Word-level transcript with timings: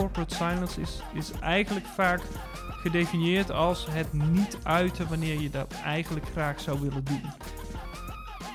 corporate 0.00 0.34
silence 0.34 0.80
is, 0.80 1.02
is 1.12 1.30
eigenlijk 1.40 1.86
vaak 1.86 2.20
gedefinieerd 2.82 3.50
als 3.50 3.86
het 3.90 4.12
niet 4.12 4.58
uiten 4.62 5.08
wanneer 5.08 5.40
je 5.40 5.50
dat 5.50 5.74
eigenlijk 5.84 6.26
graag 6.32 6.60
zou 6.60 6.80
willen 6.80 7.04
doen. 7.04 7.22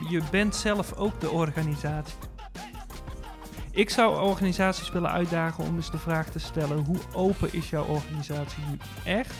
Je 0.09 0.21
bent 0.31 0.55
zelf 0.55 0.93
ook 0.93 1.19
de 1.19 1.29
organisatie. 1.29 2.15
Ik 3.71 3.89
zou 3.89 4.21
organisaties 4.21 4.91
willen 4.91 5.11
uitdagen 5.11 5.63
om 5.63 5.75
eens 5.75 5.91
de 5.91 5.97
vraag 5.97 6.29
te 6.29 6.39
stellen: 6.39 6.77
hoe 6.85 6.99
open 7.13 7.53
is 7.53 7.69
jouw 7.69 7.85
organisatie 7.85 8.63
nu 8.69 8.77
echt? 9.03 9.35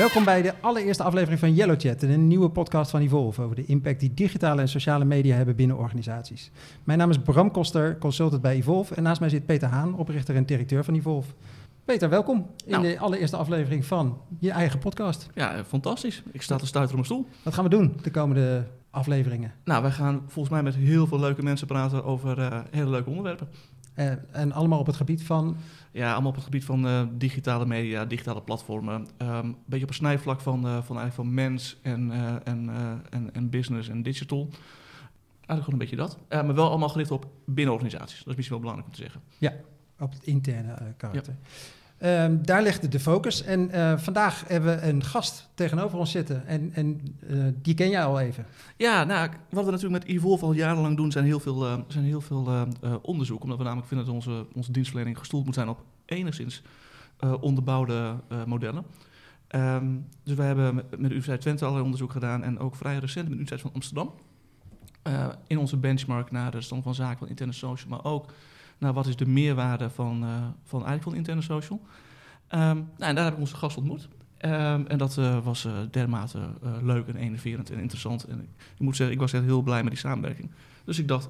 Welkom 0.00 0.24
bij 0.24 0.42
de 0.42 0.54
allereerste 0.60 1.02
aflevering 1.02 1.40
van 1.40 1.54
Yellow 1.54 1.80
Chat, 1.80 2.02
een 2.02 2.26
nieuwe 2.26 2.50
podcast 2.50 2.90
van 2.90 3.00
Evolve 3.00 3.42
over 3.42 3.56
de 3.56 3.64
impact 3.64 4.00
die 4.00 4.14
digitale 4.14 4.60
en 4.60 4.68
sociale 4.68 5.04
media 5.04 5.36
hebben 5.36 5.56
binnen 5.56 5.76
organisaties. 5.76 6.50
Mijn 6.84 6.98
naam 6.98 7.10
is 7.10 7.18
Bram 7.18 7.50
Koster, 7.50 7.98
consultant 7.98 8.42
bij 8.42 8.54
Evolve 8.54 8.94
en 8.94 9.02
naast 9.02 9.20
mij 9.20 9.28
zit 9.28 9.46
Peter 9.46 9.68
Haan, 9.68 9.94
oprichter 9.94 10.36
en 10.36 10.44
directeur 10.46 10.84
van 10.84 10.94
Evolve. 10.94 11.30
Peter, 11.84 12.08
welkom 12.08 12.46
in 12.64 12.70
Nou. 12.70 12.82
de 12.82 12.98
allereerste 12.98 13.36
aflevering 13.36 13.84
van 13.84 14.18
je 14.38 14.50
eigen 14.50 14.78
podcast. 14.78 15.28
Ja, 15.34 15.54
eh, 15.54 15.64
fantastisch. 15.66 16.22
Ik 16.32 16.42
sta 16.42 16.56
te 16.56 16.66
stuiteren 16.66 17.00
op 17.02 17.08
mijn 17.08 17.20
stoel. 17.20 17.42
Wat 17.44 17.54
gaan 17.54 17.64
we 17.64 17.70
doen 17.70 17.96
de 18.02 18.10
komende 18.10 18.66
afleveringen? 18.90 19.52
Nou, 19.64 19.82
wij 19.82 19.90
gaan 19.90 20.22
volgens 20.26 20.54
mij 20.54 20.62
met 20.62 20.74
heel 20.74 21.06
veel 21.06 21.20
leuke 21.20 21.42
mensen 21.42 21.66
praten 21.66 22.04
over 22.04 22.38
eh, 22.38 22.58
hele 22.70 22.90
leuke 22.90 23.08
onderwerpen. 23.10 23.48
Eh, 23.94 24.12
en 24.30 24.52
allemaal 24.52 24.78
op 24.78 24.86
het 24.86 24.96
gebied 24.96 25.22
van, 25.22 25.56
Ja, 25.92 26.12
allemaal 26.12 26.30
op 26.30 26.34
het 26.34 26.44
gebied 26.44 26.64
van 26.64 26.86
eh, 26.86 27.02
digitale 27.12 27.66
media, 27.66 28.04
digitale 28.04 28.42
platformen. 28.42 29.06
Ehm, 29.16 29.46
een 29.46 29.56
beetje 29.64 29.84
op 29.84 29.90
een 29.90 29.96
snijvlak 29.96 30.40
van, 30.40 30.66
eh, 30.66 30.82
van, 30.82 30.98
eigenlijk 30.98 31.14
van 31.14 31.34
mens 31.34 31.78
en, 31.82 32.10
eh, 32.12 32.34
en, 32.44 32.70
en, 33.10 33.34
en 33.34 33.50
business 33.50 33.88
en 33.88 34.02
digital. 34.02 34.48
Eigenlijk 35.46 35.64
gewoon 35.64 35.72
een 35.72 35.78
beetje 35.78 35.96
dat. 35.96 36.18
Maar 36.28 36.54
wel 36.54 36.68
allemaal 36.68 36.88
gericht 36.88 37.10
op 37.10 37.26
binnenorganisaties. 37.44 38.18
Dat 38.18 38.26
is 38.26 38.34
misschien 38.34 38.60
wel 38.60 38.60
belangrijk 38.60 38.88
om 38.88 38.94
te 38.94 39.02
zeggen. 39.02 39.22
op 39.98 40.12
het 40.12 40.24
interne 40.24 40.94
karakter. 40.96 41.36
Ehm, 42.00 42.36
daar 42.42 42.62
ligt 42.62 42.92
de 42.92 43.00
focus. 43.00 43.42
En 43.42 43.70
eh, 43.70 43.98
vandaag 43.98 44.44
hebben 44.48 44.76
we 44.76 44.86
een 44.86 45.04
gast 45.04 45.48
tegenover 45.54 45.98
ons 45.98 46.10
zitten. 46.10 46.46
En, 46.46 46.70
en 46.74 47.00
eh, 47.28 47.36
die 47.62 47.74
ken 47.74 47.90
jij 47.90 48.04
al 48.04 48.20
even. 48.20 48.46
Ja, 48.76 49.04
nou, 49.04 49.30
wat 49.50 49.64
we 49.64 49.70
natuurlijk 49.70 50.04
met 50.04 50.14
Evolve 50.14 50.44
al 50.44 50.52
jarenlang 50.52 50.96
doen, 50.96 51.12
zijn 51.12 51.24
heel 51.24 51.40
veel, 51.40 51.66
eh, 51.66 51.78
zijn 51.88 52.04
heel 52.04 52.20
veel 52.20 52.66
onderzoek. 53.02 53.42
Omdat 53.42 53.58
we 53.58 53.64
namelijk 53.64 53.88
vinden 53.88 54.06
dat 54.06 54.14
onze, 54.14 54.46
onze 54.54 54.72
dienstverlening 54.72 55.18
gestoeld 55.18 55.44
moet 55.44 55.54
zijn 55.54 55.68
op 55.68 55.84
enigszins 56.04 56.62
onderbouwde 57.40 58.14
modellen. 58.46 58.84
Ehm, 59.46 59.86
dus 60.24 60.34
wij 60.36 60.46
hebben 60.46 60.74
met, 60.74 60.90
de 60.90 60.96
Universiteit 60.96 61.40
Twente 61.40 61.62
allerlei 61.62 61.84
onderzoek 61.84 62.12
gedaan 62.12 62.42
en 62.42 62.58
ook 62.58 62.76
vrij 62.76 62.98
recent 62.98 63.28
met 63.28 63.38
de 63.38 63.40
Universiteit 63.42 63.60
van 63.60 63.72
Amsterdam. 63.72 64.12
In 65.46 65.58
onze 65.58 65.76
benchmark 65.76 66.30
naar 66.30 66.50
de 66.50 66.60
stand 66.60 66.82
van 66.82 66.94
zaken 66.94 67.18
van 67.18 67.28
interne 67.28 67.52
social, 67.52 67.90
maar 67.90 68.04
ook 68.04 68.32
naar 68.80 68.92
wat 68.92 69.06
is 69.06 69.16
de 69.16 69.26
meerwaarde 69.26 69.90
van, 69.90 70.22
eh, 70.22 70.28
van 70.64 71.00
van 71.00 71.14
interne 71.14 71.42
social. 71.42 71.80
Ehm, 72.48 72.76
nou, 72.76 72.84
en 72.98 73.14
daar 73.14 73.24
heb 73.24 73.32
ik 73.32 73.40
onze 73.40 73.56
gast 73.56 73.76
ontmoet. 73.76 74.08
Ehm, 74.36 74.84
en 74.86 74.98
dat 74.98 75.18
eh, 75.18 75.44
was 75.44 75.64
eh, 75.64 75.72
dermate 75.90 76.38
leuk 76.82 77.06
en 77.06 77.16
enerverend 77.16 77.70
en 77.70 77.78
interessant. 77.78 78.24
En 78.24 78.40
ik, 78.74 78.78
moet 78.78 78.96
zeggen, 78.96 79.14
ik 79.14 79.20
was 79.20 79.32
echt 79.32 79.44
heel 79.44 79.62
blij 79.62 79.82
met 79.82 79.92
die 79.92 80.00
samenwerking. 80.00 80.50
Dus 80.84 80.98
ik 80.98 81.08
dacht, 81.08 81.28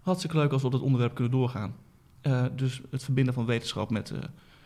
hartstikke 0.00 0.36
leuk 0.36 0.52
als 0.52 0.60
we 0.60 0.66
op 0.66 0.72
dat 0.72 0.82
onderwerp 0.82 1.14
kunnen 1.14 1.32
doorgaan. 1.32 1.74
Dus 2.54 2.80
het 2.90 3.04
verbinden 3.04 3.34
van 3.34 3.46
wetenschap 3.46 3.90
met, 3.90 4.12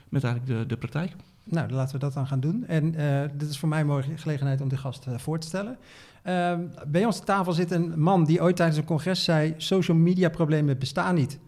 met 0.08 0.24
eigenlijk 0.24 0.58
de, 0.58 0.66
de 0.66 0.76
praktijk. 0.76 1.12
Nou, 1.44 1.70
laten 1.70 1.94
we 1.94 2.00
dat 2.00 2.12
dan 2.12 2.26
gaan 2.26 2.40
doen. 2.40 2.66
En 2.66 2.90
dit 3.36 3.48
is 3.50 3.58
voor 3.58 3.68
mij 3.68 3.80
een 3.80 3.86
mooie 3.86 4.16
gelegenheid 4.16 4.60
om 4.60 4.68
de 4.68 4.76
gast 4.76 5.06
voor 5.16 5.38
te 5.38 5.46
stellen. 5.46 5.78
Ehm, 6.22 6.60
bij 6.86 7.04
ons 7.04 7.18
aan 7.18 7.24
tafel 7.24 7.52
zit 7.52 7.70
een 7.70 8.00
man 8.00 8.24
die 8.24 8.42
ooit 8.42 8.56
tijdens 8.56 8.78
een 8.78 8.84
congres 8.84 9.24
zei... 9.24 9.54
social 9.56 9.96
media 9.96 10.28
problemen 10.28 10.78
bestaan 10.78 11.14
niet. 11.14 11.38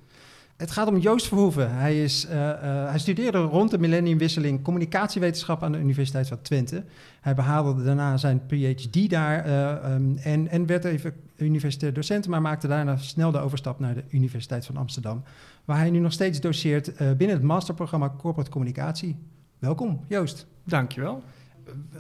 Het 0.63 0.71
gaat 0.71 0.89
om 0.89 0.99
Joost 0.99 1.29
Verhoeven. 1.29 1.75
Hij, 1.75 2.03
is, 2.03 2.27
eh, 2.27 2.51
eh, 2.51 2.89
hij 2.89 2.99
studeerde 2.99 3.39
rond 3.39 3.71
de 3.71 3.79
millenniumwisseling 3.79 4.63
communicatiewetenschap 4.63 5.63
aan 5.63 5.73
de 5.73 5.79
Universiteit 5.79 6.29
van 6.29 6.43
Twente. 6.43 6.85
Hij 7.21 7.35
behaalde 7.35 7.85
daarna 7.85 8.17
zijn 8.17 8.47
PhD 8.47 9.11
daar 9.11 9.45
eh, 9.45 9.71
ehm, 9.71 10.17
en, 10.17 10.49
en 10.49 10.67
werd 10.67 10.85
even 10.85 11.15
universitair 11.37 11.93
docent... 11.93 12.29
maar 12.29 12.41
maakte 12.41 12.69
daarna 12.69 12.97
snel 12.97 13.31
de 13.31 13.39
overstap 13.39 13.79
naar 13.79 13.95
de 13.95 14.05
Universiteit 14.09 14.67
van 14.67 14.77
Amsterdam... 14.77 15.23
waar 15.65 15.79
hij 15.79 15.91
nu 15.91 15.99
nog 15.99 16.13
steeds 16.13 16.41
doseert 16.41 16.97
binnen 16.97 17.37
het 17.37 17.43
masterprogramma 17.43 18.15
Corporate 18.19 18.51
Communicatie. 18.51 19.17
Welkom, 19.59 20.01
Joost. 20.09 20.47
Dankjewel. 20.65 21.23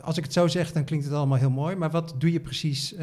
Als 0.02 0.16
ik 0.16 0.24
het 0.24 0.32
zo 0.32 0.46
zeg, 0.46 0.72
dan 0.72 0.84
klinkt 0.84 1.04
het 1.04 1.14
allemaal 1.14 1.38
heel 1.38 1.50
mooi. 1.50 1.76
Maar 1.76 1.90
wat 1.90 2.14
doe 2.18 2.32
je 2.32 2.40
precies 2.40 2.94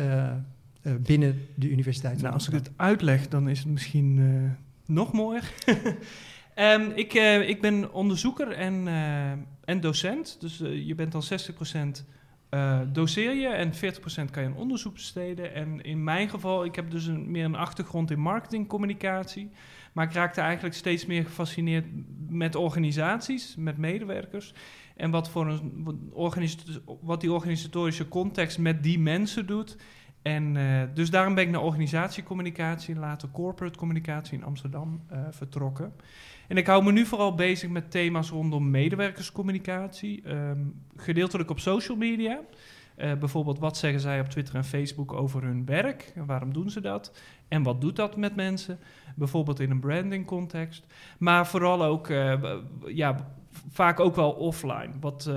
binnen 1.00 1.42
de 1.56 1.70
Universiteit 1.70 2.14
van 2.14 2.24
Nou, 2.24 2.34
als 2.34 2.48
ik 2.48 2.54
Amsterdam? 2.54 2.74
het 2.78 2.90
uitleg, 2.90 3.28
dan 3.28 3.50
is 3.50 3.60
het 3.60 3.68
misschien 3.68 4.20
nog 4.90 5.14
mooier. 5.14 5.52
Ehm, 6.60 6.92
ik, 6.96 7.14
eh, 7.14 7.50
ik 7.50 7.62
ben 7.62 7.94
onderzoeker 7.94 8.52
en, 8.52 8.88
eh, 8.88 9.32
en 9.64 9.80
docent. 9.80 10.38
Dus 10.40 10.62
eh, 10.62 10.88
je 10.88 10.96
bent 10.96 11.12
dan 11.12 11.24
60% 11.24 12.06
eh 12.50 12.80
doseer 12.92 13.34
je 13.34 13.48
en 13.48 13.74
40% 13.74 14.32
kan 14.32 14.44
je 14.44 14.50
aan 14.50 14.56
onderzoek 14.56 14.94
besteden. 14.94 15.54
En 15.54 15.82
in 15.82 16.04
mijn 16.04 16.30
geval, 16.30 16.66
ik 16.66 16.76
heb 16.76 16.92
dus 16.92 17.06
een, 17.06 17.32
meer 17.32 17.46
een 17.46 17.56
achtergrond 17.56 18.12
in 18.12 18.20
marketingcommunicatie. 18.20 19.50
Maar 19.94 20.06
ik 20.06 20.14
raakte 20.14 20.42
eigenlijk 20.42 20.76
steeds 20.76 21.06
meer 21.06 21.26
gefascineerd 21.26 21.86
met 22.30 22.56
organisaties, 22.56 23.56
met 23.58 23.78
medewerkers. 23.78 24.54
En 24.96 25.12
wat, 25.12 25.30
voor 25.30 25.48
een, 25.48 25.84
wat 25.84 25.96
wat 27.02 27.22
die 27.22 27.32
organisatorische 27.32 28.08
context 28.08 28.58
met 28.58 28.84
die 28.84 29.00
mensen 29.00 29.46
doet. 29.46 29.78
En 30.22 30.58
eh, 30.58 30.82
dus 30.94 31.10
daarom 31.10 31.36
ben 31.36 31.44
ik 31.44 31.50
naar 31.50 31.62
organisatiecommunicatie 31.62 32.96
later 32.96 33.30
corporate 33.32 33.78
communicatie 33.78 34.38
in 34.38 34.44
Amsterdam 34.44 35.02
eh, 35.08 35.20
vertrokken. 35.30 35.94
En 36.48 36.58
ik 36.58 36.68
hou 36.68 36.84
me 36.84 36.92
nu 36.92 37.06
vooral 37.06 37.36
bezig 37.36 37.70
met 37.70 37.92
thema's 37.92 38.30
rondom 38.30 38.70
medewerkerscommunicatie, 38.70 40.22
ehm, 40.24 40.60
gedeeltelijk 40.96 41.50
op 41.50 41.60
social 41.60 41.98
media. 41.98 42.40
Eh, 42.96 43.14
bijvoorbeeld, 43.14 43.60
wat 43.60 43.78
zeggen 43.78 44.02
zij 44.02 44.20
op 44.20 44.30
Twitter 44.30 44.56
en 44.56 44.64
Facebook 44.64 45.14
over 45.14 45.44
hun 45.44 45.66
werk? 45.66 46.12
En 46.16 46.26
waarom 46.26 46.54
doen 46.54 46.70
ze 46.70 46.82
dat? 46.82 47.18
En 47.48 47.64
wat 47.64 47.82
doet 47.82 47.96
dat 47.96 48.18
met 48.18 48.36
mensen? 48.36 48.80
Bijvoorbeeld 49.16 49.60
in 49.60 49.72
een 49.72 49.80
branding 49.80 50.26
context. 50.26 50.86
Maar 51.20 51.48
vooral 51.48 51.84
ook, 51.84 52.08
ja, 52.86 53.32
vaak 53.70 54.00
ook 54.00 54.16
wel 54.16 54.32
offline. 54.32 54.90
Wat, 55.00 55.32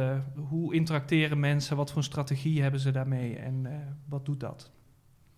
hoe 0.48 0.74
interacteren 0.74 1.40
mensen? 1.40 1.76
Wat 1.76 1.92
voor 1.92 2.04
strategie 2.04 2.62
hebben 2.62 2.80
ze 2.80 2.90
daarmee? 2.90 3.36
En 3.36 3.66
wat 4.08 4.24
doet 4.26 4.40
dat? 4.40 4.71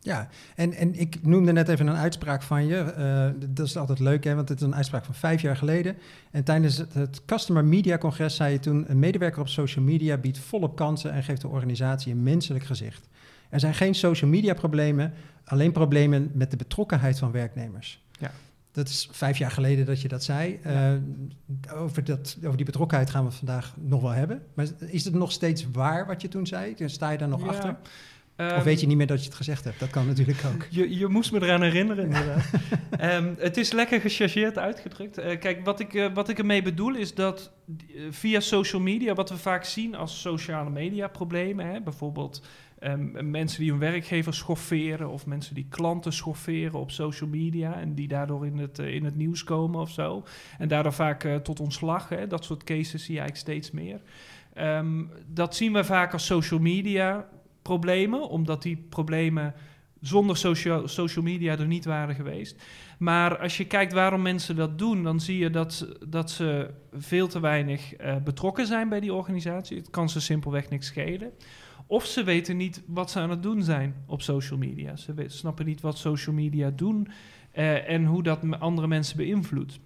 Ja, 0.04 0.28
en, 0.54 0.72
en 0.72 1.00
ik 1.00 1.26
noemde 1.26 1.53
net 1.53 1.69
even 1.69 1.87
een 1.87 1.97
uitspraak 1.97 2.42
van 2.42 2.66
je. 2.66 2.76
Eh, 2.76 3.48
dat 3.48 3.66
is 3.66 3.76
altijd 3.76 3.98
leuk, 3.98 4.25
hè, 4.25 4.34
want 4.34 4.48
het 4.48 4.60
is 4.60 4.66
een 4.66 4.75
uitspraak 4.75 5.04
van 5.04 5.15
vijf 5.15 5.42
jaar 5.42 5.56
geleden. 5.56 5.97
En 6.31 6.44
tijdens 6.44 6.76
het, 6.76 6.94
het 6.94 7.25
Customer 7.25 7.65
Media 7.65 7.98
Congres 7.98 8.37
zei 8.37 8.53
je 8.53 8.59
toen... 8.59 8.84
een 8.88 8.98
medewerker 8.98 9.41
op 9.41 9.48
social 9.48 9.84
media 9.84 10.16
biedt 10.16 10.38
volop 10.38 10.76
kansen... 10.76 11.12
en 11.12 11.22
geeft 11.22 11.41
de 11.41 11.48
organisatie 11.48 12.12
een 12.12 12.22
menselijk 12.22 12.64
gezicht. 12.64 13.09
Er 13.48 13.60
zijn 13.60 13.75
geen 13.75 13.94
social 13.94 14.31
media 14.31 14.54
problemen, 14.54 15.12
alleen 15.44 15.72
problemen 15.72 16.31
met 16.34 16.50
de 16.50 16.56
betrokkenheid 16.56 17.19
van 17.19 17.32
werknemers. 17.32 18.04
Ja. 18.19 18.31
Dat 18.72 18.88
is 18.88 19.09
vijf 19.12 19.38
jaar 19.38 19.50
geleden 19.50 19.87
dat 19.87 20.00
je 20.00 20.09
dat 20.09 20.25
zei. 20.25 20.60
Ja. 20.64 20.98
Eh, 21.70 21.82
over, 21.82 22.04
dat, 22.04 22.37
over 22.44 22.56
die 22.56 22.66
betrokkenheid 22.66 23.10
gaan 23.10 23.22
we 23.22 23.28
het 23.28 23.38
vandaag 23.38 23.75
nog 23.81 24.00
wel 24.00 24.10
hebben. 24.10 24.43
Maar 24.54 24.66
is 24.78 25.04
het 25.04 25.14
nog 25.14 25.32
steeds 25.32 25.70
waar 25.72 26.06
wat 26.06 26.22
je 26.22 26.28
toen 26.28 26.47
zei? 26.47 26.75
Sta 26.87 27.10
je 27.10 27.19
daar 27.19 27.28
nog 27.28 27.41
Ja, 27.41 27.47
achter? 27.47 27.76
Ehm, 28.36 28.56
Of 28.56 28.62
weet 28.62 28.80
je 28.80 28.86
niet 28.86 28.96
meer 28.96 29.06
dat 29.06 29.18
je 29.18 29.24
het 29.24 29.34
gezegd 29.34 29.64
hebt? 29.64 29.80
Dat 29.80 29.90
kan 29.90 30.06
natuurlijk 30.06 30.44
ook. 30.54 30.66
Je, 30.78 30.98
je 30.98 31.06
moest 31.06 31.32
me 31.32 31.42
eraan 31.42 31.62
herinneren, 31.62 32.04
inderdaad. 32.04 32.50
Ehm, 32.98 33.34
het 33.38 33.56
is 33.56 33.72
lekker 33.72 34.00
gechargeerd 34.00 34.58
uitgedrukt. 34.58 35.18
Eh, 35.18 35.38
kijk, 35.38 35.64
wat 35.64 35.80
ik, 35.80 35.94
eh, 35.94 36.12
wat 36.14 36.28
ik 36.28 36.38
ermee 36.38 36.62
bedoel 36.62 36.94
is 36.94 37.14
dat 37.14 37.52
eh, 37.66 38.02
via 38.10 38.40
social 38.40 38.82
media, 38.82 39.14
wat 39.14 39.30
we 39.30 39.36
vaak 39.36 39.64
zien 39.64 39.94
als 39.94 40.20
sociale 40.20 40.70
media 40.70 41.08
problemen, 41.08 41.66
hè, 41.66 41.80
bijvoorbeeld 41.80 42.46
ehm, 42.78 43.31
mensen 43.31 43.60
die 43.60 43.70
hun 43.70 43.81
werkgever 43.81 44.34
schofferen 44.34 45.10
of 45.10 45.26
mensen 45.26 45.54
die 45.54 45.66
klanten 45.69 46.12
schofferen 46.12 46.80
op 46.80 46.90
social 46.90 47.30
media 47.30 47.80
en 47.80 47.94
die 47.94 48.08
daardoor 48.08 48.46
in 48.46 48.58
het, 48.58 48.78
in 48.78 49.04
het 49.04 49.16
nieuws 49.16 49.44
komen 49.44 49.80
of 49.80 49.90
zo. 49.90 50.25
En 50.58 50.69
daardoor 50.69 50.92
vaak 50.92 51.28
tot 51.42 51.60
ontslag, 51.60 52.08
hè, 52.08 52.26
dat 52.26 52.44
soort 52.44 52.64
cases 52.64 53.04
zie 53.04 53.14
je 53.14 53.20
eigenlijk 53.20 53.37
steeds 53.37 53.70
meer. 53.70 54.00
Dat 55.26 55.56
zien 55.56 55.72
we 55.72 55.84
vaak 55.84 56.12
als 56.12 56.26
social 56.26 56.60
media 56.60 57.28
problemen, 57.64 58.28
omdat 58.28 58.62
die 58.62 58.87
problemen 58.88 59.55
zonder 60.00 60.37
social, 60.37 60.88
social 60.88 61.25
media 61.25 61.58
er 61.58 61.66
niet 61.66 61.84
waren 61.84 62.14
geweest. 62.14 62.62
Maar 62.99 63.38
als 63.38 63.56
je 63.56 63.66
kijkt 63.66 63.93
waarom 63.93 64.22
mensen 64.22 64.56
dat 64.56 64.78
doen, 64.78 65.02
dan 65.02 65.20
zie 65.20 65.38
je 65.38 65.50
dat, 65.50 65.88
dat 66.08 66.31
ze 66.31 66.70
veel 66.93 67.28
te 67.28 67.40
weinig 67.40 67.94
eh, 67.94 68.16
betrokken 68.16 68.66
zijn 68.66 68.88
bij 68.88 69.00
die 69.00 69.12
organisatie. 69.12 69.76
Het 69.76 69.90
kan 69.90 70.08
ze 70.08 70.20
simpelweg 70.20 70.69
niks 70.69 70.87
schelen. 70.87 71.32
Of 71.87 72.06
ze 72.06 72.25
weten 72.25 72.56
niet 72.56 72.82
wat 72.87 73.11
ze 73.11 73.19
aan 73.19 73.31
het 73.31 73.43
doen 73.43 73.62
zijn 73.62 73.94
op 74.06 74.22
social 74.22 74.58
media. 74.58 74.96
Ze 74.96 75.14
snappen 75.26 75.66
niet 75.66 75.81
wat 75.81 75.99
social 75.99 76.34
media 76.34 76.70
doen 76.70 77.08
eh, 77.52 77.88
en 77.90 78.05
hoe 78.05 78.22
dat 78.22 78.61
andere 78.61 78.87
mensen 78.87 79.16
beïnvloedt. 79.16 79.78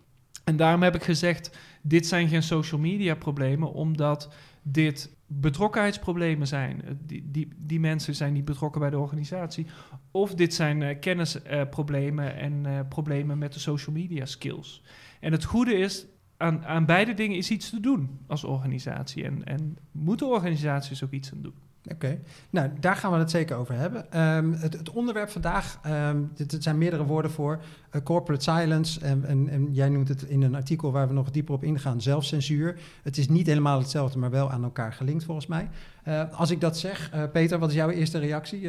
En 0.44 0.56
daarom 0.56 0.82
heb 0.82 0.94
ik 0.94 1.02
gezegd, 1.02 1.58
dit 1.82 2.06
zijn 2.06 2.28
geen 2.28 2.42
social 2.42 2.80
media 2.80 3.14
problemen, 3.14 3.72
omdat 3.72 4.32
dit 4.62 5.16
betrokkenheidsproblemen 5.28 6.46
zijn. 6.46 6.84
Eh, 6.84 6.90
die, 7.00 7.30
die, 7.30 7.48
die 7.56 7.80
mensen 7.80 8.14
zijn 8.14 8.32
niet 8.32 8.44
betrokken 8.44 8.80
bij 8.80 8.90
de 8.90 8.98
organisatie. 8.98 9.66
Of 10.10 10.34
dit 10.34 10.54
zijn 10.54 10.80
uh, 10.80 10.98
kennisproblemen 11.00 12.36
en 12.36 12.64
uh, 12.64 12.80
problemen 12.88 13.38
met 13.38 13.52
de 13.52 13.58
social 13.58 13.96
media 13.96 14.25
skills. 14.25 14.82
En 15.20 15.32
het 15.32 15.44
goede 15.44 15.75
is, 15.75 16.06
aan, 16.36 16.66
aan 16.66 16.86
beide 16.86 17.14
dingen 17.14 17.36
is 17.36 17.50
iets 17.50 17.70
te 17.70 17.80
doen 17.80 18.19
als 18.26 18.44
organisatie. 18.44 19.25
En, 19.25 19.44
en 19.44 19.76
moeten 19.92 20.28
organisaties 20.28 21.04
ook 21.04 21.12
iets 21.12 21.32
aan 21.32 21.42
doen. 21.42 21.67
Oké, 21.93 22.20
nou 22.50 22.70
daar 22.81 22.96
gaan 22.96 23.12
we 23.12 23.19
het 23.19 23.31
zeker 23.31 23.56
over 23.56 23.75
hebben. 23.75 24.20
Um, 24.20 24.52
het, 24.52 24.73
het, 24.73 24.90
onderwerp 24.90 25.31
vandaag, 25.31 25.81
um, 25.87 26.31
dit, 26.35 26.52
er 26.52 26.62
zijn 26.62 26.79
meerdere 26.79 27.05
woorden 27.05 27.31
voor. 27.31 27.61
Uh, 27.93 28.02
corporate 28.02 28.43
silence, 28.43 29.00
en, 29.00 29.49
en, 29.49 29.69
jij 29.73 29.88
noemt 29.88 30.08
het 30.08 30.23
in 30.23 30.43
een 30.43 30.55
artikel 30.55 30.93
waar 30.93 31.08
we 31.08 31.14
nog 31.14 31.31
dieper 31.31 31.55
op 31.55 31.64
ingaan, 31.64 32.00
zelfcensuur. 32.00 32.79
Het 33.02 33.19
is 33.19 33.29
niet 33.29 33.46
helemaal 33.46 33.79
hetzelfde, 33.79 34.19
maar 34.19 34.31
wel 34.31 34.50
aan 34.50 34.64
elkaar 34.64 34.93
gelinkt 34.93 35.25
volgens 35.25 35.46
mij. 35.46 35.69
Uh, 36.08 36.23
als 36.32 36.50
ik 36.50 36.61
dat 36.61 36.79
zeg, 36.79 37.11
uh, 37.14 37.23
Peter, 37.32 37.58
wat 37.58 37.69
is 37.69 37.75
jouw 37.75 37.90
eerste 37.90 38.19
reactie? 38.19 38.69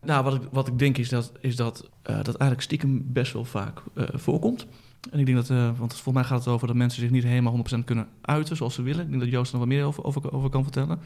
nou, 0.00 0.24
wat 0.24 0.34
ik, 0.34 0.42
wat 0.50 0.68
ik 0.68 0.78
denk 0.78 0.98
is 0.98 1.08
dat, 1.08 1.32
is 1.40 1.56
dat, 1.56 1.90
dat 2.02 2.26
eigenlijk 2.26 2.60
stiekem 2.60 3.12
best 3.12 3.32
wel 3.32 3.44
vaak 3.44 3.82
voorkomt. 3.96 4.66
En 5.10 5.18
ik 5.18 5.26
denk 5.26 5.46
dat, 5.46 5.76
want 5.78 5.92
volgens 5.92 6.14
mij 6.14 6.24
gaat 6.24 6.38
het 6.38 6.48
over 6.48 6.66
dat 6.66 6.76
mensen 6.76 7.00
zich 7.00 7.10
niet 7.10 7.24
helemaal 7.24 7.64
100% 7.80 7.84
kunnen 7.84 8.08
uiten 8.20 8.56
zoals 8.56 8.74
ze 8.74 8.82
willen. 8.82 9.04
Ik 9.04 9.08
denk 9.10 9.22
dat 9.22 9.30
Joost 9.30 9.52
er 9.52 9.58
nog 9.58 9.66
wat 9.66 9.76
meer 9.76 9.86
over, 9.86 10.04
over, 10.04 10.32
over 10.32 10.50
kan 10.50 10.62
vertellen. 10.62 10.98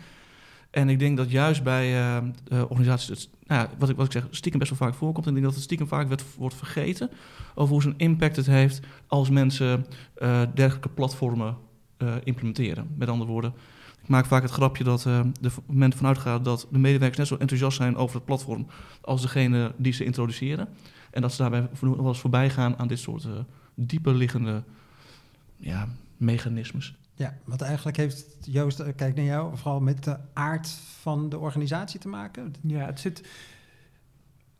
En 0.70 0.88
ik 0.88 0.98
denk 0.98 1.16
dat 1.16 1.30
juist 1.30 1.62
bij 1.62 2.18
uh, 2.52 2.62
organisaties, 2.62 3.30
nou 3.46 3.60
ja, 3.60 3.70
wat, 3.78 3.88
ik, 3.88 3.96
wat 3.96 4.06
ik 4.06 4.12
zeg, 4.12 4.26
stiekem 4.30 4.60
best 4.60 4.70
wel 4.70 4.88
vaak 4.88 4.98
voorkomt. 4.98 5.26
En 5.26 5.30
ik 5.30 5.36
denk 5.36 5.46
dat 5.46 5.54
het 5.54 5.64
stiekem 5.64 5.88
vaak 5.88 6.20
wordt 6.36 6.54
vergeten 6.54 7.10
over 7.54 7.72
hoe 7.72 7.82
zijn 7.82 7.94
impact 7.96 8.36
het 8.36 8.46
heeft 8.46 8.80
als 9.06 9.30
mensen 9.30 9.86
uh, 10.18 10.42
dergelijke 10.54 10.88
platformen 10.88 11.56
implementeren. 12.24 12.88
Met 12.96 13.08
andere 13.08 13.30
woorden, 13.30 13.52
ik 14.02 14.08
maak 14.08 14.26
vaak 14.26 14.42
het 14.42 14.50
grapje 14.50 14.84
dat 14.84 15.02
de 15.02 15.50
moment 15.66 15.94
vanuit 15.94 16.18
gaat 16.18 16.44
dat 16.44 16.66
de 16.70 16.78
medewerkers 16.78 17.18
net 17.18 17.26
zo 17.26 17.36
enthousiast 17.36 17.76
zijn 17.76 17.96
over 17.96 18.16
het 18.16 18.24
platform 18.24 18.66
als 19.00 19.22
degene 19.22 19.72
die 19.76 19.92
ze 19.92 20.04
introduceren. 20.04 20.68
En 21.10 21.22
dat 21.22 21.32
ze 21.32 21.42
daarbij 21.42 21.68
wel 21.80 22.06
eens 22.06 22.20
voorbij 22.20 22.50
gaan 22.50 22.78
aan 22.78 22.88
dit 22.88 22.98
soort 22.98 23.26
dieper 23.74 24.14
liggende 24.14 24.62
ja, 25.56 25.88
mechanismes. 26.16 26.94
Ja, 27.20 27.38
want 27.44 27.60
eigenlijk 27.60 27.96
heeft 27.96 28.36
Joost, 28.40 28.80
eh, 28.80 28.88
kijk 28.96 29.14
naar 29.14 29.24
jou, 29.24 29.56
vooral 29.56 29.80
met 29.80 30.04
de 30.04 30.18
aard 30.32 30.68
van 31.00 31.28
de 31.28 31.38
organisatie 31.38 32.00
te 32.00 32.08
maken. 32.08 32.54
Ja, 32.62 32.86
het 32.86 33.00
zit 33.00 33.28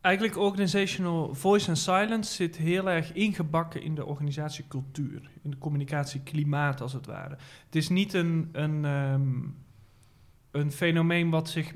eigenlijk 0.00 0.36
organizational 0.36 1.34
voice 1.34 1.68
and 1.68 1.78
silence 1.78 2.34
zit 2.34 2.56
heel 2.56 2.90
erg 2.90 3.12
ingebakken 3.12 3.82
in 3.82 3.94
de 3.94 4.04
organisatiecultuur, 4.04 5.30
in 5.42 5.50
de 5.50 5.58
communicatieklimaat 5.58 6.80
als 6.80 6.92
het 6.92 7.06
ware. 7.06 7.36
Het 7.64 7.76
is 7.76 7.88
niet 7.88 8.12
een, 8.12 8.48
een, 8.52 8.84
um, 8.84 9.56
een 10.50 10.72
fenomeen 10.72 11.30
wat 11.30 11.48
zich 11.48 11.72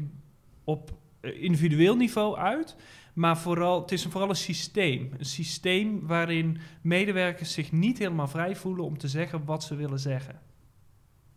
op 0.65 0.99
eh, 1.21 1.43
individueel 1.43 1.97
niveau 1.97 2.37
uit, 2.37 2.77
maar 3.15 3.39
vooral, 3.39 3.81
het 3.81 3.93
is 3.93 4.05
vooral 4.05 4.29
een 4.29 4.37
systeem. 4.37 5.11
Een 5.19 5.25
systeem 5.25 6.07
waarin 6.07 6.59
medewerkers 6.81 7.53
zich 7.53 7.73
niet 7.73 7.99
helemaal 7.99 8.29
vrij 8.29 8.57
voelen 8.57 8.85
om 8.85 8.99
te 8.99 9.09
zeggen 9.09 9.45
wat 9.45 9.65
ze 9.65 9.75
willen 9.75 10.01
zeggen. 10.01 10.53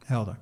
Helder. 0.07 0.37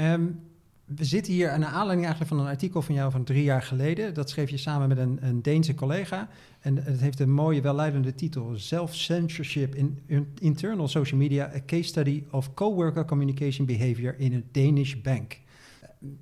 Um, 0.00 0.40
we 0.84 1.04
zitten 1.04 1.32
hier 1.32 1.50
aan 1.50 1.64
aanleiding 1.64 2.06
eigenlijk 2.06 2.28
van 2.28 2.40
een 2.40 2.52
artikel 2.52 2.82
van 2.82 2.94
jou 2.94 3.10
van 3.10 3.24
drie 3.24 3.42
jaar 3.42 3.62
geleden. 3.62 4.14
Dat 4.14 4.30
schreef 4.30 4.50
je 4.50 4.56
samen 4.56 4.88
met 4.88 4.98
een, 4.98 5.18
een 5.20 5.42
Deense 5.42 5.74
collega. 5.74 6.28
En 6.60 6.76
het 6.76 7.00
heeft 7.00 7.20
een 7.20 7.32
mooie, 7.32 7.60
welleidende 7.60 8.14
titel: 8.14 8.52
Self-censorship 8.54 9.74
in, 9.74 9.98
Internal 10.40 10.88
Social 10.88 11.20
Media: 11.20 11.52
A 11.54 11.60
Case 11.66 11.82
Study 11.82 12.24
of 12.30 12.54
Coworker 12.54 13.04
Communication 13.04 13.66
Behavior 13.66 14.14
in 14.18 14.34
a 14.34 14.40
Danish 14.52 14.94
Bank. 14.94 15.40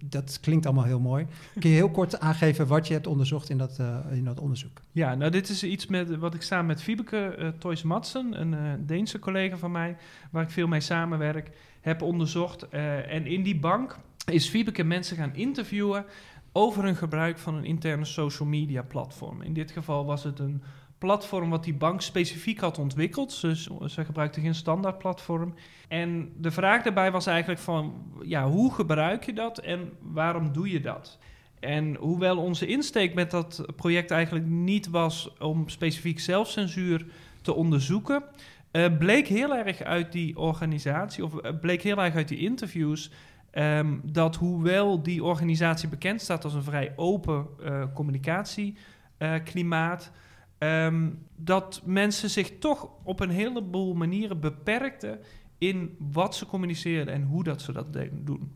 Dat 0.05 0.39
klinkt 0.41 0.67
allemaal 0.67 0.85
heel 0.85 1.01
mooi. 1.01 1.27
Kun 1.59 1.71
je 1.71 1.77
heel 1.77 1.91
kort 1.91 2.21
aangeven 2.21 2.67
wat 2.67 2.87
je 2.87 2.93
hebt 2.93 3.07
onderzocht 3.07 3.51
in 3.51 3.59
dat, 3.59 3.79
uh, 3.81 3.97
in 4.13 4.25
dat 4.25 4.41
onderzoek? 4.41 4.81
Ja, 4.93 5.15
nou, 5.15 5.31
dit 5.31 5.49
is 5.49 5.65
iets 5.65 5.87
met, 5.87 6.17
wat 6.17 6.35
ik 6.35 6.43
samen 6.43 6.67
met 6.67 6.83
Fiebeke 6.83 7.37
uh, 7.39 7.49
Toys 7.49 7.83
Madsen, 7.83 8.41
een 8.41 8.53
uh, 8.53 8.73
Deense 8.79 9.19
collega 9.19 9.57
van 9.57 9.71
mij, 9.71 9.97
waar 10.31 10.43
ik 10.43 10.51
veel 10.51 10.67
mee 10.67 10.81
samenwerk 10.81 11.51
heb 11.81 12.03
onderzocht. 12.03 12.67
Uh, 12.71 13.13
en 13.13 13.27
in 13.27 13.43
die 13.43 13.59
bank 13.59 13.99
is 14.27 14.49
Fiebeke 14.49 14.85
mensen 14.85 15.17
gaan 15.17 15.35
interviewen 15.35 16.05
over 16.53 16.85
hun 16.85 16.97
gebruik 16.97 17.39
van 17.39 17.55
een 17.55 17.65
interne 17.65 18.05
social 18.05 18.49
media 18.49 18.83
platform. 18.83 19.43
In 19.43 19.53
dit 19.53 19.71
geval 19.71 20.05
was 20.05 20.25
het 20.25 20.39
een 20.39 20.63
platform 20.99 21.51
wat 21.51 21.65
die 21.65 21.75
bank 21.75 22.01
specifiek 22.01 22.61
had 22.61 22.79
ontwikkeld. 22.79 23.41
Dus 23.41 23.69
ze 23.87 24.05
gebruikte 24.05 24.41
geen 24.41 24.55
standaard 24.55 24.99
platform. 24.99 25.55
En 25.89 26.33
de 26.37 26.51
vraag 26.51 26.83
daarbij 26.83 27.11
was 27.11 27.27
eigenlijk 27.27 27.61
van, 27.61 27.95
ja, 28.23 28.49
hoe 28.49 28.75
gebruik 28.75 29.25
je 29.25 29.33
dat 29.33 29.59
en 29.59 29.93
waarom 30.01 30.53
doe 30.53 30.71
je 30.71 30.81
dat? 30.81 31.19
En 31.61 31.95
hoewel 31.95 32.37
onze 32.39 32.67
insteek 32.67 33.15
met 33.15 33.31
dat 33.31 33.65
project 33.77 34.11
eigenlijk 34.11 34.47
niet 34.47 34.89
was 34.89 35.39
om 35.39 35.69
specifiek 35.69 36.21
zelfcensuur 36.21 37.07
te 37.43 37.55
onderzoeken, 37.55 38.23
uh, 38.73 38.99
bleek 38.99 39.27
heel 39.27 39.57
erg 39.57 39.83
uit 39.83 40.13
die 40.13 40.39
organisatie, 40.39 41.25
of 41.25 41.35
uh, 41.35 41.41
bleek 41.61 41.83
heel 41.83 41.99
erg 41.99 42.15
uit 42.15 42.29
die 42.29 42.39
interviews, 42.39 43.11
um, 43.53 44.01
dat 44.05 44.37
hoewel 44.37 45.03
die 45.03 45.25
organisatie 45.25 45.89
bekend 45.89 46.21
staat 46.21 46.45
als 46.45 46.55
een 46.55 46.63
vrij 46.63 46.93
open 46.97 47.47
uh, 47.61 47.85
communicatieklimaat, 47.95 50.11
um, 50.59 51.27
dat 51.37 51.83
mensen 51.85 52.31
zich 52.31 52.59
toch 52.59 52.89
op 53.03 53.21
een 53.21 53.31
heleboel 53.31 53.95
manieren 53.95 54.41
beperkten 54.41 55.19
in 55.59 55.97
wat 55.99 56.35
ze 56.35 56.47
communiceren 56.47 57.09
en 57.09 57.23
hoe 57.23 57.45
dat 57.45 57.63
ze 57.63 57.73
dat 57.73 57.87
doen. 58.13 58.53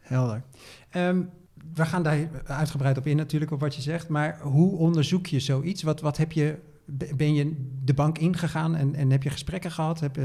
Helder. 0.00 0.42
Um, 0.96 1.30
we 1.74 1.84
gaan 1.84 2.02
daar 2.02 2.28
uitgebreid 2.44 2.98
op 2.98 3.06
in 3.06 3.16
natuurlijk, 3.16 3.50
op 3.50 3.60
wat 3.60 3.74
je 3.74 3.82
zegt. 3.82 4.08
Maar 4.08 4.40
hoe 4.40 4.76
onderzoek 4.76 5.26
je 5.26 5.40
zoiets? 5.40 5.82
Wat, 5.82 6.00
wat 6.00 6.16
heb 6.16 6.32
je 6.32 6.58
ben 7.16 7.34
je 7.34 7.70
de 7.84 7.94
bank 7.94 8.18
ingegaan 8.18 8.74
en, 8.74 8.94
en 8.94 9.10
heb 9.10 9.22
je 9.22 9.30
gesprekken 9.30 9.70
gehad? 9.70 10.00
Heb, 10.00 10.18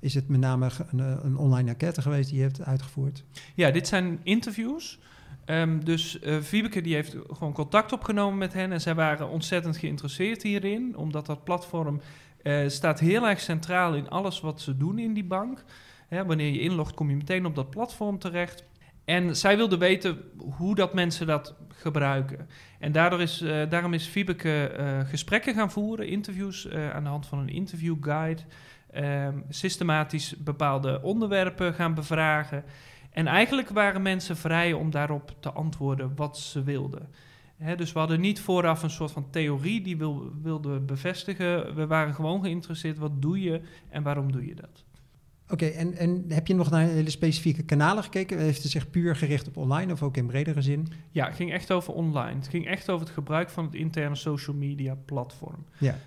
is 0.00 0.14
het 0.14 0.28
met 0.28 0.40
name 0.40 0.70
een, 0.90 0.98
een, 0.98 1.36
online 1.36 1.70
enquête 1.70 2.02
geweest 2.02 2.28
die 2.28 2.38
je 2.38 2.44
hebt 2.44 2.62
uitgevoerd? 2.62 3.24
Ja, 3.54 3.70
dit 3.70 3.88
zijn 3.88 4.20
interviews. 4.22 4.98
Um, 5.46 5.84
dus 5.84 6.18
uh, 6.22 6.72
die 6.82 6.94
heeft 6.94 7.16
gewoon 7.26 7.52
contact 7.52 7.92
opgenomen 7.92 8.38
met 8.38 8.52
hen 8.52 8.72
en 8.72 8.80
zij 8.80 8.94
waren 8.94 9.28
ontzettend 9.28 9.76
geïnteresseerd 9.76 10.42
hierin, 10.42 10.96
omdat 10.96 11.26
dat 11.26 11.44
platform 11.44 12.00
uh, 12.42 12.68
staat 12.68 13.00
heel 13.00 13.28
erg 13.28 13.40
centraal 13.40 13.94
in 13.94 14.08
alles 14.08 14.40
wat 14.40 14.60
ze 14.60 14.76
doen 14.76 14.98
in 14.98 15.14
die 15.14 15.24
bank. 15.24 15.64
Hè, 16.08 16.24
wanneer 16.24 16.52
je 16.52 16.60
inlogt, 16.60 16.94
kom 16.94 17.10
je 17.10 17.16
meteen 17.16 17.46
op 17.46 17.54
dat 17.54 17.70
platform 17.70 18.18
terecht. 18.18 18.64
En 19.10 19.36
zij 19.36 19.56
wilde 19.56 19.78
weten 19.78 20.18
hoe 20.56 20.74
dat 20.74 20.94
mensen 20.94 21.26
dat 21.26 21.54
gebruiken. 21.68 22.48
En 22.78 22.92
daardoor 22.92 23.20
is, 23.20 23.42
uh, 23.42 23.62
daarom 23.68 23.94
is 23.94 24.06
Fiebeke 24.06 24.76
uh, 24.78 25.08
gesprekken 25.08 25.54
gaan 25.54 25.70
voeren, 25.70 26.08
interviews 26.08 26.66
uh, 26.66 26.90
aan 26.94 27.02
de 27.02 27.08
hand 27.08 27.26
van 27.26 27.38
een 27.38 27.48
interviewguide. 27.48 28.42
Ehm, 28.90 29.38
systematisch 29.48 30.36
bepaalde 30.36 31.02
onderwerpen 31.02 31.74
gaan 31.74 31.94
bevragen. 31.94 32.64
En 33.10 33.26
eigenlijk 33.26 33.68
waren 33.68 34.02
mensen 34.02 34.36
vrij 34.36 34.72
om 34.72 34.90
daarop 34.90 35.34
te 35.40 35.50
antwoorden 35.50 36.12
wat 36.16 36.38
ze 36.38 36.62
wilden. 36.62 37.08
Dus 37.76 37.92
we 37.92 37.98
hadden 37.98 38.20
niet 38.20 38.40
vooraf 38.40 38.82
een 38.82 38.90
soort 38.90 39.10
van 39.12 39.30
theorie 39.30 39.80
die 39.80 39.96
we 39.96 40.30
wilden 40.42 40.86
bevestigen. 40.86 41.74
We 41.74 41.86
waren 41.86 42.14
gewoon 42.14 42.42
geïnteresseerd, 42.42 42.98
wat 42.98 43.22
doe 43.22 43.42
je 43.42 43.60
en 43.88 44.02
waarom 44.02 44.32
doe 44.32 44.46
je 44.46 44.54
dat? 44.54 44.84
Oké, 45.50 45.64
okay, 45.64 45.76
en, 45.76 45.96
en 45.96 46.24
heb 46.28 46.46
je 46.46 46.54
nog 46.54 46.70
naar 46.70 46.86
hele 46.86 47.10
specifieke 47.10 47.62
kanalen 47.62 48.02
gekeken? 48.02 48.38
Heeft 48.38 48.62
het 48.62 48.72
zich 48.72 48.90
puur 48.90 49.16
gericht 49.16 49.48
op 49.48 49.56
online 49.56 49.92
of 49.92 50.02
ook 50.02 50.16
in 50.16 50.26
bredere 50.26 50.62
zin? 50.62 50.88
Ja, 51.10 51.26
het 51.26 51.34
ging 51.34 51.52
echt 51.52 51.70
over 51.70 51.94
online. 51.94 52.34
Het 52.34 52.48
ging 52.48 52.66
echt 52.66 52.90
over 52.90 53.06
het 53.06 53.14
gebruik 53.14 53.50
van 53.50 53.64
het 53.64 53.74
interne 53.74 54.14
social 54.14 54.56
media 54.56 54.96
platform. 55.04 55.64
Ja. 55.78 55.98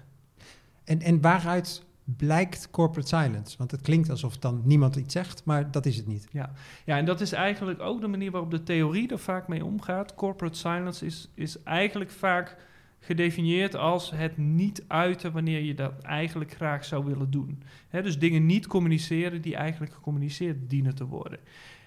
En, 0.83 1.01
en 1.01 1.21
waaruit 1.21 1.83
blijkt 2.03 2.69
corporate 2.69 3.07
silence? 3.07 3.57
Want 3.57 3.71
het 3.71 3.81
klinkt 3.81 4.09
alsof 4.09 4.38
dan 4.38 4.62
niemand 4.65 4.95
iets 4.95 5.13
zegt, 5.13 5.41
maar 5.45 5.71
dat 5.71 5.85
is 5.85 5.97
het 5.97 6.07
niet. 6.07 6.27
Ja, 6.31 6.51
ja 6.85 6.97
en 6.97 7.05
dat 7.05 7.21
is 7.21 7.31
eigenlijk 7.31 7.79
ook 7.79 8.01
de 8.01 8.07
manier 8.07 8.31
waarop 8.31 8.51
de 8.51 8.63
theorie 8.63 9.12
er 9.12 9.19
vaak 9.19 9.47
mee 9.47 9.65
omgaat. 9.65 10.15
Corporate 10.15 10.57
silence 10.57 11.05
is, 11.05 11.29
is 11.33 11.63
eigenlijk 11.63 12.12
vaak 12.12 12.55
gedefinieerd 13.03 13.75
als 13.75 14.12
het 14.12 14.38
niet 14.38 14.83
uiten 14.88 15.31
wanneer 15.31 15.62
je 15.62 15.74
dat 15.74 16.01
eigenlijk 16.01 16.53
graag 16.53 16.86
zou 16.86 17.05
willen 17.05 17.31
doen. 17.31 17.63
dus 17.91 18.19
dingen 18.19 18.45
niet 18.45 18.67
communiceren 18.67 19.41
die 19.41 19.55
eigenlijk 19.55 19.93
gecommuniceerd 19.93 20.69
dienen 20.69 20.95
te 20.95 21.05
worden. 21.05 21.39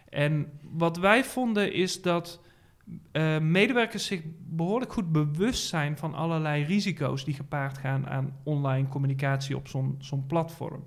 En 0.08 0.50
wat 0.73 0.96
wij 0.96 1.25
vonden 1.25 1.73
is 1.73 2.02
dat 2.02 2.40
uh, 3.12 3.38
medewerkers 3.38 4.06
zich 4.06 4.20
behoorlijk 4.49 4.92
goed 4.92 5.12
bewust 5.12 5.68
zijn 5.68 5.96
van 5.96 6.14
allerlei 6.14 6.64
risico's 6.64 7.25
die 7.25 7.35
gepaard 7.35 7.78
gaan 7.78 8.08
aan 8.08 8.37
online 8.42 8.88
communicatie 8.88 9.56
op 9.56 9.68
zo'n 9.68 9.96
zo'n 9.99 10.26
platform. 10.26 10.85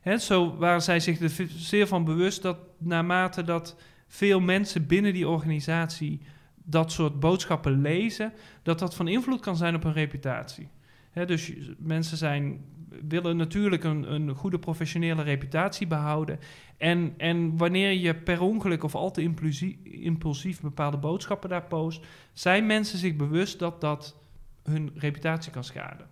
He, 0.00 0.18
zo 0.18 0.56
waren 0.56 0.82
zij 0.82 1.00
zich 1.00 1.20
er 1.20 1.46
zeer 1.48 1.86
van 1.86 2.04
bewust 2.04 2.42
dat 2.42 2.58
naarmate 2.78 3.44
dat 3.44 3.76
veel 4.06 4.40
mensen 4.40 4.86
binnen 4.86 5.12
die 5.12 5.28
organisatie 5.28 6.20
dat 6.70 6.92
soort 6.92 7.20
boodschappen 7.20 7.80
lezen, 7.80 8.32
dat 8.62 8.78
dat 8.78 8.94
van 8.94 9.08
invloed 9.08 9.40
kan 9.40 9.56
zijn 9.56 9.74
op 9.74 9.82
hun 9.82 9.92
reputatie. 9.92 10.68
Dus 11.26 11.52
mensen 11.78 12.16
zijn, 12.16 12.64
willen 13.08 13.36
natuurlijk 13.36 13.84
een, 13.84 14.12
een 14.12 14.34
goede 14.34 14.58
professionele 14.58 15.22
reputatie 15.22 15.86
behouden. 15.86 16.38
En, 16.76 17.14
en 17.16 17.56
wanneer 17.56 17.92
je 17.92 18.14
per 18.14 18.40
ongeluk 18.40 18.84
of 18.84 18.94
al 18.94 19.10
te 19.10 19.22
impulsie- 19.22 19.80
impulsief 19.82 20.60
bepaalde 20.60 20.96
boodschappen 20.96 21.48
daar 21.48 21.64
post, 21.64 22.06
zijn 22.32 22.66
mensen 22.66 22.98
zich 22.98 23.16
bewust 23.16 23.58
dat 23.58 23.80
dat 23.80 24.16
hun 24.62 24.90
reputatie 24.94 25.52
kan 25.52 25.64
schaden. 25.64 26.06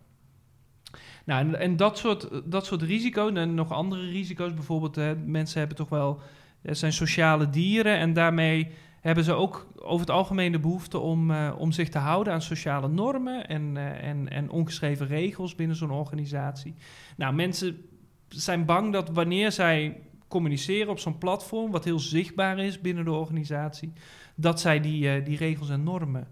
Nou, 1.25 1.47
en, 1.47 1.61
en 1.61 1.77
dat, 1.77 1.99
soort, 1.99 2.29
dat 2.45 2.67
soort 2.67 2.83
risico's 2.83 3.33
en 3.33 3.55
nog 3.55 3.73
andere 3.73 4.11
risico's, 4.11 4.55
bijvoorbeeld, 4.55 4.95
hè, 4.95 5.17
mensen 5.17 5.59
hebben 5.59 5.77
toch 5.77 5.89
wel, 5.89 6.21
zijn 6.63 6.93
sociale 6.93 7.51
dieren 7.51 7.99
en 7.99 8.13
daarmee 8.13 8.69
hebben 9.01 9.25
ze 9.25 9.33
ook 9.33 9.67
over 9.77 10.01
het 10.01 10.11
algemeen 10.11 10.53
de 10.53 10.59
behoefte 10.59 10.99
om, 10.99 11.31
eh, 11.31 11.55
om 11.59 11.73
zich 11.73 11.89
te 11.89 11.99
houden 11.99 12.33
aan 12.33 12.43
sociale 12.43 12.89
normen 12.89 13.49
en, 13.49 13.77
eh, 13.77 14.09
en, 14.09 14.29
en 14.29 14.51
ongeschreven 14.51 15.07
regels 15.07 15.55
binnen 15.55 15.77
zo'n 15.77 15.91
organisatie. 15.91 16.75
Nou, 17.17 17.35
mensen 17.35 17.85
zijn 18.29 18.65
bang 18.65 18.93
dat 18.93 19.09
wanneer 19.09 19.53
zij 19.53 20.01
communiceren 20.29 20.91
op 20.91 20.99
zo'n 20.99 21.19
platform, 21.19 21.71
wat 21.71 21.85
heel 21.85 21.99
zichtbaar 21.99 22.59
is 22.59 22.81
binnen 22.81 23.05
de 23.05 23.13
organisatie, 23.13 23.93
dat 24.35 24.61
zij 24.61 24.81
die, 24.81 25.11
eh, 25.11 25.25
die 25.25 25.37
regels 25.37 25.71
en 25.71 25.83
normen 25.83 26.27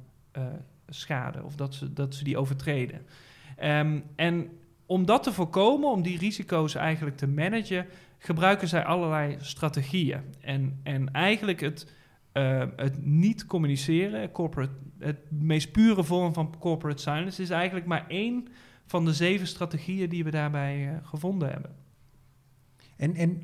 schaden 0.89 1.45
of 1.45 1.55
dat 1.55 1.75
ze, 1.75 1.93
dat 1.93 2.15
ze 2.15 2.25
die 2.25 2.39
overtreden. 2.39 3.07
Ehm, 3.57 4.01
en 4.17 4.49
om 4.87 5.07
dat 5.07 5.23
te 5.23 5.33
voorkomen, 5.33 5.91
om 5.91 6.03
die 6.03 6.19
risico's 6.19 6.75
eigenlijk 6.75 7.17
te 7.17 7.27
managen, 7.27 7.87
gebruiken 8.19 8.69
zij 8.69 8.85
allerlei 8.85 9.37
strategieën. 9.41 10.21
En, 10.41 10.81
en 10.83 11.13
eigenlijk 11.13 11.61
het, 11.61 11.87
eh, 12.37 12.63
het 12.77 13.05
niet 13.07 13.47
communiceren, 13.47 14.31
corporate, 14.31 14.73
het 14.99 15.19
meest 15.31 15.73
pure 15.73 16.05
vorm 16.05 16.33
van 16.33 16.55
corporate 16.59 17.03
silence, 17.03 17.43
is 17.43 17.51
eigenlijk 17.51 17.87
maar 17.87 18.07
één 18.09 18.49
van 18.87 19.05
de 19.05 19.15
zeven 19.15 19.47
strategieën 19.47 20.09
die 20.09 20.25
we 20.25 20.31
daarbij 20.31 20.89
eh, 20.89 21.09
gevonden 21.09 21.51
hebben. 21.51 21.75
En, 22.97 23.15
en 23.15 23.43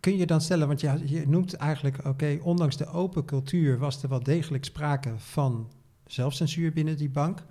kun 0.00 0.16
je 0.16 0.26
dan 0.26 0.40
stellen, 0.40 0.66
want 0.66 0.80
je, 0.80 1.24
noemt 1.26 1.54
eigenlijk, 1.54 2.06
oké, 2.06 2.38
ondanks 2.42 2.76
de 2.76 2.86
open 2.86 3.24
cultuur 3.24 3.78
was 3.78 4.02
er 4.02 4.08
wel 4.08 4.22
degelijk 4.22 4.64
sprake 4.64 5.12
van 5.16 5.72
zelfcensuur 6.06 6.72
binnen 6.72 6.96
die 6.96 7.10
bank. 7.10 7.44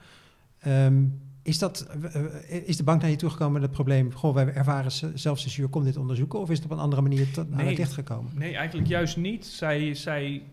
Ehm, 0.59 1.03
is, 1.47 1.59
dat, 1.59 1.81
eh, 1.81 2.25
eh, 2.25 2.67
is 2.67 2.77
de 2.77 2.83
bank 2.83 3.01
naar 3.01 3.09
je 3.09 3.15
toegekomen 3.15 3.53
met 3.53 3.61
het 3.61 3.71
probleem, 3.71 4.13
goh, 4.13 4.33
wij 4.33 4.53
ervaren 4.53 4.91
zelfcensuur, 5.19 5.67
kom 5.67 5.83
dit 5.83 5.97
onderzoeken? 5.97 6.39
Of 6.39 6.49
is 6.49 6.57
het 6.57 6.65
op 6.65 6.71
een 6.71 6.79
andere 6.79 7.01
manier 7.01 7.31
tot, 7.31 7.51
aan 7.51 7.57
Nee. 7.57 7.67
het 7.67 7.77
licht 7.77 7.93
gekomen? 7.93 8.31
Nee, 8.35 8.55
eigenlijk 8.55 8.87
juist 8.87 9.17
niet. 9.17 9.45
Zij, 9.45 9.93
zij, 9.93 10.43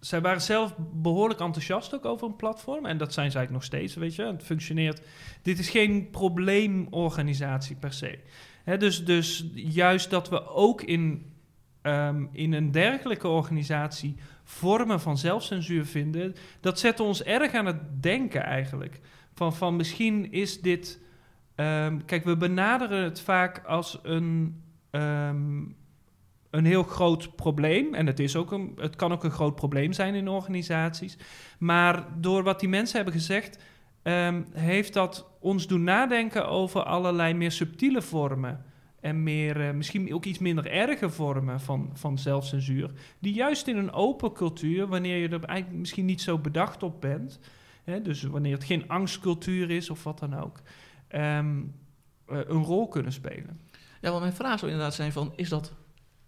zij 0.00 0.20
waren 0.20 0.40
zelf 0.40 0.74
behoorlijk 0.92 1.40
enthousiast 1.40 1.94
ook 1.94 2.04
over 2.04 2.26
een 2.26 2.36
platform. 2.36 2.86
En 2.86 2.98
dat 2.98 3.12
zijn 3.12 3.30
zij 3.30 3.48
nog 3.50 3.64
steeds, 3.64 3.94
weet 3.94 4.14
je. 4.14 4.24
Het 4.24 4.42
functioneert. 4.42 5.02
Dit 5.42 5.58
is 5.58 5.70
geen 5.70 6.10
probleemorganisatie 6.10 7.76
per 7.76 7.92
se. 7.92 8.18
Dus, 8.78 9.04
dus 9.04 9.46
juist 9.54 10.10
dat 10.10 10.28
we 10.28 10.46
ook 10.48 10.82
in, 10.82 11.32
ehm, 11.82 12.24
in 12.32 12.52
een 12.52 12.70
dergelijke 12.70 13.28
organisatie 13.28 14.16
vormen 14.44 15.00
van 15.00 15.18
zelfcensuur 15.18 15.86
vinden, 15.86 16.34
dat 16.60 16.78
zet 16.78 17.00
ons 17.00 17.22
erg 17.22 17.54
aan 17.54 17.66
het 17.66 18.02
denken 18.02 18.42
eigenlijk. 18.42 19.00
Van, 19.34 19.54
van 19.54 19.76
misschien 19.76 20.32
is 20.32 20.60
dit. 20.60 21.00
ehm, 21.54 21.98
kijk, 22.06 22.24
we 22.24 22.36
benaderen 22.36 23.04
het 23.04 23.20
vaak 23.20 23.64
als 23.66 23.98
een. 24.02 24.62
ehm, 24.90 25.60
een 26.52 26.64
heel 26.64 26.82
groot 26.82 27.36
probleem. 27.36 27.94
En 27.94 28.06
het, 28.06 28.20
is 28.20 28.36
ook 28.36 28.52
een, 28.52 28.72
het 28.76 28.96
kan 28.96 29.12
ook 29.12 29.24
een 29.24 29.30
groot 29.30 29.54
probleem 29.54 29.92
zijn 29.92 30.14
in 30.14 30.28
organisaties. 30.28 31.16
Maar 31.58 32.06
door 32.20 32.42
wat 32.42 32.60
die 32.60 32.68
mensen 32.68 32.96
hebben 32.96 33.14
gezegd, 33.14 33.58
ehm, 34.02 34.42
heeft 34.52 34.92
dat 34.92 35.26
ons 35.40 35.66
doen 35.66 35.84
nadenken 35.84 36.48
over 36.48 36.82
allerlei 36.82 37.34
meer 37.34 37.50
subtiele 37.52 38.02
vormen. 38.02 38.64
En 39.00 39.22
meer, 39.22 39.60
eh, 39.60 39.74
misschien 39.74 40.14
ook 40.14 40.24
iets 40.24 40.38
minder 40.38 40.66
erge 40.66 41.10
vormen 41.10 41.60
van, 41.60 41.90
van 41.92 42.18
zelfcensuur. 42.18 42.90
Die 43.18 43.32
juist 43.34 43.66
in 43.66 43.76
een 43.76 43.92
open 43.92 44.32
cultuur, 44.32 44.86
wanneer 44.86 45.16
je 45.16 45.28
er 45.28 45.44
eigenlijk 45.44 45.80
misschien 45.80 46.04
niet 46.04 46.20
zo 46.20 46.38
bedacht 46.38 46.82
op 46.82 47.00
bent. 47.00 47.38
Hè, 47.84 48.02
dus 48.02 48.22
wanneer 48.22 48.52
het 48.52 48.64
geen 48.64 48.88
angstcultuur 48.88 49.70
is 49.70 49.90
of 49.90 50.04
wat 50.04 50.18
dan 50.18 50.34
ook. 50.34 50.60
ehm, 51.08 51.60
eh, 52.26 52.38
een 52.46 52.62
rol 52.62 52.88
kunnen 52.88 53.12
spelen. 53.12 53.60
Ja, 54.00 54.08
want 54.10 54.20
mijn 54.20 54.32
vraag 54.32 54.58
zou 54.58 54.70
inderdaad 54.70 54.94
zijn 54.94 55.12
van, 55.12 55.32
is 55.36 55.48
dat 55.48 55.72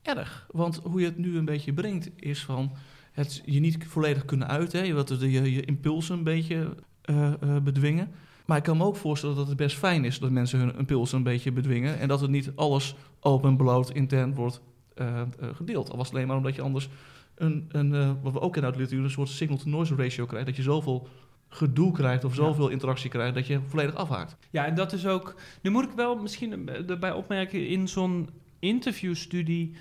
erg? 0.02 0.46
Want 0.50 0.80
hoe 0.82 1.00
je 1.00 1.06
het 1.06 1.18
nu 1.18 1.36
een 1.36 1.44
beetje 1.44 1.72
brengt, 1.72 2.10
is 2.16 2.44
van 2.44 2.72
het 3.12 3.42
je 3.44 3.60
niet 3.60 3.86
volledig 3.86 4.24
kunnen 4.24 4.48
uiten. 4.48 4.86
Je 4.86 4.94
wilt 4.94 5.20
je, 5.20 5.52
je 5.52 5.64
impulsen 5.64 6.16
een 6.16 6.24
beetje 6.24 6.74
eh, 7.00 7.32
eh, 7.32 7.62
bedwingen. 7.62 8.10
Maar 8.44 8.56
ik 8.56 8.62
kan 8.62 8.76
me 8.76 8.84
ook 8.84 8.96
voorstellen 8.96 9.36
dat 9.36 9.48
het 9.48 9.56
best 9.56 9.76
fijn 9.76 10.04
is 10.04 10.18
dat 10.18 10.30
mensen 10.30 10.58
hun 10.58 10.76
impulsen 10.76 11.16
een 11.16 11.22
beetje 11.22 11.52
bedwingen. 11.52 11.98
En 11.98 12.08
dat 12.08 12.20
het 12.20 12.30
niet 12.30 12.52
alles 12.54 12.94
open, 13.20 13.56
bloot, 13.56 13.90
intern 13.90 14.34
wordt 14.34 14.60
gedeeld. 15.52 15.90
Al 15.90 15.96
was 15.96 16.06
het 16.06 16.16
alleen 16.16 16.26
maar 16.26 16.36
omdat 16.36 16.54
je 16.54 16.62
anders 16.62 16.88
een, 17.34 17.64
een 17.68 18.20
wat 18.22 18.32
we 18.32 18.40
ook 18.40 18.52
kennen 18.52 18.70
uit 18.70 18.80
literatuur, 18.80 19.04
een 19.04 19.10
soort 19.10 19.28
signal-to-noise 19.28 19.94
ratio 19.94 20.26
krijgt. 20.26 20.46
Dat 20.46 20.56
je 20.56 20.62
zoveel 20.62 21.08
gedoe 21.54 21.92
krijgt 21.92 22.24
of 22.24 22.36
Ja. 22.36 22.42
zoveel 22.42 22.68
interactie 22.68 23.10
krijgt 23.10 23.34
dat 23.34 23.46
je 23.46 23.60
volledig 23.68 23.94
afhaakt. 23.94 24.36
Ja, 24.50 24.66
en 24.66 24.74
dat 24.74 24.92
is 24.92 25.06
ook. 25.06 25.34
Nu 25.62 25.70
moet 25.70 25.84
ik 25.84 25.90
wel 25.96 26.16
misschien 26.16 26.68
eh, 26.68 26.90
erbij 26.90 27.12
opmerken: 27.12 27.66
in 27.68 27.88
zo'n 27.88 28.28
interviewstudie. 28.58 29.74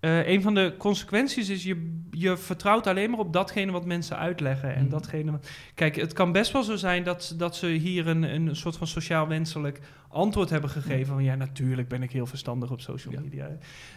eh 0.00 0.28
een 0.28 0.42
van 0.42 0.54
de 0.54 0.74
consequenties 0.78 1.48
is 1.48 1.64
je, 1.64 2.00
je 2.10 2.36
vertrouwt 2.36 2.86
alleen 2.86 3.10
maar 3.10 3.18
op 3.18 3.32
datgene 3.32 3.72
wat 3.72 3.84
mensen 3.84 4.16
uitleggen. 4.18 4.74
En 4.74 4.82
Mhm. 4.82 4.90
datgene. 4.90 5.30
wat- 5.30 5.50
Kijk, 5.74 5.96
het 5.96 6.12
kan 6.12 6.32
best 6.32 6.52
wel 6.52 6.62
zo 6.62 6.76
zijn 6.76 7.04
dat, 7.04 7.24
ze- 7.24 7.36
dat 7.36 7.56
ze 7.56 7.66
hier 7.66 8.06
een, 8.06 8.22
een 8.22 8.56
soort 8.56 8.76
van 8.76 8.86
sociaal 8.86 9.28
wenselijk 9.28 9.80
antwoord 10.08 10.50
hebben 10.50 10.70
gegeven. 10.70 11.06
Van 11.14 11.24
ja, 11.24 11.34
natuurlijk 11.34 11.88
ben 11.88 12.02
ik 12.02 12.10
heel 12.12 12.26
verstandig 12.26 12.70
op 12.70 12.80
social 12.80 13.12
Ja. 13.14 13.20
media. 13.20 13.48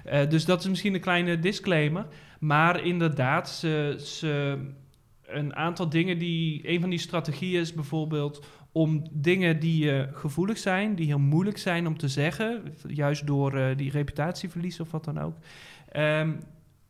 Eh, 0.04 0.30
dus 0.30 0.46
dat 0.46 0.60
is 0.60 0.70
misschien 0.70 0.94
een 0.94 1.00
kleine 1.02 1.40
disclaimer. 1.40 2.06
Maar 2.40 2.84
inderdaad, 2.86 3.50
ze, 3.50 3.96
ze, 4.04 4.58
een 5.30 5.56
aantal 5.56 5.90
dingen 5.90 6.18
die. 6.18 6.70
Een 6.70 6.80
van 6.82 6.90
die 6.90 7.00
strategieën 7.00 7.62
is 7.62 7.74
bijvoorbeeld 7.74 8.46
om 8.72 9.04
dingen 9.12 9.60
die 9.60 9.92
eh, 9.92 10.08
gevoelig 10.14 10.58
zijn, 10.58 10.96
die 10.96 11.06
heel 11.06 11.20
moeilijk 11.20 11.58
zijn 11.58 11.88
om 11.88 11.98
te 11.98 12.08
zeggen, 12.08 12.64
juist 12.88 13.28
door 13.28 13.58
eh, 13.58 13.78
die 13.78 13.92
reputatieverlies 13.92 14.80
of 14.80 14.92
wat 14.92 15.04
dan 15.04 15.20
ook, 15.20 15.36
ehm, 15.92 16.32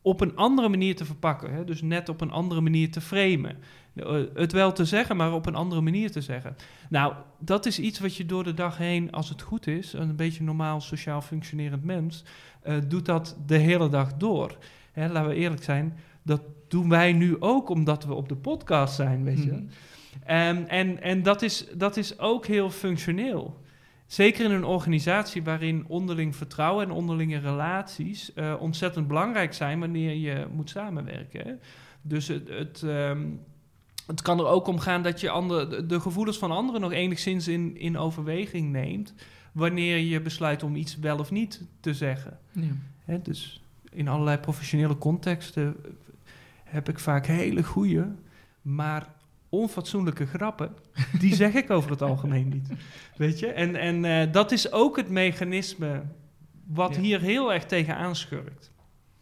op 0.02 0.20
een 0.20 0.36
andere 0.36 0.68
manier 0.68 0.96
te 0.96 1.04
verpakken. 1.04 1.52
Hè? 1.52 1.64
Dus 1.64 1.82
net 1.82 2.08
op 2.08 2.20
een 2.20 2.30
andere 2.30 2.60
manier 2.60 2.90
te 2.90 3.00
framen. 3.00 3.56
Eh, 3.94 4.20
het 4.34 4.52
wel 4.52 4.72
te 4.72 4.84
zeggen, 4.84 5.16
maar 5.16 5.32
op 5.32 5.46
een 5.46 5.54
andere 5.54 5.80
manier 5.80 6.10
te 6.10 6.20
zeggen. 6.20 6.56
Nou, 6.88 7.14
dat 7.38 7.66
is 7.66 7.78
iets 7.78 7.98
wat 7.98 8.16
je 8.16 8.26
door 8.26 8.44
de 8.44 8.54
dag 8.54 8.78
heen, 8.78 9.12
als 9.12 9.28
het 9.28 9.42
goed 9.42 9.66
is, 9.66 9.92
een 9.92 10.16
beetje 10.16 10.44
normaal 10.44 10.80
sociaal 10.80 11.20
functionerend 11.20 11.84
mens, 11.84 12.24
doet 12.88 13.06
dat 13.06 13.36
de 13.46 13.56
hele 13.56 13.88
dag 13.88 14.16
door. 14.16 14.56
Hè, 14.92 15.08
laten 15.08 15.28
we 15.28 15.34
eerlijk 15.34 15.62
zijn, 15.62 15.96
dat 16.22 16.40
doen 16.70 16.88
wij 16.88 17.12
nu 17.12 17.36
ook 17.40 17.68
omdat 17.68 18.04
we 18.04 18.14
op 18.14 18.28
de 18.28 18.36
podcast 18.36 18.94
zijn, 18.94 19.24
weet 19.24 19.42
je. 19.42 19.50
Mhm. 19.52 19.62
Ehm, 20.24 20.62
en 20.66 21.02
en 21.02 21.22
dat, 21.22 21.42
is, 21.42 21.66
dat 21.74 21.96
is 21.96 22.18
ook 22.18 22.46
heel 22.46 22.70
functioneel. 22.70 23.60
Zeker 24.06 24.44
in 24.44 24.50
een 24.50 24.64
organisatie 24.64 25.42
waarin 25.42 25.84
onderling 25.88 26.36
vertrouwen 26.36 26.84
en 26.84 26.90
onderlinge 26.90 27.38
relaties 27.38 28.32
eh, 28.34 28.54
ontzettend 28.58 29.06
belangrijk 29.08 29.52
zijn 29.54 29.80
wanneer 29.80 30.14
je 30.14 30.46
moet 30.54 30.70
samenwerken. 30.70 31.46
hè. 31.46 31.52
Dus 32.02 32.28
het, 32.28 32.48
het, 32.48 32.82
ehm, 32.82 33.26
het 34.06 34.22
kan 34.22 34.38
er 34.38 34.46
ook 34.46 34.66
om 34.66 34.78
gaan 34.78 35.02
dat 35.02 35.20
je 35.20 35.30
andere, 35.30 35.86
de- 35.86 36.00
gevoelens 36.00 36.38
van 36.38 36.50
anderen 36.50 36.80
nog 36.80 36.92
enigszins 36.92 37.48
in, 37.48 37.76
in 37.76 37.98
overweging 37.98 38.72
neemt. 38.72 39.14
wanneer 39.52 39.98
je 39.98 40.20
besluit 40.20 40.62
om 40.62 40.76
iets 40.76 40.96
wel 40.98 41.18
of 41.18 41.30
niet 41.30 41.62
te 41.80 41.94
zeggen. 41.94 42.38
Ja. 42.52 42.62
Hè, 43.04 43.22
dus 43.22 43.62
in 43.92 44.08
allerlei 44.08 44.38
professionele 44.38 44.98
contexten 44.98 45.76
heb 46.70 46.88
ik 46.88 46.98
vaak 46.98 47.26
hele 47.26 47.62
goede, 47.62 48.12
maar 48.62 49.08
onfatsoenlijke 49.48 50.26
grappen. 50.26 50.72
Die 51.18 51.34
zeg 51.34 51.54
ik 51.54 51.70
over 51.70 51.90
het 51.90 52.02
algemeen 52.02 52.48
niet. 52.48 52.68
Weet 53.16 53.38
je? 53.38 53.46
En, 53.46 53.76
en 53.76 54.04
eh, 54.04 54.32
dat 54.32 54.52
is 54.52 54.72
ook 54.72 54.96
het 54.96 55.08
mechanisme 55.08 56.02
wat 56.66 56.94
Ja. 56.94 57.00
hier 57.00 57.20
heel 57.20 57.52
erg 57.52 57.64
tegen 57.64 57.96
aanschurkt. 57.96 58.70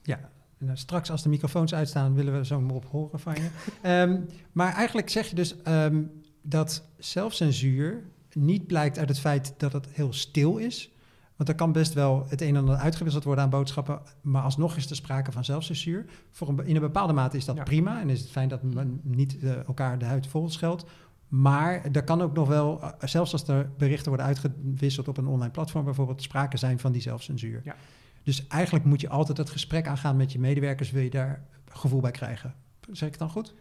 Ja, 0.02 0.30
en, 0.58 0.68
eh, 0.68 0.76
straks 0.76 1.10
als 1.10 1.22
de 1.22 1.28
microfoons 1.28 1.74
uitstaan, 1.74 2.14
willen 2.14 2.36
we 2.38 2.44
zo 2.44 2.60
maar 2.60 2.74
op 2.74 2.84
horen 2.84 3.20
van 3.20 3.34
je. 3.34 3.48
Ehm, 3.82 4.20
maar 4.52 4.72
eigenlijk 4.74 5.08
zeg 5.10 5.26
je 5.28 5.34
dus 5.34 5.62
ehm, 5.62 6.02
dat 6.42 6.88
zelfcensuur 6.98 8.02
niet 8.32 8.66
blijkt 8.66 8.98
uit 8.98 9.08
het 9.08 9.20
feit 9.20 9.54
dat 9.56 9.72
het 9.72 9.86
heel 9.92 10.12
stil 10.12 10.56
is. 10.56 10.90
Want 11.38 11.50
er 11.50 11.56
kan 11.56 11.72
best 11.72 11.92
wel 11.92 12.26
het 12.28 12.40
een 12.40 12.48
en 12.48 12.56
ander 12.56 12.76
uitgewisseld 12.76 13.24
worden 13.24 13.44
aan 13.44 13.50
boodschappen, 13.50 14.00
maar 14.20 14.42
alsnog 14.42 14.76
is 14.76 14.90
er 14.90 14.96
sprake 14.96 15.32
van 15.32 15.44
zelfcensuur. 15.44 16.04
Voor 16.30 16.48
een, 16.48 16.66
in 16.66 16.74
een 16.74 16.80
bepaalde 16.80 17.12
mate 17.12 17.36
is 17.36 17.44
dat 17.44 17.56
Ja. 17.56 17.62
prima 17.62 18.00
en 18.00 18.10
is 18.10 18.20
het 18.20 18.30
fijn 18.30 18.48
dat 18.48 18.62
men 18.62 19.00
niet 19.02 19.38
eh, 19.38 19.66
elkaar 19.66 19.98
de 19.98 20.04
huid 20.04 20.26
vol 20.26 20.50
scheldt. 20.50 20.84
Maar 21.28 21.84
er 21.92 22.04
kan 22.04 22.20
ook 22.22 22.34
nog 22.34 22.48
wel, 22.48 22.82
eh, 22.82 23.08
zelfs 23.08 23.32
als 23.32 23.48
er 23.48 23.70
berichten 23.78 24.08
worden 24.08 24.26
uitgewisseld 24.26 25.08
op 25.08 25.16
een 25.16 25.26
online 25.26 25.50
platform 25.50 25.84
bijvoorbeeld, 25.84 26.22
sprake 26.22 26.56
zijn 26.56 26.78
van 26.78 26.92
die 26.92 27.02
zelfcensuur. 27.02 27.60
Ja. 27.64 27.76
Dus 28.22 28.46
eigenlijk 28.46 28.84
moet 28.84 29.00
je 29.00 29.08
altijd 29.08 29.38
het 29.38 29.50
gesprek 29.50 29.86
aangaan 29.86 30.16
met 30.16 30.32
je 30.32 30.38
medewerkers, 30.38 30.90
wil 30.90 31.02
je 31.02 31.10
daar 31.10 31.42
gevoel 31.68 32.00
bij 32.00 32.10
krijgen. 32.10 32.54
Zeg 32.90 33.08
ik 33.08 33.14
het 33.14 33.18
dan 33.18 33.30
goed? 33.30 33.54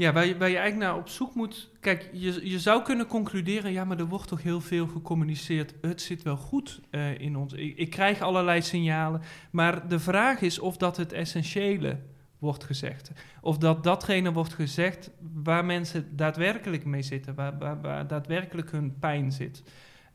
Ja, 0.00 0.12
waar 0.12 0.26
je, 0.26 0.34
je 0.34 0.40
eigenlijk 0.40 0.76
naar 0.76 0.96
op 0.96 1.08
zoek 1.08 1.34
moet. 1.34 1.70
Kijk, 1.80 2.10
je, 2.12 2.48
je 2.50 2.58
zou 2.58 2.82
kunnen 2.82 3.06
concluderen: 3.06 3.72
ja, 3.72 3.84
maar 3.84 3.98
er 3.98 4.06
wordt 4.06 4.28
toch 4.28 4.42
heel 4.42 4.60
veel 4.60 4.86
gecommuniceerd. 4.86 5.74
Het 5.80 6.02
zit 6.02 6.22
wel 6.22 6.36
goed 6.36 6.80
eh, 6.90 7.18
in 7.18 7.36
ons. 7.36 7.52
Ik, 7.52 7.76
ik 7.76 7.90
krijg 7.90 8.20
allerlei 8.20 8.62
signalen. 8.62 9.22
Maar 9.50 9.88
de 9.88 9.98
vraag 9.98 10.40
is 10.40 10.58
of 10.58 10.76
dat 10.76 10.96
het 10.96 11.12
essentiële 11.12 11.98
wordt 12.38 12.64
gezegd. 12.64 13.12
Of 13.40 13.58
dat 13.58 13.84
datgene 13.84 14.32
wordt 14.32 14.54
gezegd 14.54 15.10
waar 15.34 15.64
mensen 15.64 16.16
daadwerkelijk 16.16 16.84
mee 16.84 17.02
zitten, 17.02 17.34
waar, 17.34 17.58
waar, 17.58 17.80
waar 17.80 18.06
daadwerkelijk 18.06 18.70
hun 18.70 18.98
pijn 18.98 19.32
zit. 19.32 19.62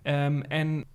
Ehm, 0.02 0.42
en 0.42 0.86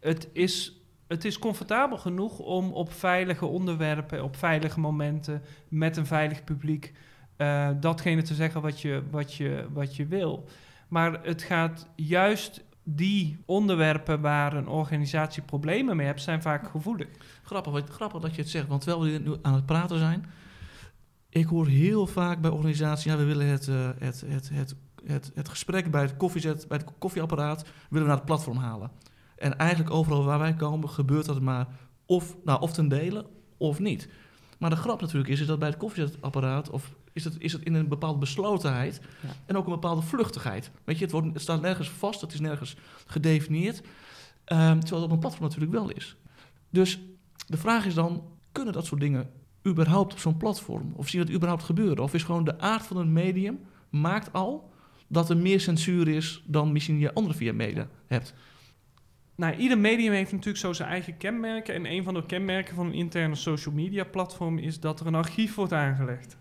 het 0.00 0.28
is, 0.32 0.80
het 1.06 1.24
is 1.24 1.38
comfortabel 1.38 1.98
genoeg 1.98 2.38
om 2.38 2.72
op 2.72 2.92
veilige 2.92 3.46
onderwerpen, 3.46 4.24
op 4.24 4.36
veilige 4.36 4.80
momenten, 4.80 5.42
met 5.68 5.96
een 5.96 6.06
veilig 6.06 6.44
publiek, 6.44 6.92
uh, 7.38 7.68
datgene 7.80 8.22
te 8.22 8.34
zeggen 8.34 8.60
wat 8.60 8.80
je, 8.80 9.02
wat, 9.10 9.34
je, 9.34 9.66
wat 9.72 9.96
je 9.96 10.06
wil. 10.06 10.48
Maar 10.88 11.24
het 11.24 11.42
gaat 11.42 11.88
juist 11.94 12.64
die 12.82 13.38
onderwerpen 13.46 14.20
waar 14.20 14.54
een 14.54 14.68
organisatie 14.68 15.42
problemen 15.42 15.96
mee 15.96 16.06
heeft, 16.06 16.22
zijn 16.22 16.42
vaak 16.42 16.68
gevoelig. 16.68 17.08
Grappig, 17.42 17.84
grappig 17.88 18.20
dat 18.20 18.34
je 18.34 18.40
het 18.40 18.50
zegt, 18.50 18.66
want 18.66 18.82
terwijl 18.82 19.12
we 19.12 19.18
nu 19.18 19.36
aan 19.42 19.54
het 19.54 19.66
praten 19.66 19.98
zijn, 19.98 20.26
ik 21.28 21.46
hoor 21.46 21.66
heel 21.66 22.06
vaak 22.06 22.40
bij 22.40 22.50
organisaties, 22.50 23.04
ja, 23.04 23.16
we 23.16 23.24
willen 23.24 23.46
het, 23.46 23.66
uh, 23.66 23.88
het, 23.98 24.24
het, 24.26 24.48
het, 24.52 24.74
het, 25.04 25.30
het 25.34 25.48
gesprek 25.48 25.90
bij 25.90 26.02
het, 26.02 26.16
koffiezet, 26.16 26.68
bij 26.68 26.78
het 26.78 26.86
koffieapparaat 26.98 27.62
willen 27.62 28.06
we 28.06 28.08
naar 28.08 28.16
het 28.16 28.24
platform 28.24 28.56
halen. 28.56 28.90
En 29.36 29.58
eigenlijk 29.58 29.90
overal 29.90 30.24
waar 30.24 30.38
wij 30.38 30.54
komen 30.54 30.88
gebeurt 30.88 31.26
dat 31.26 31.40
maar 31.40 31.66
of, 32.06 32.36
nou, 32.44 32.60
of 32.60 32.72
ten 32.72 32.88
dele 32.88 33.26
of 33.56 33.78
niet. 33.78 34.08
Maar 34.58 34.70
de 34.70 34.76
grap 34.76 35.00
natuurlijk 35.00 35.30
is, 35.30 35.40
is 35.40 35.46
dat 35.46 35.58
bij 35.58 35.68
het 35.68 35.76
koffiezetapparaat 35.76 36.70
of 36.70 36.94
is 37.16 37.24
het, 37.24 37.34
is 37.38 37.52
het 37.52 37.62
in 37.62 37.74
een 37.74 37.88
bepaalde 37.88 38.18
beslotenheid 38.18 39.00
ja. 39.22 39.28
en 39.46 39.56
ook 39.56 39.66
een 39.66 39.72
bepaalde 39.72 40.02
vluchtigheid. 40.02 40.70
Weet 40.84 40.96
je, 40.98 41.02
het, 41.02 41.12
wordt, 41.12 41.26
het 41.32 41.42
staat 41.42 41.60
nergens 41.60 41.88
vast, 41.90 42.20
het 42.20 42.32
is 42.32 42.40
nergens 42.40 42.76
gedefinieerd. 43.06 43.76
Um, 43.76 44.80
terwijl 44.80 45.02
het 45.02 45.04
op 45.04 45.10
een 45.10 45.18
platform 45.18 45.44
natuurlijk 45.44 45.72
wel 45.72 45.90
is. 45.90 46.16
Dus 46.70 47.00
de 47.46 47.56
vraag 47.56 47.86
is 47.86 47.94
dan, 47.94 48.22
kunnen 48.52 48.72
dat 48.72 48.86
soort 48.86 49.00
dingen 49.00 49.30
überhaupt 49.66 50.12
op 50.12 50.18
zo'n 50.18 50.36
platform? 50.36 50.92
Of 50.96 51.08
zien 51.08 51.20
we 51.20 51.26
het 51.26 51.36
überhaupt 51.36 51.64
gebeuren? 51.64 52.04
Of 52.04 52.14
is 52.14 52.22
gewoon 52.22 52.44
de 52.44 52.58
aard 52.58 52.86
van 52.86 52.96
het 52.96 53.06
medium 53.06 53.58
maakt 53.90 54.32
al 54.32 54.70
dat 55.06 55.30
er 55.30 55.36
meer 55.36 55.60
censuur 55.60 56.08
is 56.08 56.42
dan 56.46 56.72
misschien 56.72 56.98
je 56.98 57.14
andere 57.14 57.36
via 57.36 57.52
media 57.52 57.88
hebt? 58.06 58.34
Nou, 59.34 59.56
ieder 59.56 59.78
medium 59.78 60.12
heeft 60.12 60.32
natuurlijk 60.32 60.58
zo 60.58 60.72
zijn 60.72 60.88
eigen 60.88 61.16
kenmerken. 61.16 61.74
En 61.74 61.86
een 61.92 62.04
van 62.04 62.14
de 62.14 62.26
kenmerken 62.26 62.74
van 62.74 62.86
een 62.86 62.94
interne 62.94 63.34
social 63.34 63.74
media 63.74 64.04
platform 64.04 64.58
is 64.58 64.80
dat 64.80 65.00
er 65.00 65.06
een 65.06 65.14
archief 65.14 65.54
wordt 65.54 65.72
aangelegd. 65.72 66.36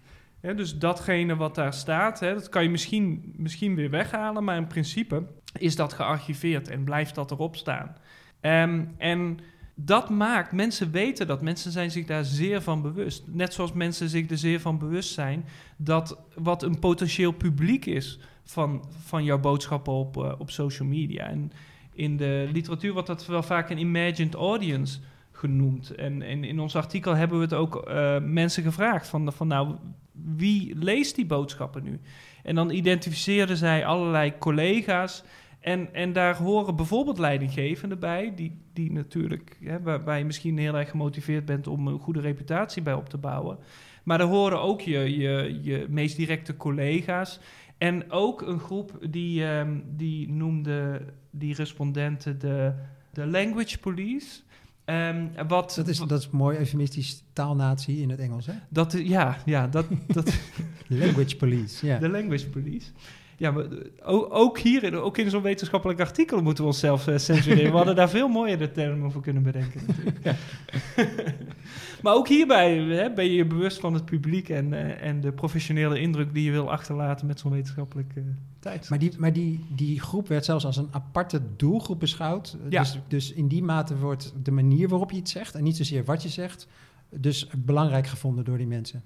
Dus 0.53 0.77
datgene 0.77 1.35
wat 1.35 1.55
daar 1.55 1.73
staat, 1.73 2.19
dat 2.19 2.49
kan 2.49 2.63
je 2.63 2.69
misschien, 2.69 3.33
misschien 3.35 3.75
weer 3.75 3.89
weghalen, 3.89 4.43
maar 4.43 4.57
in 4.57 4.67
principe 4.67 5.23
is 5.57 5.75
dat 5.75 5.93
gearchiveerd 5.93 6.69
en 6.69 6.83
blijft 6.83 7.15
dat 7.15 7.31
erop 7.31 7.55
staan. 7.55 7.95
Um, 8.41 8.93
en 8.97 9.39
dat 9.75 10.09
maakt, 10.09 10.51
mensen 10.51 10.91
weten 10.91 11.27
dat, 11.27 11.41
mensen 11.41 11.71
zijn 11.71 11.91
zich 11.91 12.05
daar 12.05 12.23
zeer 12.23 12.61
van 12.61 12.81
bewust. 12.81 13.23
Net 13.27 13.53
zoals 13.53 13.73
mensen 13.73 14.09
zich 14.09 14.29
er 14.29 14.37
zeer 14.37 14.59
van 14.59 14.77
bewust 14.77 15.13
zijn 15.13 15.45
dat 15.77 16.17
wat 16.35 16.63
een 16.63 16.79
potentieel 16.79 17.31
publiek 17.31 17.85
is 17.85 18.19
van, 18.43 18.85
van 19.03 19.23
jouw 19.23 19.39
boodschappen 19.39 19.93
op, 19.93 20.17
uh, 20.17 20.33
op 20.37 20.51
social 20.51 20.87
media. 20.87 21.25
En 21.25 21.51
in 21.93 22.17
de 22.17 22.49
literatuur 22.51 22.93
wordt 22.93 23.07
dat 23.07 23.25
wel 23.25 23.43
vaak 23.43 23.69
een 23.69 23.77
imagined 23.77 24.33
audience 24.33 24.99
genoemd. 25.31 25.95
En, 25.95 26.21
in 26.21 26.59
ons 26.59 26.75
artikel 26.75 27.15
hebben 27.15 27.37
we 27.37 27.43
het 27.43 27.53
ook 27.53 27.85
uh, 27.87 28.17
mensen 28.21 28.63
gevraagd 28.63 29.07
van, 29.07 29.33
van 29.33 29.47
nou, 29.47 29.75
wie 30.23 30.75
leest 30.77 31.15
die 31.15 31.25
boodschappen 31.25 31.83
nu? 31.83 31.99
En 32.43 32.55
dan 32.55 32.69
identificeerden 32.69 33.57
zij 33.57 33.85
allerlei 33.85 34.37
collega's 34.37 35.23
en, 35.65 35.93
en 35.93 36.13
daar 36.13 36.37
horen 36.37 36.75
bijvoorbeeld 36.75 37.17
leidinggevenden 37.17 37.99
bij, 37.99 38.33
die, 38.35 38.57
die 38.73 38.91
natuurlijk, 38.91 39.57
hè, 39.61 39.81
waarbij 39.81 40.17
je 40.17 40.25
misschien 40.25 40.57
heel 40.57 40.75
erg 40.75 40.89
gemotiveerd 40.89 41.45
bent 41.45 41.67
om 41.67 41.87
een 41.87 41.99
goede 41.99 42.21
reputatie 42.21 42.81
bij 42.81 42.93
op 42.93 43.09
te 43.09 43.17
bouwen. 43.17 43.57
Maar 44.03 44.17
daar 44.17 44.27
horen 44.27 44.61
ook 44.61 44.81
je, 44.81 45.17
je, 45.17 45.59
je 45.61 45.85
meest 45.89 46.15
directe 46.17 46.57
collega's. 46.57 47.39
En 47.77 48.11
ook 48.11 48.41
een 48.41 48.59
groep 48.59 48.97
die, 49.09 49.43
um, 49.43 49.83
die 49.87 50.29
noemde 50.29 51.01
die 51.31 51.53
respondenten 51.53 52.39
de, 52.39 52.73
de 53.13 53.27
language 53.27 53.79
police. 53.79 54.41
Um, 54.85 55.31
wat, 55.47 55.73
dat, 55.75 55.87
is, 55.87 55.97
dat 55.97 56.19
is 56.19 56.29
mooi 56.29 56.57
eufemistisch 56.57 57.23
taalnatie 57.33 58.01
in 58.01 58.09
het 58.09 58.19
Engels, 58.19 58.45
hè? 58.45 58.53
Dat, 58.69 58.91
ja, 58.97 59.37
ja, 59.45 59.67
dat... 59.67 59.85
dat 60.07 60.33
language 60.87 61.35
police, 61.35 61.85
ja. 61.85 61.97
De 61.97 62.09
language 62.09 62.49
police. 62.49 62.91
Ja, 63.37 63.51
maar 63.51 63.65
ook 64.29 64.59
hier, 64.59 65.01
ook 65.01 65.17
in 65.17 65.29
zo'n 65.29 65.41
wetenschappelijk 65.41 65.99
artikel 65.99 66.41
moeten 66.41 66.63
we 66.63 66.69
onszelf 66.69 67.07
uh, 67.07 67.17
censureren. 67.17 67.71
We 67.71 67.77
hadden 67.77 67.95
daar 67.95 68.09
veel 68.09 68.27
mooiere 68.27 68.71
termen 68.71 69.11
voor 69.11 69.21
kunnen 69.21 69.43
bedenken 69.43 69.81
natuurlijk. 69.87 70.19
maar 72.05 72.13
ook 72.13 72.27
hierbij 72.27 72.77
hè, 72.77 73.13
ben 73.13 73.25
je 73.25 73.33
je 73.33 73.45
bewust 73.45 73.79
van 73.79 73.93
het 73.93 74.05
publiek 74.05 74.49
en, 74.49 74.71
uh, 74.71 75.01
en 75.01 75.21
de 75.21 75.31
professionele 75.31 75.99
indruk 75.99 76.33
die 76.33 76.43
je 76.43 76.51
wil 76.51 76.71
achterlaten 76.71 77.27
met 77.27 77.39
zo'n 77.39 77.51
wetenschappelijke 77.51 78.19
uh, 78.19 78.25
tijd. 78.59 78.89
Maar, 78.89 78.99
die, 78.99 79.11
maar 79.17 79.33
die, 79.33 79.65
die 79.69 79.99
groep 79.99 80.27
werd 80.27 80.45
zelfs 80.45 80.65
als 80.65 80.77
een 80.77 80.87
aparte 80.91 81.41
doelgroep 81.55 81.99
beschouwd. 81.99 82.57
Ja. 82.69 82.81
Dus, 82.81 82.99
dus 83.07 83.33
in 83.33 83.47
die 83.47 83.63
mate 83.63 83.97
wordt 83.97 84.33
de 84.43 84.51
manier 84.51 84.87
waarop 84.87 85.11
je 85.11 85.17
iets 85.17 85.31
zegt 85.31 85.55
en 85.55 85.63
niet 85.63 85.77
zozeer 85.77 86.03
wat 86.03 86.23
je 86.23 86.29
zegt, 86.29 86.67
dus 87.09 87.47
belangrijk 87.57 88.07
gevonden 88.07 88.45
door 88.45 88.57
die 88.57 88.67
mensen. 88.67 89.03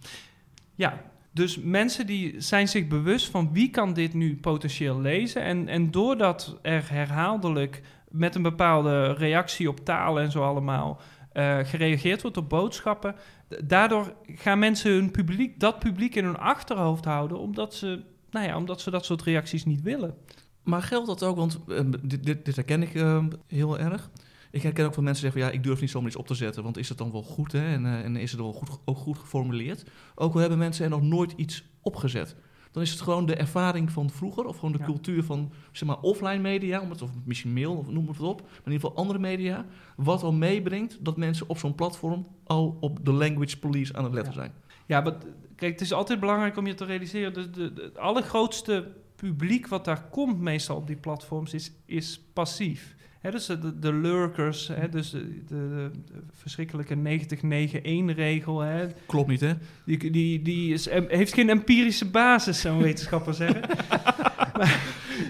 Ja, 0.76 1.02
dus 1.32 1.60
mensen 1.60 2.06
die 2.06 2.42
zijn 2.42 2.68
zich 2.68 2.88
bewust 2.88 3.30
van 3.30 3.54
wie 3.54 3.70
kan 3.70 3.94
dit 3.94 4.14
nu 4.14 4.38
potentieel 4.38 5.02
lezen. 5.02 5.44
En, 5.44 5.68
en 5.68 5.92
doordat 5.92 6.58
er 6.62 6.92
herhaaldelijk 6.92 7.82
met 8.10 8.36
een 8.36 8.42
bepaalde 8.42 9.14
reactie 9.14 9.70
op 9.70 9.86
taal 9.86 10.20
en 10.20 10.32
zo 10.32 10.44
allemaal 10.44 11.02
uh, 11.34 11.60
gereageerd 11.64 12.22
wordt 12.22 12.38
op 12.38 12.50
boodschappen. 12.50 13.16
Daardoor 13.64 14.14
gaan 14.26 14.60
mensen 14.60 14.92
hun 14.92 15.12
publiek, 15.12 15.60
dat 15.60 15.80
publiek 15.80 16.16
in 16.16 16.24
hun 16.24 16.38
achterhoofd 16.38 17.06
houden, 17.06 17.40
omdat 17.40 17.74
ze, 17.74 18.02
nou 18.32 18.46
ja, 18.48 18.58
omdat 18.58 18.82
ze 18.82 18.92
dat 18.92 19.06
soort 19.06 19.22
reacties 19.22 19.66
niet 19.66 19.82
willen. 19.82 20.16
Maar 20.64 20.82
geldt 20.82 21.08
dat 21.08 21.24
ook, 21.24 21.36
want 21.36 21.60
uh, 21.68 21.80
dit, 22.02 22.24
dit, 22.24 22.46
dit, 22.46 22.56
herken 22.56 22.82
ik 22.82 22.94
uh, 22.94 23.26
heel 23.48 23.80
erg. 23.80 24.10
Ik 24.52 24.62
herken 24.62 24.86
ook 24.86 24.94
van 24.94 25.04
mensen 25.04 25.22
zeggen 25.24 25.42
van 25.42 25.50
ja, 25.50 25.58
ik 25.58 25.64
durf 25.64 25.82
niet 25.82 25.90
zomaar 25.90 26.08
iets 26.08 26.18
op 26.18 26.28
te 26.28 26.34
zetten, 26.34 26.64
want 26.64 26.78
is 26.78 26.90
het 26.90 26.98
dan 26.98 27.12
wel 27.12 27.24
goed 27.24 27.52
hè? 27.52 27.74
En, 27.74 27.86
uh, 27.86 28.06
en 28.06 28.16
is 28.16 28.32
het 28.32 28.40
wel 28.40 28.54
goed, 28.54 28.70
ook 28.86 28.98
goed 28.98 29.18
geformuleerd? 29.18 29.84
Ook 30.16 30.34
al 30.34 30.40
hebben 30.40 30.58
mensen 30.58 30.84
er 30.84 30.90
nog 30.90 31.02
nooit 31.02 31.34
iets 31.36 31.64
opgezet. 31.82 32.36
Dan 32.72 32.82
is 32.82 32.92
het 32.92 33.02
gewoon 33.02 33.26
de 33.26 33.36
ervaring 33.36 33.92
van 33.92 34.10
vroeger, 34.10 34.46
of 34.46 34.56
gewoon 34.56 34.72
de 34.72 34.78
ja. 34.78 34.86
cultuur 34.86 35.24
van 35.24 35.52
zeg 35.72 35.88
maar, 35.88 36.00
offline 36.00 36.40
media, 36.40 36.82
of 37.02 37.10
misschien 37.26 37.54
mail, 37.54 37.76
of 37.76 37.90
noem 37.90 38.08
het 38.08 38.20
op, 38.20 38.42
maar 38.42 38.50
in 38.66 38.72
ieder 38.72 38.88
geval 38.88 38.96
andere 38.96 39.20
media, 39.20 39.66
wat 39.96 40.24
al 40.24 40.34
meebrengt 40.34 40.98
dat 41.00 41.18
mensen 41.18 41.50
op 41.50 41.58
zo'n 41.58 41.76
platform 41.76 42.28
al 42.44 42.78
op 42.80 43.06
de 43.06 43.12
language 43.12 43.60
police 43.60 43.94
aan 43.94 44.04
het 44.04 44.14
letten 44.14 44.34
ja. 44.34 44.40
zijn. 44.40 44.54
Ja, 44.86 45.02
maar 45.02 45.18
kijk, 45.56 45.72
het 45.72 45.82
is 45.82 45.94
altijd 45.94 46.20
belangrijk 46.20 46.58
om 46.58 46.68
je 46.68 46.74
te 46.74 46.86
realiseren, 46.86 47.34
de, 47.34 47.50
de, 47.50 47.74
de, 47.74 47.82
het 47.82 47.98
allergrootste 47.98 48.92
publiek 49.20 49.68
wat 49.68 49.86
daar 49.86 50.04
komt 50.10 50.40
meestal 50.40 50.76
op 50.76 50.88
die 50.88 50.96
platforms 50.96 51.54
is, 51.54 51.72
is 51.86 52.22
passief. 52.34 52.96
He, 53.20 53.32
dus 53.32 53.46
de, 53.46 53.80
de 53.80 53.94
lurkers, 53.94 54.68
he, 54.68 54.90
dus 54.90 55.10
de, 55.10 55.44
de, 55.48 55.92
de 56.06 56.22
verschrikkelijke 56.34 56.96
90-9-1-regel. 56.96 58.64
Klopt 59.06 59.30
niet, 59.30 59.42
hè? 59.42 59.54
Die, 59.86 60.12
die, 60.12 60.42
die 60.42 60.74
is, 60.74 60.90
heeft 60.90 61.34
geen 61.34 61.50
empirische 61.50 62.10
basis, 62.10 62.62
zou 62.62 62.76
een 62.76 62.84
wetenschapper 62.84 63.34
zeggen. 63.34 63.62
maar, 64.58 64.82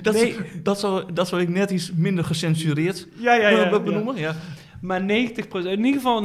dat, 0.01 0.13
nee. 0.13 0.35
dat, 0.63 0.79
zou, 0.79 1.13
dat 1.13 1.27
zou 1.27 1.41
ik 1.41 1.49
net 1.49 1.71
iets 1.71 1.91
minder 1.91 2.23
gecensureerd 2.23 3.07
ja, 3.15 3.33
ja, 3.33 3.49
ja, 3.49 3.79
benoemen. 3.79 4.15
Ja. 4.15 4.35
Maar 4.81 5.01
90%, 5.01 5.05
in 5.05 5.85
ieder 5.85 5.93
geval 5.93 6.23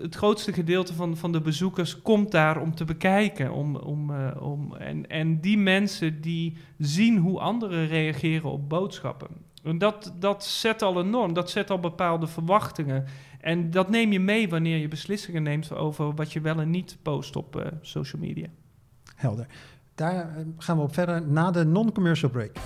het 0.00 0.14
grootste 0.14 0.52
gedeelte 0.52 0.94
van, 0.94 1.16
van 1.16 1.32
de 1.32 1.40
bezoekers 1.40 2.02
komt 2.02 2.30
daar 2.30 2.60
om 2.60 2.74
te 2.74 2.84
bekijken. 2.84 3.52
Om, 3.52 3.76
om, 3.76 4.10
uh, 4.10 4.28
om, 4.40 4.74
en, 4.74 5.06
en 5.06 5.40
die 5.40 5.58
mensen 5.58 6.20
die 6.20 6.56
zien 6.78 7.18
hoe 7.18 7.40
anderen 7.40 7.86
reageren 7.86 8.50
op 8.50 8.68
boodschappen. 8.68 9.28
En 9.62 9.78
dat, 9.78 10.12
dat 10.18 10.44
zet 10.44 10.82
al 10.82 10.98
een 10.98 11.10
norm, 11.10 11.32
dat 11.32 11.50
zet 11.50 11.70
al 11.70 11.78
bepaalde 11.78 12.26
verwachtingen. 12.26 13.04
En 13.40 13.70
dat 13.70 13.90
neem 13.90 14.12
je 14.12 14.20
mee 14.20 14.48
wanneer 14.48 14.78
je 14.78 14.88
beslissingen 14.88 15.42
neemt 15.42 15.74
over 15.74 16.14
wat 16.14 16.32
je 16.32 16.40
wel 16.40 16.60
en 16.60 16.70
niet 16.70 16.96
post 17.02 17.36
op 17.36 17.56
uh, 17.56 17.66
social 17.80 18.22
media. 18.22 18.46
Helder. 19.14 19.46
Daar 19.94 20.46
gaan 20.58 20.76
we 20.76 20.82
op 20.82 20.94
verder 20.94 21.26
na 21.26 21.50
de 21.50 21.64
non-commercial 21.64 22.30
break. 22.30 22.56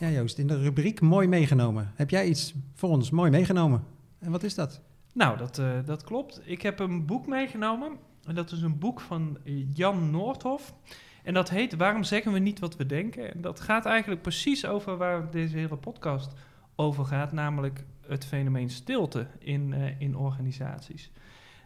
Ja, 0.00 0.08
Joost, 0.08 0.38
in 0.38 0.46
de 0.46 0.62
rubriek 0.62 1.00
Mooi 1.00 1.28
meegenomen. 1.28 1.92
Heb 1.94 2.10
jij 2.10 2.26
iets 2.26 2.54
voor 2.74 2.88
ons 2.88 3.10
mooi 3.10 3.30
meegenomen? 3.30 3.84
En 4.18 4.30
wat 4.30 4.42
is 4.42 4.54
dat? 4.54 4.80
Nou, 5.12 5.38
dat, 5.38 5.58
uh, 5.58 5.78
dat 5.84 6.04
klopt. 6.04 6.40
Ik 6.44 6.62
heb 6.62 6.78
een 6.78 7.06
boek 7.06 7.26
meegenomen. 7.26 7.96
En 8.24 8.34
dat 8.34 8.50
is 8.52 8.62
een 8.62 8.78
boek 8.78 9.00
van 9.00 9.38
Jan 9.74 10.10
Noordhof. 10.10 10.74
En 11.22 11.34
dat 11.34 11.50
heet 11.50 11.76
Waarom 11.76 12.04
zeggen 12.04 12.32
we 12.32 12.38
niet 12.38 12.58
wat 12.58 12.76
we 12.76 12.86
denken? 12.86 13.34
En 13.34 13.40
dat 13.40 13.60
gaat 13.60 13.86
eigenlijk 13.86 14.22
precies 14.22 14.66
over 14.66 14.96
waar 14.96 15.30
deze 15.30 15.56
hele 15.56 15.76
podcast 15.76 16.32
over 16.74 17.04
gaat, 17.04 17.32
namelijk 17.32 17.84
het 18.06 18.24
fenomeen 18.24 18.70
stilte 18.70 19.26
in, 19.38 19.72
eh, 19.72 20.00
in 20.00 20.16
organisaties. 20.16 21.10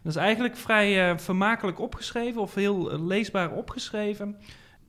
Dat 0.03 0.13
is 0.13 0.19
eigenlijk 0.19 0.57
vrij 0.57 1.11
eh, 1.11 1.19
vermakelijk 1.19 1.81
opgeschreven 1.81 2.41
of 2.41 2.55
heel 2.55 2.91
eh, 2.91 3.07
leesbaar 3.07 3.53
opgeschreven. 3.53 4.37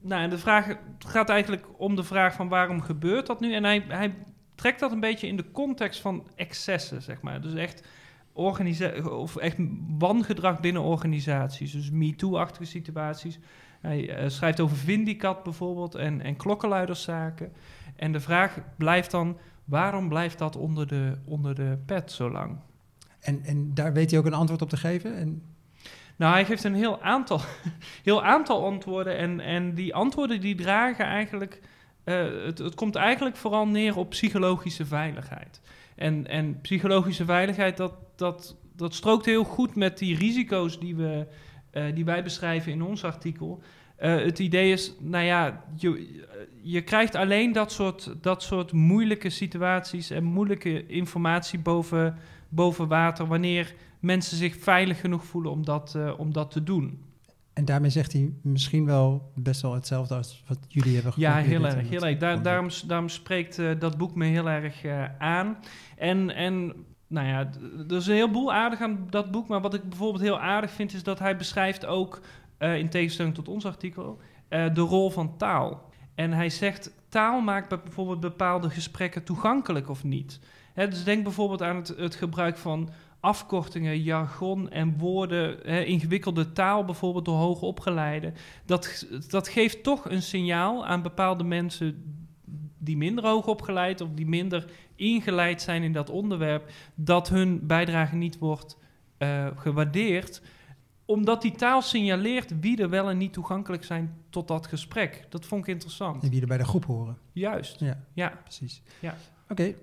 Nou, 0.05 0.21
en 0.21 0.29
de 0.29 0.37
vraag 0.37 0.77
gaat 0.99 1.29
eigenlijk 1.29 1.65
om 1.77 1.95
de 1.95 2.03
vraag 2.03 2.33
van 2.33 2.47
waarom 2.47 2.81
gebeurt 2.81 3.27
dat 3.27 3.39
nu? 3.39 3.53
En 3.53 3.63
hij, 3.63 3.85
hij 3.87 4.15
trekt 4.55 4.79
dat 4.79 4.91
een 4.91 4.99
beetje 4.99 5.27
in 5.27 5.37
de 5.37 5.51
context 5.51 6.01
van 6.01 6.27
excessen, 6.35 7.01
zeg 7.01 7.21
maar. 7.21 7.41
Dus 7.41 7.53
echt, 7.53 7.87
of 8.33 9.35
echt 9.35 9.57
wangedrag 9.97 10.59
binnen 10.59 10.81
organisaties. 10.81 11.71
Dus 11.71 11.91
MeToo-achtige 11.91 12.65
situaties. 12.65 13.39
Hij 13.81 14.09
eh, 14.09 14.29
schrijft 14.29 14.59
over 14.59 14.77
Vindicat 14.77 15.43
bijvoorbeeld 15.43 15.95
en, 15.95 16.21
en 16.21 16.35
klokkenluiderszaken. 16.35 17.53
En 17.95 18.11
de 18.11 18.19
vraag 18.19 18.57
blijft 18.77 19.11
dan, 19.11 19.37
waarom 19.63 20.09
blijft 20.09 20.37
dat 20.37 20.55
onder 20.55 20.87
de, 20.87 21.17
onder 21.25 21.55
de 21.55 21.77
pet 21.85 22.11
zo 22.11 22.31
lang? 22.31 22.57
En, 23.19 23.43
en 23.43 23.73
daar 23.73 23.93
weet 23.93 24.09
hij 24.09 24.19
ook 24.19 24.25
een 24.25 24.33
antwoord 24.33 24.61
op 24.61 24.69
te 24.69 24.77
geven? 24.77 25.15
En... 25.15 25.54
Nou, 26.15 26.33
hij 26.33 26.45
geeft 26.45 26.63
een 26.63 26.75
heel 26.75 27.01
aantal, 27.01 27.41
heel 28.03 28.23
aantal 28.23 28.65
antwoorden. 28.65 29.17
En, 29.17 29.39
en 29.39 29.73
die 29.73 29.93
antwoorden 29.93 30.41
die 30.41 30.55
dragen 30.55 31.05
eigenlijk... 31.05 31.61
eh, 32.03 32.25
het, 32.45 32.57
het 32.57 32.75
komt 32.75 32.95
eigenlijk 32.95 33.35
vooral 33.35 33.67
neer 33.67 33.97
op 33.97 34.09
psychologische 34.09 34.85
veiligheid. 34.85 35.61
En, 35.95 36.27
en 36.27 36.61
psychologische 36.61 37.25
veiligheid, 37.25 37.77
dat, 37.77 37.93
dat, 38.15 38.55
dat 38.75 38.93
strookt 38.93 39.25
heel 39.25 39.43
goed 39.43 39.75
met 39.75 39.97
die 39.97 40.17
risico's 40.17 40.79
die, 40.79 40.95
we, 40.95 41.27
eh, 41.71 41.83
die 41.93 42.05
wij 42.05 42.23
beschrijven 42.23 42.71
in 42.71 42.81
ons 42.81 43.03
artikel. 43.03 43.61
Eh, 43.95 44.15
het 44.15 44.39
idee 44.39 44.71
is, 44.71 44.93
nou 44.99 45.25
ja, 45.25 45.63
je, 45.75 46.23
je 46.61 46.81
krijgt 46.81 47.15
alleen 47.15 47.51
dat 47.51 47.71
soort, 47.71 48.13
dat 48.21 48.43
soort 48.43 48.71
moeilijke 48.71 49.29
situaties 49.29 50.09
en 50.09 50.23
moeilijke 50.23 50.85
informatie 50.87 51.59
boven, 51.59 52.17
boven 52.49 52.87
water 52.87 53.27
wanneer 53.27 53.73
mensen 54.05 54.37
zich 54.37 54.55
veilig 54.59 54.99
genoeg 54.99 55.25
voelen 55.25 55.51
om 55.51 55.65
dat, 55.65 55.95
eh, 55.95 56.19
om 56.19 56.33
dat 56.33 56.51
te 56.51 56.63
doen. 56.63 57.03
En 57.53 57.65
daarmee 57.65 57.89
zegt 57.89 58.13
hij 58.13 58.33
misschien 58.41 58.85
wel 58.85 59.31
best 59.35 59.61
wel 59.61 59.73
hetzelfde 59.73 60.15
als 60.15 60.43
wat 60.47 60.57
jullie 60.67 60.93
hebben 60.93 61.13
Ja, 61.15 61.35
heel 61.35 61.65
erg. 61.65 61.89
Heel 61.89 62.05
erg. 62.05 62.17
Daar, 62.17 62.41
daarom, 62.41 62.69
daarom 62.85 63.09
spreekt 63.09 63.59
eh, 63.59 63.69
dat 63.79 63.97
boek 63.97 64.15
me 64.15 64.25
heel 64.25 64.49
erg 64.49 64.83
eh, 64.83 65.03
aan. 65.19 65.57
En, 65.97 66.35
en 66.35 66.73
nou 67.07 67.27
ja, 67.27 67.49
er 67.89 67.95
is 67.95 68.07
een 68.07 68.13
heleboel 68.15 68.53
aardig 68.53 68.81
aan 68.81 69.07
dat 69.09 69.31
boek. 69.31 69.47
Maar 69.47 69.61
wat 69.61 69.73
ik 69.73 69.89
bijvoorbeeld 69.89 70.23
heel 70.23 70.39
aardig 70.39 70.71
vind, 70.71 70.93
is 70.93 71.03
dat 71.03 71.19
hij 71.19 71.37
beschrijft 71.37 71.85
ook, 71.85 72.21
in 72.59 72.89
tegenstelling 72.89 73.35
tot 73.35 73.47
ons 73.47 73.65
artikel, 73.65 74.19
de 74.49 74.81
rol 74.81 75.09
van 75.09 75.37
taal. 75.37 75.89
En 76.15 76.31
hij 76.31 76.49
zegt, 76.49 76.91
taal 77.09 77.41
maakt 77.41 77.69
be- 77.69 77.79
bijvoorbeeld 77.83 78.19
bepaalde 78.19 78.69
gesprekken 78.69 79.23
toegankelijk 79.23 79.89
of 79.89 80.03
niet. 80.03 80.39
Hè, 80.73 80.87
dus 80.87 81.03
denk 81.03 81.23
bijvoorbeeld 81.23 81.61
aan 81.61 81.75
het, 81.75 81.87
het 81.87 82.15
gebruik 82.15 82.57
van 82.57 82.89
afkortingen, 83.25 84.01
jargon 84.01 84.69
en 84.69 84.97
woorden, 84.97 85.57
hè, 85.63 85.83
ingewikkelde 85.83 86.51
taal 86.51 86.85
bijvoorbeeld 86.85 87.25
door 87.25 87.37
hoogopgeleiden. 87.37 88.33
Dat, 88.65 89.07
dat 89.27 89.47
geeft 89.47 89.83
toch 89.83 90.09
een 90.09 90.21
signaal 90.21 90.85
aan 90.85 91.01
bepaalde 91.01 91.43
mensen 91.43 92.03
die 92.77 92.97
minder 92.97 93.25
hoog 93.25 93.47
opgeleid 93.47 94.01
of 94.01 94.09
die 94.13 94.27
minder 94.27 94.65
ingeleid 94.95 95.61
zijn 95.61 95.83
in 95.83 95.93
dat 95.93 96.09
onderwerp, 96.09 96.71
dat 96.95 97.29
hun 97.29 97.67
bijdrage 97.67 98.15
niet 98.15 98.37
wordt 98.37 98.77
eh, 99.17 99.47
gewaardeerd 99.55 100.41
omdat 101.07 101.41
die 101.41 101.51
taal 101.51 101.81
signaleert 101.81 102.59
wie 102.59 102.81
er 102.81 102.89
wel 102.89 103.09
en 103.09 103.17
niet 103.17 103.33
toegankelijk 103.33 103.83
zijn 103.83 104.15
tot 104.29 104.47
dat 104.47 104.67
gesprek. 104.67 105.25
Dat 105.29 105.45
vond 105.45 105.61
ik 105.61 105.73
interessant. 105.73 106.23
En 106.23 106.29
wie 106.29 106.41
er 106.41 106.47
bij 106.47 106.57
de 106.57 106.65
groep 106.65 106.85
horen. 106.85 107.17
Juist. 107.31 107.79
Ja, 107.79 108.03
Ja. 108.13 108.39
precies. 108.43 108.81
Ja. 108.99 109.15
Oké, 109.49 109.73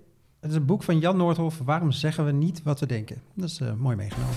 het 0.42 0.50
is 0.50 0.56
een 0.56 0.64
boek 0.64 0.82
van 0.82 0.98
Jan 0.98 1.16
Noordhoff. 1.16 1.58
Waarom 1.64 1.92
zeggen 1.92 2.24
we 2.24 2.32
niet 2.32 2.62
wat 2.62 2.80
we 2.80 2.86
denken? 2.86 3.22
Dat 3.34 3.48
is 3.48 3.60
eh, 3.60 3.72
mooi 3.74 3.96
meegenomen. 3.96 4.34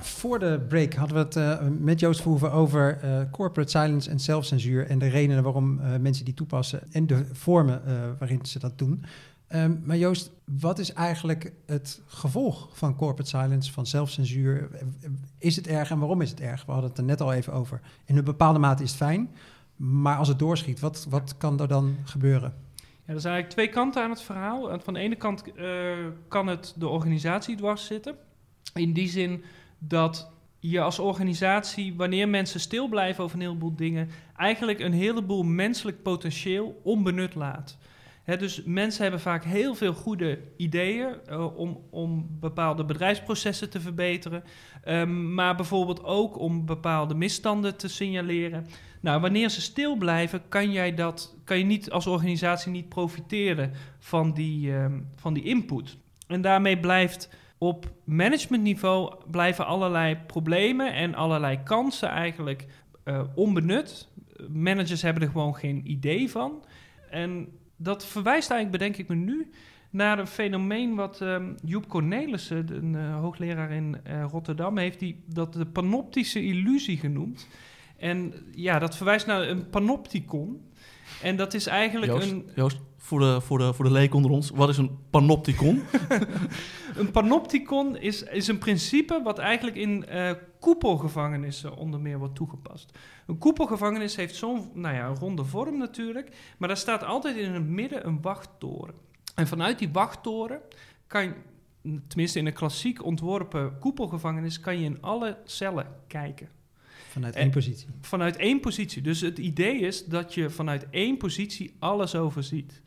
Voor 0.00 0.38
de 0.38 0.60
break 0.68 0.94
hadden 0.94 1.16
we 1.16 1.22
het 1.22 1.36
eh, 1.36 1.66
met 1.78 2.00
Joost 2.00 2.20
Verhoeven 2.20 2.52
over 2.52 2.98
eh, 2.98 3.20
corporate 3.30 3.70
silence 3.70 4.10
en 4.10 4.20
zelfcensuur 4.20 4.86
en 4.86 4.98
de 4.98 5.08
redenen 5.08 5.42
waarom 5.42 5.80
mensen 6.00 6.24
die 6.24 6.34
toepassen 6.34 6.92
en 6.92 7.06
de 7.06 7.24
vormen 7.32 7.82
waarin 8.18 8.46
ze 8.46 8.58
dat 8.58 8.78
doen. 8.78 9.04
Ehm, 9.50 9.76
maar 9.84 9.96
Joost, 9.96 10.30
wat 10.44 10.78
is 10.78 10.92
eigenlijk 10.92 11.52
het 11.66 12.02
gevolg 12.06 12.68
van 12.72 12.96
corporate 12.96 13.30
silence, 13.30 13.72
van 13.72 13.86
zelfcensuur? 13.86 14.68
Is 15.38 15.56
het 15.56 15.66
erg 15.66 15.90
en 15.90 15.98
waarom 15.98 16.20
is 16.20 16.30
het 16.30 16.40
erg? 16.40 16.64
We 16.64 16.72
hadden 16.72 16.90
het 16.90 16.98
er 16.98 17.04
net 17.04 17.20
al 17.20 17.32
even 17.32 17.52
over. 17.52 17.80
In 18.04 18.16
een 18.16 18.24
bepaalde 18.24 18.58
mate 18.58 18.82
is 18.82 18.88
het 18.88 18.98
fijn, 18.98 19.30
maar 19.76 20.16
als 20.16 20.28
het 20.28 20.38
doorschiet, 20.38 20.80
wat, 20.80 21.06
wat 21.08 21.36
kan 21.36 21.60
er 21.60 21.68
dan 21.68 21.96
gebeuren? 22.04 22.54
Ja, 22.76 23.14
er 23.14 23.20
zijn 23.20 23.34
eigenlijk 23.34 23.48
twee 23.48 23.68
kanten 23.68 24.02
aan 24.02 24.10
het 24.10 24.22
verhaal. 24.22 24.80
Van 24.80 24.94
de 24.94 25.00
ene 25.00 25.16
kant 25.16 25.52
eh, 25.54 25.66
kan 26.28 26.46
het 26.46 26.74
de 26.76 26.88
organisatie 26.88 27.56
dwars 27.56 27.86
zitten. 27.86 28.14
In 28.74 28.92
die 28.92 29.08
zin 29.08 29.42
dat 29.78 30.30
je 30.58 30.80
als 30.80 30.98
organisatie, 30.98 31.94
wanneer 31.96 32.28
mensen 32.28 32.60
stil 32.60 32.88
blijven 32.88 33.24
over 33.24 33.36
een 33.36 33.42
heleboel 33.42 33.74
dingen, 33.76 34.08
eigenlijk 34.36 34.80
een 34.80 34.92
heleboel 34.92 35.42
menselijk 35.42 36.02
potentieel 36.02 36.80
onbenut 36.82 37.34
laat. 37.34 37.78
Dus 38.38 38.62
mensen 38.64 39.02
hebben 39.02 39.20
vaak 39.20 39.44
heel 39.44 39.74
veel 39.74 39.92
goede 39.92 40.38
ideeën 40.56 41.14
eh, 41.26 41.58
om, 41.58 41.80
om 41.90 42.26
bepaalde 42.40 42.84
bedrijfsprocessen 42.84 43.70
te 43.70 43.80
verbeteren, 43.80 44.44
ehm, 44.84 45.34
maar 45.34 45.56
bijvoorbeeld 45.56 46.04
ook 46.04 46.38
om 46.38 46.66
bepaalde 46.66 47.14
misstanden 47.14 47.76
te 47.76 47.88
signaleren. 47.88 48.66
Nou, 49.00 49.20
wanneer 49.20 49.48
ze 49.48 49.60
stil 49.60 49.96
blijven, 49.96 50.42
kan, 50.48 50.72
jij 50.72 50.94
dat, 50.94 51.36
kan 51.44 51.58
je 51.58 51.64
niet 51.64 51.90
als 51.90 52.06
organisatie 52.06 52.72
niet 52.72 52.88
profiteren 52.88 53.72
van 53.98 54.32
die, 54.32 54.74
ehm, 54.74 55.00
van 55.16 55.34
die 55.34 55.42
input. 55.42 55.96
En 56.26 56.40
daarmee 56.40 56.80
blijft 56.80 57.30
op 57.58 57.90
managementniveau 58.04 59.14
blijven 59.30 59.66
allerlei 59.66 60.16
problemen 60.26 60.94
en 60.94 61.14
allerlei 61.14 61.62
kansen 61.62 62.08
eigenlijk 62.08 62.66
eh, 63.04 63.22
onbenut. 63.34 64.08
Managers 64.48 65.02
hebben 65.02 65.22
er 65.22 65.28
gewoon 65.28 65.56
geen 65.56 65.90
idee 65.90 66.30
van. 66.30 66.64
En 67.10 67.48
dat 67.82 68.06
verwijst 68.06 68.50
eigenlijk, 68.50 68.82
bedenk 68.82 68.96
ik 68.96 69.08
me 69.08 69.14
nu, 69.14 69.50
naar 69.90 70.18
een 70.18 70.26
fenomeen 70.26 70.94
wat 70.94 71.20
ehm, 71.20 71.52
Joep 71.64 71.88
Cornelissen, 71.88 72.66
een 72.72 72.94
eh, 72.94 73.20
hoogleraar 73.20 73.70
in 73.70 73.96
eh, 74.04 74.24
Rotterdam, 74.30 74.78
heeft 74.78 74.98
die 74.98 75.22
dat 75.26 75.52
de 75.52 75.66
panoptische 75.66 76.42
illusie 76.42 76.96
genoemd. 76.96 77.48
En 77.96 78.34
ja, 78.54 78.78
dat 78.78 78.96
verwijst 78.96 79.26
naar 79.26 79.48
een 79.48 79.70
panopticon. 79.70 80.62
En 81.22 81.36
dat 81.36 81.54
is 81.54 81.66
eigenlijk 81.66 82.12
Joost, 82.12 82.30
een, 82.30 82.50
Joost 82.54 82.80
voor, 82.96 83.20
de, 83.20 83.40
voor, 83.40 83.58
de, 83.58 83.72
voor 83.72 83.84
de 83.84 83.92
leek 83.92 84.14
onder 84.14 84.30
ons, 84.30 84.50
wat 84.50 84.68
is 84.68 84.78
een 84.78 84.98
panopticon? 85.10 85.82
Een 86.96 87.10
panopticon 87.10 87.96
is, 87.96 88.22
is 88.22 88.48
een 88.48 88.58
principe 88.58 89.20
wat 89.22 89.38
eigenlijk 89.38 89.76
in 89.76 90.06
eh, 90.06 90.30
koepelgevangenissen 90.60 91.76
onder 91.76 92.00
meer 92.00 92.18
wordt 92.18 92.34
toegepast. 92.34 92.98
Een 93.26 93.38
koepelgevangenis 93.38 94.16
heeft 94.16 94.34
zo'n 94.36 94.70
nou 94.74 94.94
ja, 94.94 95.06
een 95.06 95.16
ronde 95.16 95.44
vorm 95.44 95.78
natuurlijk, 95.78 96.36
maar 96.58 96.68
daar 96.68 96.76
staat 96.76 97.04
altijd 97.04 97.36
in 97.36 97.52
het 97.52 97.66
midden 97.68 98.06
een 98.06 98.20
wachttoren. 98.22 98.94
En 99.34 99.46
vanuit 99.46 99.78
die 99.78 99.88
wachttoren 99.92 100.60
kan, 101.06 101.34
tenminste 102.08 102.38
in 102.38 102.46
een 102.46 102.52
klassiek 102.52 103.04
ontworpen 103.04 103.78
koepelgevangenis, 103.78 104.60
kan 104.60 104.78
je 104.78 104.84
in 104.84 105.02
alle 105.02 105.36
cellen 105.44 105.86
kijken. 106.06 106.48
Vanuit 107.08 107.34
En- 107.34 107.40
één 107.42 107.50
positie. 107.50 107.86
Vanuit 108.00 108.36
één 108.36 108.60
positie. 108.60 109.02
Dus 109.02 109.20
het 109.20 109.38
idee 109.38 109.78
is 109.80 110.04
dat 110.04 110.34
je 110.34 110.50
vanuit 110.50 110.86
één 110.90 111.16
positie 111.16 111.74
alles 111.78 112.14
overziet. 112.14 112.82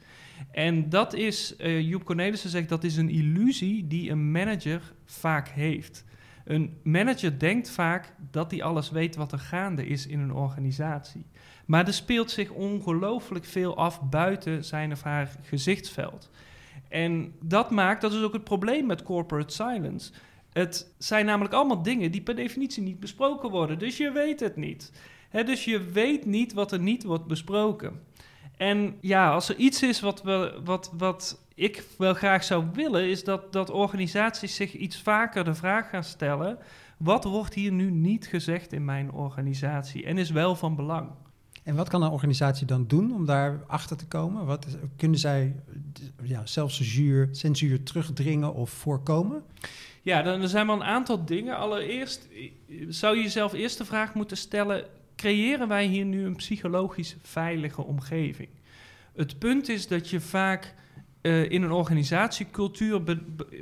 En 0.51 0.89
dat 0.89 1.13
is, 1.13 1.55
eh 1.55 1.81
Joep 1.81 2.03
Cornelissen 2.03 2.49
zegt, 2.49 2.69
dat 2.69 2.83
is 2.83 2.97
een 2.97 3.09
illusie 3.09 3.87
die 3.87 4.09
een 4.09 4.31
manager 4.31 4.93
vaak 5.05 5.47
heeft. 5.47 6.05
Een 6.43 6.77
manager 6.83 7.39
denkt 7.39 7.69
vaak 7.69 8.13
dat 8.31 8.51
hij 8.51 8.63
alles 8.63 8.89
weet 8.89 9.15
wat 9.15 9.31
er 9.31 9.39
gaande 9.39 9.87
is 9.87 10.07
in 10.07 10.19
een 10.19 10.33
organisatie. 10.33 11.25
Maar 11.65 11.87
er 11.87 11.93
speelt 11.93 12.31
zich 12.31 12.49
ongelooflijk 12.49 13.45
veel 13.45 13.77
af 13.77 14.01
buiten 14.01 14.63
zijn 14.63 14.91
of 14.91 15.01
haar 15.01 15.31
gezichtsveld. 15.41 16.29
En 16.89 17.33
dat 17.41 17.71
maakt, 17.71 18.01
dat 18.01 18.13
is 18.13 18.23
ook 18.23 18.33
het 18.33 18.43
probleem 18.43 18.85
met 18.85 19.03
corporate 19.03 19.53
silence. 19.53 20.11
Het 20.53 20.93
zijn 20.97 21.25
namelijk 21.25 21.53
allemaal 21.53 21.83
dingen 21.83 22.11
die 22.11 22.21
per 22.21 22.35
definitie 22.35 22.83
niet 22.83 22.99
besproken 22.99 23.49
worden. 23.49 23.79
Dus 23.79 23.97
je 23.97 24.11
weet 24.11 24.39
het 24.39 24.55
niet. 24.55 24.91
Dus 25.45 25.65
je 25.65 25.83
weet 25.83 26.25
niet 26.25 26.53
wat 26.53 26.71
er 26.71 26.79
niet 26.79 27.03
wordt 27.03 27.25
besproken. 27.25 28.01
En 28.57 28.97
ja, 29.01 29.31
als 29.31 29.49
er 29.49 29.55
iets 29.55 29.83
is 29.83 29.99
wat, 29.99 30.23
wat, 30.63 30.91
wat 30.97 31.42
ik 31.55 31.83
wel 31.97 32.13
graag 32.13 32.43
zou 32.43 32.65
willen, 32.73 33.09
is 33.09 33.23
dat, 33.23 33.53
dat 33.53 33.69
organisaties 33.69 34.55
zich 34.55 34.73
iets 34.73 35.01
vaker 35.01 35.43
de 35.43 35.53
vraag 35.53 35.89
gaan 35.89 36.03
stellen: 36.03 36.57
wat 36.97 37.23
wordt 37.23 37.53
hier 37.53 37.71
nu 37.71 37.91
niet 37.91 38.27
gezegd 38.27 38.73
in 38.73 38.85
mijn 38.85 39.11
organisatie 39.11 40.05
en 40.05 40.17
is 40.17 40.29
wel 40.29 40.55
van 40.55 40.75
belang? 40.75 41.09
En 41.63 41.75
wat 41.75 41.89
kan 41.89 42.03
een 42.03 42.11
organisatie 42.11 42.65
dan 42.65 42.87
doen 42.87 43.13
om 43.13 43.25
daar 43.25 43.63
achter 43.67 43.97
te 43.97 44.05
komen? 44.05 44.45
Wat 44.45 44.65
is- 44.65 44.75
kunnen 44.97 45.19
zij 45.19 45.55
ja, 46.23 46.45
zelfcensuur 46.45 47.29
censuur 47.31 47.83
terugdringen 47.83 48.53
of 48.53 48.69
voorkomen? 48.69 49.43
Ja, 50.01 50.21
dan 50.21 50.41
er 50.41 50.47
zijn 50.49 50.67
wel 50.67 50.75
een 50.75 50.83
aantal 50.83 51.25
dingen. 51.25 51.57
Allereerst 51.57 52.27
eh, 52.31 52.51
zou 52.89 53.15
je 53.15 53.21
jezelf 53.23 53.53
eerst 53.53 53.77
de 53.77 53.85
vraag 53.85 54.13
moeten 54.13 54.37
stellen: 54.37 54.85
creëren 55.15 55.67
wij 55.67 55.85
hier 55.85 56.05
nu 56.05 56.25
een 56.25 56.35
psychologisch 56.35 57.15
veilige 57.21 57.83
omgeving? 57.83 58.49
Het 59.15 59.39
punt 59.39 59.69
is 59.69 59.87
dat 59.87 60.09
je 60.09 60.19
vaak 60.19 60.73
uh, 61.23 61.51
in 61.51 61.61
een 61.61 61.71
organisatiecultuur 61.71 63.01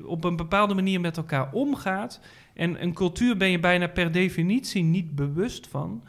op 0.06 0.24
een 0.24 0.36
bepaalde 0.36 0.74
manier 0.74 1.00
met 1.00 1.18
elkaar 1.18 1.50
omgaat. 1.54 2.20
En 2.54 2.84
een 2.84 2.94
cultuur 2.94 3.38
ben 3.38 3.50
je 3.50 3.60
bijna 3.60 3.88
per 3.88 4.12
definitie 4.12 4.84
niet 4.84 5.16
bewust 5.16 5.68
van. 5.68 6.04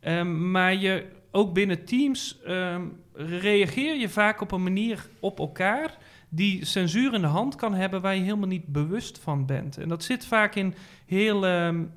Um, 0.00 0.50
maar 0.50 0.74
je 0.74 1.06
ook 1.30 1.54
binnen 1.54 1.84
teams 1.84 2.38
um, 2.46 3.00
reageer 3.14 3.96
je 3.96 4.08
vaak 4.08 4.40
op 4.40 4.52
een 4.52 4.62
manier 4.62 5.08
op 5.20 5.38
elkaar 5.38 5.98
die 6.28 6.64
censuur 6.64 7.14
in 7.14 7.20
de 7.20 7.26
hand 7.26 7.54
kan 7.54 7.74
hebben 7.74 8.00
waar 8.00 8.14
je 8.14 8.22
helemaal 8.22 8.48
niet 8.48 8.66
bewust 8.66 9.18
van 9.18 9.46
bent. 9.46 9.78
En 9.78 9.88
dat 9.88 10.02
zit 10.02 10.26
vaak 10.26 10.54
in 10.54 10.74
heel 11.06 11.46
um, 11.46 11.90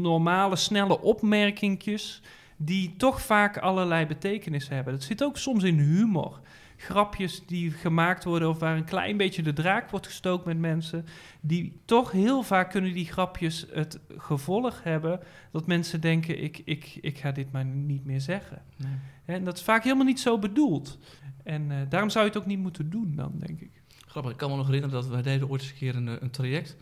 normale, 0.00 0.56
snelle 0.56 1.00
opmerkingjes 1.00 2.22
die 2.56 2.94
toch 2.96 3.22
vaak 3.22 3.58
allerlei 3.58 4.06
betekenis 4.06 4.68
hebben. 4.68 4.92
Dat 4.92 5.02
zit 5.02 5.22
ook 5.22 5.36
soms 5.36 5.64
in 5.64 5.78
humor 5.78 6.40
grapjes 6.76 7.42
die 7.46 7.70
gemaakt 7.70 8.24
worden 8.24 8.48
of 8.48 8.58
waar 8.58 8.76
een 8.76 8.84
klein 8.84 9.16
beetje 9.16 9.42
de 9.42 9.52
draak 9.52 9.90
wordt 9.90 10.06
gestookt 10.06 10.44
met 10.44 10.58
mensen, 10.58 11.06
die 11.40 11.80
toch 11.84 12.12
heel 12.12 12.42
vaak 12.42 12.70
kunnen 12.70 12.92
die 12.92 13.06
grapjes 13.06 13.66
het 13.72 14.00
gevolg 14.16 14.82
hebben 14.82 15.20
dat 15.52 15.66
mensen 15.66 16.00
denken, 16.00 16.42
ik, 16.42 16.62
ik, 16.64 16.98
ik 17.00 17.18
ga 17.18 17.32
dit 17.32 17.52
maar 17.52 17.64
niet 17.64 18.04
meer 18.04 18.20
zeggen. 18.20 18.62
Nee. 18.76 18.92
En 19.24 19.44
dat 19.44 19.56
is 19.56 19.62
vaak 19.62 19.82
helemaal 19.82 20.04
niet 20.04 20.20
zo 20.20 20.38
bedoeld. 20.38 20.98
En 21.42 21.70
uh, 21.70 21.76
daarom 21.88 22.10
zou 22.10 22.24
je 22.24 22.30
het 22.30 22.40
ook 22.40 22.46
niet 22.46 22.58
moeten 22.58 22.90
doen 22.90 23.14
dan, 23.14 23.32
denk 23.36 23.60
ik. 23.60 23.70
Grappig, 24.06 24.30
ik 24.30 24.36
kan 24.36 24.50
me 24.50 24.56
nog 24.56 24.66
herinneren 24.66 24.94
dat 24.94 25.06
wij 25.08 25.22
deden 25.22 25.48
ooit 25.48 25.60
eens 25.60 25.70
een 25.70 25.76
keer 25.76 25.96
een, 25.96 26.22
een 26.22 26.30
traject. 26.30 26.76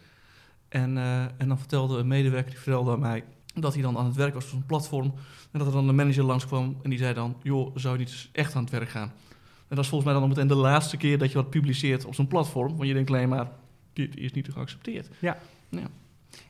En, 0.69 0.97
uh, 0.97 1.23
en 1.23 1.49
dan 1.49 1.59
vertelde 1.59 1.99
een 1.99 2.07
medewerker, 2.07 2.51
die 2.51 2.61
vertelde 2.61 2.93
aan 2.93 3.01
mij 3.01 3.25
dat 3.55 3.75
hij 3.75 3.83
dan 3.83 3.97
aan 3.97 4.05
het 4.05 4.15
werk 4.15 4.35
was 4.35 4.45
op 4.45 4.51
zo'n 4.51 4.67
platform. 4.67 5.15
En 5.51 5.59
dat 5.59 5.67
er 5.67 5.73
dan 5.73 5.89
een 5.89 5.95
manager 5.95 6.25
langskwam 6.25 6.77
en 6.83 6.91
die 6.91 6.99
zei 6.99 7.15
dan, 7.15 7.37
joh, 7.43 7.77
zou 7.77 7.99
je 7.99 8.05
niet 8.05 8.29
echt 8.33 8.55
aan 8.55 8.63
het 8.63 8.73
werk 8.73 8.89
gaan? 8.89 9.13
En 9.75 9.81
dat 9.81 9.89
is 9.89 9.91
volgens 9.91 10.13
mij 10.13 10.21
dan 10.21 10.29
meteen 10.29 10.57
de 10.57 10.63
laatste 10.63 10.97
keer 10.97 11.19
dat 11.19 11.29
je 11.29 11.35
wat 11.35 11.51
publiceert 11.51 12.05
op 12.05 12.15
zo'n 12.15 12.27
platform. 12.27 12.77
Want 12.77 12.89
je 12.89 12.95
denkt 12.95 13.11
alleen 13.11 13.29
maar, 13.29 13.51
dit 13.93 14.17
is 14.17 14.33
niet 14.33 14.49
geaccepteerd. 14.53 15.09
Ja. 15.21 15.39
ja. 15.71 15.91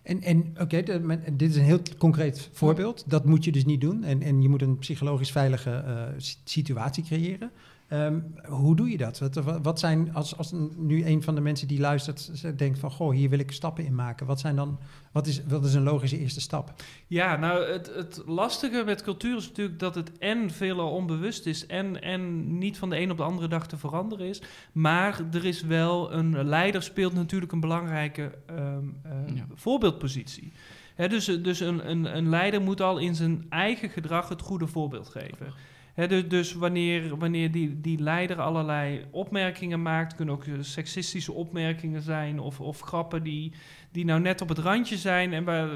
En, 0.02 0.22
en 0.22 0.50
oké, 0.60 0.62
okay, 0.62 1.20
dit 1.32 1.50
is 1.50 1.56
een 1.56 1.62
heel 1.62 1.80
concreet 1.98 2.50
voorbeeld. 2.52 3.04
Dat 3.06 3.24
moet 3.24 3.44
je 3.44 3.52
dus 3.52 3.64
niet 3.64 3.80
doen. 3.80 4.04
En, 4.04 4.22
en 4.22 4.42
je 4.42 4.48
moet 4.48 4.62
een 4.62 4.78
psychologisch 4.78 5.30
veilige 5.30 5.84
uh, 5.86 6.02
situatie 6.44 7.04
creëren. 7.04 7.50
Um, 7.92 8.34
hoe 8.48 8.76
doe 8.76 8.90
je 8.90 8.96
dat? 8.96 9.18
Wat, 9.18 9.40
wat 9.62 9.78
zijn, 9.78 10.14
als, 10.14 10.36
als 10.36 10.52
nu 10.76 11.06
een 11.06 11.22
van 11.22 11.34
de 11.34 11.40
mensen 11.40 11.68
die 11.68 11.80
luistert 11.80 12.58
denkt 12.58 12.78
van... 12.78 12.90
goh, 12.90 13.12
hier 13.14 13.30
wil 13.30 13.38
ik 13.38 13.52
stappen 13.52 13.84
in 13.84 13.94
maken. 13.94 14.26
Wat, 14.26 14.40
zijn 14.40 14.56
dan, 14.56 14.78
wat, 15.12 15.26
is, 15.26 15.42
wat 15.46 15.64
is 15.64 15.74
een 15.74 15.82
logische 15.82 16.18
eerste 16.18 16.40
stap? 16.40 16.72
Ja, 17.06 17.36
nou, 17.36 17.72
het, 17.72 17.94
het 17.94 18.22
lastige 18.26 18.82
met 18.84 19.02
cultuur 19.02 19.36
is 19.36 19.48
natuurlijk 19.48 19.78
dat 19.78 19.94
het 19.94 20.18
en 20.18 20.50
veelal 20.50 20.90
onbewust 20.90 21.46
is... 21.46 21.66
En, 21.66 22.02
en 22.02 22.58
niet 22.58 22.78
van 22.78 22.90
de 22.90 22.98
een 22.98 23.10
op 23.10 23.16
de 23.16 23.22
andere 23.22 23.48
dag 23.48 23.66
te 23.66 23.76
veranderen 23.76 24.26
is. 24.26 24.42
Maar 24.72 25.20
er 25.32 25.44
is 25.44 25.62
wel 25.62 26.12
een 26.12 26.44
leider 26.44 26.82
speelt 26.82 27.14
natuurlijk 27.14 27.52
een 27.52 27.60
belangrijke 27.60 28.38
um, 28.50 29.00
uh, 29.06 29.36
ja. 29.36 29.46
voorbeeldpositie. 29.54 30.52
He, 30.94 31.08
dus 31.08 31.24
dus 31.24 31.60
een, 31.60 31.90
een, 31.90 32.16
een 32.16 32.28
leider 32.28 32.62
moet 32.62 32.80
al 32.80 32.98
in 32.98 33.14
zijn 33.14 33.46
eigen 33.48 33.88
gedrag 33.88 34.28
het 34.28 34.40
goede 34.40 34.66
voorbeeld 34.66 35.08
geven... 35.08 35.72
Dus, 35.94 36.28
dus 36.28 36.52
wanneer, 36.52 37.16
wanneer 37.16 37.52
die, 37.52 37.80
die 37.80 37.98
leider 37.98 38.40
allerlei 38.40 39.04
opmerkingen 39.10 39.82
maakt, 39.82 40.14
kunnen 40.14 40.34
ook 40.34 40.44
seksistische 40.60 41.32
opmerkingen 41.32 42.02
zijn 42.02 42.40
of, 42.40 42.60
of 42.60 42.80
grappen 42.80 43.22
die, 43.22 43.52
die 43.90 44.04
nou 44.04 44.20
net 44.20 44.40
op 44.40 44.48
het 44.48 44.58
randje 44.58 44.96
zijn 44.96 45.32
en 45.32 45.44
waar, 45.44 45.68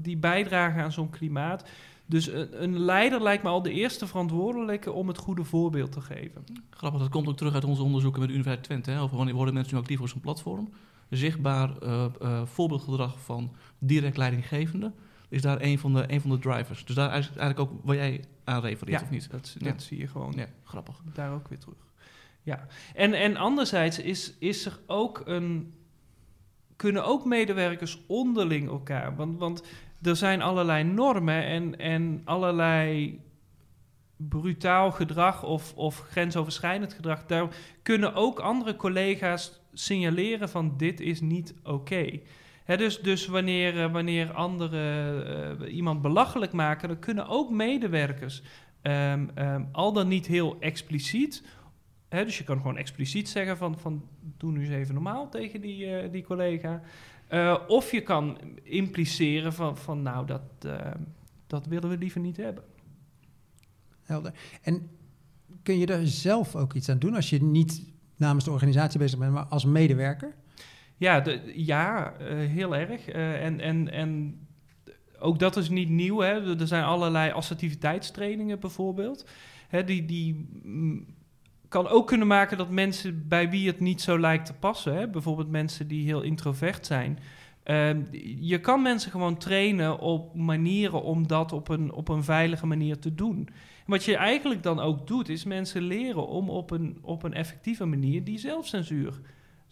die 0.00 0.16
bijdragen 0.16 0.82
aan 0.82 0.92
zo'n 0.92 1.10
klimaat. 1.10 1.64
Dus 2.06 2.26
een, 2.26 2.62
een, 2.62 2.78
leider 2.78 3.22
lijkt 3.22 3.42
me 3.42 3.48
al 3.48 3.62
de 3.62 3.72
eerste 3.72 4.06
verantwoordelijke 4.06 4.92
om 4.92 5.08
het 5.08 5.18
goede 5.18 5.44
voorbeeld 5.44 5.92
te 5.92 6.00
geven. 6.00 6.44
Grappig, 6.70 7.00
dat 7.00 7.10
komt 7.10 7.28
ook 7.28 7.36
terug 7.36 7.54
uit 7.54 7.64
onze 7.64 7.82
onderzoeken 7.82 8.20
met 8.20 8.28
de 8.28 8.34
Universiteit 8.34 8.64
Twente. 8.64 8.90
Hè? 8.90 9.00
Over 9.00 9.16
wanneer 9.16 9.34
worden 9.34 9.54
mensen 9.54 9.74
nu 9.74 9.80
actief 9.80 10.00
op 10.00 10.08
zo'n 10.08 10.20
platform? 10.20 10.68
Zichtbaar 11.10 11.70
uh, 11.82 12.06
voorbeeldgedrag 12.44 13.20
van 13.20 13.52
direct 13.78 14.16
leidinggevende 14.16 14.92
is 15.28 15.42
daar 15.42 15.62
een 15.62 15.78
van 15.78 15.92
de, 15.92 16.04
een 16.12 16.20
van 16.20 16.30
de 16.30 16.38
drivers. 16.38 16.84
Dus 16.84 16.94
daar 16.94 17.18
is 17.18 17.28
eigenlijk 17.28 17.58
ook 17.58 17.70
waar 17.84 17.96
jij 17.96 18.24
aan 18.44 18.60
refereert, 18.60 19.00
ja, 19.00 19.06
of 19.06 19.10
niet? 19.10 19.30
Dat, 19.30 19.56
dat 19.58 19.72
ja. 19.72 19.78
zie 19.78 19.98
je 19.98 20.08
gewoon. 20.08 20.32
Ja, 20.36 20.46
grappig. 20.64 21.00
Daar 21.12 21.32
ook 21.32 21.48
weer 21.48 21.58
terug. 21.58 21.90
Ja, 22.42 22.66
en, 22.94 23.14
en 23.14 23.36
anderzijds 23.36 23.98
is, 23.98 24.34
is 24.38 24.66
er 24.66 24.78
ook 24.86 25.22
een... 25.24 25.74
Kunnen 26.76 27.04
ook 27.04 27.24
medewerkers 27.24 27.98
onderling 28.06 28.68
elkaar... 28.68 29.16
Want, 29.16 29.38
want 29.38 29.62
er 30.02 30.16
zijn 30.16 30.42
allerlei 30.42 30.84
normen 30.84 31.44
en, 31.44 31.78
en 31.78 32.20
allerlei 32.24 33.20
brutaal 34.16 34.90
gedrag 34.90 35.44
of, 35.44 35.74
of 35.74 35.98
grensoverschrijdend 35.98 36.92
gedrag... 36.92 37.26
daar 37.26 37.48
kunnen 37.82 38.14
ook 38.14 38.40
andere 38.40 38.76
collega's 38.76 39.60
signaleren 39.72 40.48
van 40.48 40.76
dit 40.76 41.00
is 41.00 41.20
niet 41.20 41.54
oké. 41.62 41.70
Okay. 41.70 42.22
Dus, 42.66 43.00
dus 43.00 43.26
wanneer, 43.26 43.76
uh, 43.76 43.92
wanneer 43.92 44.32
anderen 44.32 45.60
uh, 45.60 45.74
iemand 45.74 46.02
belachelijk 46.02 46.52
maken, 46.52 46.88
dan 46.88 46.98
kunnen 46.98 47.28
ook 47.28 47.50
medewerkers, 47.50 48.42
um, 48.82 49.30
um, 49.38 49.68
al 49.72 49.92
dan 49.92 50.08
niet 50.08 50.26
heel 50.26 50.56
expliciet, 50.60 51.42
dus 52.08 52.38
je 52.38 52.44
kan 52.44 52.56
gewoon 52.56 52.76
expliciet 52.76 53.28
zeggen 53.28 53.56
van, 53.56 53.78
van 53.78 54.08
doe 54.36 54.52
nu 54.52 54.60
eens 54.60 54.68
even 54.68 54.94
normaal 54.94 55.28
tegen 55.28 55.60
die, 55.60 55.86
uh, 55.86 56.12
die 56.12 56.24
collega. 56.24 56.82
of 57.68 57.90
je 57.90 58.00
kan 58.00 58.38
impliceren 58.62 59.52
van, 59.52 59.76
van 59.76 60.02
nou, 60.02 60.26
dat, 60.26 60.42
dat 61.46 61.66
willen 61.66 61.88
we 61.88 61.98
liever 61.98 62.20
niet 62.20 62.36
hebben. 62.36 62.64
Helder. 64.02 64.32
En 64.62 64.90
kun 65.62 65.78
je 65.78 65.86
daar 65.86 66.06
zelf 66.06 66.56
ook 66.56 66.72
iets 66.72 66.88
aan 66.88 66.98
doen 66.98 67.14
als 67.14 67.30
je 67.30 67.42
niet 67.42 67.82
namens 68.16 68.44
de 68.44 68.50
organisatie 68.50 68.98
bezig 68.98 69.18
bent, 69.18 69.32
maar 69.32 69.44
als 69.44 69.64
medewerker? 69.64 70.34
Ja, 71.02 71.22
ja 71.54 72.14
uh, 72.20 72.28
heel 72.28 72.76
erg. 72.76 73.14
Uh, 73.14 73.44
en, 73.44 73.60
en, 73.60 73.92
en 73.92 74.40
ook 75.18 75.38
dat 75.38 75.56
is 75.56 75.68
niet 75.68 75.88
nieuw. 75.88 76.18
Hè. 76.18 76.58
Er 76.58 76.66
zijn 76.66 76.84
allerlei 76.84 77.32
assertiviteitstrainingen 77.32 78.60
bijvoorbeeld. 78.60 79.28
Hè, 79.68 79.84
die, 79.84 80.04
die 80.04 80.48
kan 81.68 81.88
ook 81.88 82.06
kunnen 82.06 82.26
maken 82.26 82.58
dat 82.58 82.70
mensen 82.70 83.28
bij 83.28 83.50
wie 83.50 83.66
het 83.66 83.80
niet 83.80 84.00
zo 84.00 84.18
lijkt 84.18 84.46
te 84.46 84.54
passen... 84.54 84.94
Hè, 84.94 85.08
bijvoorbeeld 85.08 85.50
mensen 85.50 85.88
die 85.88 86.04
heel 86.04 86.22
introvert 86.22 86.86
zijn... 86.86 87.18
Uh, 87.64 87.90
je 88.40 88.60
kan 88.60 88.82
mensen 88.82 89.10
gewoon 89.10 89.36
trainen 89.36 89.98
op 89.98 90.34
manieren 90.34 91.02
om 91.02 91.26
dat 91.26 91.52
op 91.52 91.68
een, 91.68 91.92
op 91.92 92.08
een 92.08 92.24
veilige 92.24 92.66
manier 92.66 92.98
te 92.98 93.14
doen. 93.14 93.48
Wat 93.86 94.04
je 94.04 94.16
eigenlijk 94.16 94.62
dan 94.62 94.80
ook 94.80 95.06
doet, 95.06 95.28
is 95.28 95.44
mensen 95.44 95.82
leren 95.82 96.26
om 96.26 96.50
op 96.50 96.70
een, 96.70 96.98
op 97.02 97.22
een 97.22 97.34
effectieve 97.34 97.84
manier 97.84 98.24
die 98.24 98.38
zelfcensuur 98.38 99.20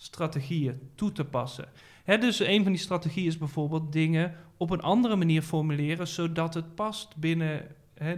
strategieën 0.01 0.81
toe 0.95 1.13
te 1.13 1.25
passen. 1.25 1.69
Dus 2.05 2.41
een 2.41 2.63
van 2.63 2.73
die 2.73 2.81
strategieën 2.81 3.27
is 3.27 3.39
bijvoorbeeld 3.39 3.93
dingen 3.93 4.35
op 4.57 4.71
een 4.71 4.81
andere 4.81 5.17
manier 5.17 5.43
formuleren, 5.43 6.09
zodat 6.09 6.55
het 6.55 6.75
past 6.75 7.17
binnen, 7.17 7.67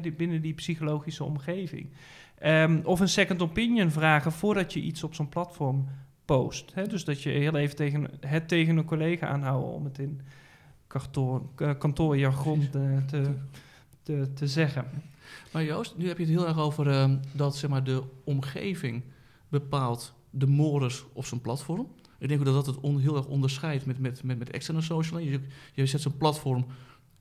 die, 0.00 0.12
binnen 0.12 0.42
die 0.42 0.54
psychologische 0.54 1.24
omgeving. 1.24 1.90
Um, 2.44 2.80
of 2.84 3.00
een 3.00 3.08
second 3.08 3.42
opinion 3.42 3.90
vragen 3.90 4.32
voordat 4.32 4.72
je 4.72 4.80
iets 4.80 5.02
op 5.02 5.14
zo'n 5.14 5.28
platform 5.28 5.88
post. 6.24 6.74
Dus 6.74 7.04
dat 7.04 7.22
je 7.22 7.30
heel 7.30 7.56
even 7.56 7.76
tegen, 7.76 8.10
het 8.20 8.48
tegen 8.48 8.76
een 8.76 8.84
collega 8.84 9.26
aanhouden 9.26 9.72
om 9.72 9.84
het 9.84 9.98
in 9.98 10.20
kantoor, 10.86 11.42
uh, 11.58 11.70
kantoorjargon 11.78 12.68
te, 12.70 13.02
te, 13.06 13.34
te, 14.02 14.32
te, 14.34 14.46
zeggen. 14.46 14.84
Maar 15.52 15.64
Joost, 15.64 15.96
nu 15.96 16.08
heb 16.08 16.18
je 16.18 16.24
het 16.24 16.32
heel 16.32 16.46
erg 16.46 16.58
over 16.58 16.86
uh, 16.86 17.12
dat 17.32 17.56
zeg 17.56 17.70
maar, 17.70 17.84
de 17.84 18.02
omgeving 18.24 19.02
bepaalt 19.48 20.14
de 20.32 20.46
mores 20.46 21.04
op 21.12 21.24
zo'n 21.24 21.40
platform. 21.40 21.86
Ik 22.18 22.28
denk 22.28 22.40
ook 22.40 22.46
dat 22.46 22.54
dat 22.54 22.66
het 22.66 22.80
on, 22.80 22.98
heel 22.98 23.16
erg 23.16 23.26
onderscheidt 23.26 23.86
met, 23.86 23.98
met, 23.98 24.22
met, 24.22 24.38
met 24.38 24.50
externe 24.50 24.80
social. 24.80 25.20
Je, 25.20 25.40
je 25.74 25.86
zet 25.86 26.00
zo'n 26.00 26.16
platform 26.16 26.66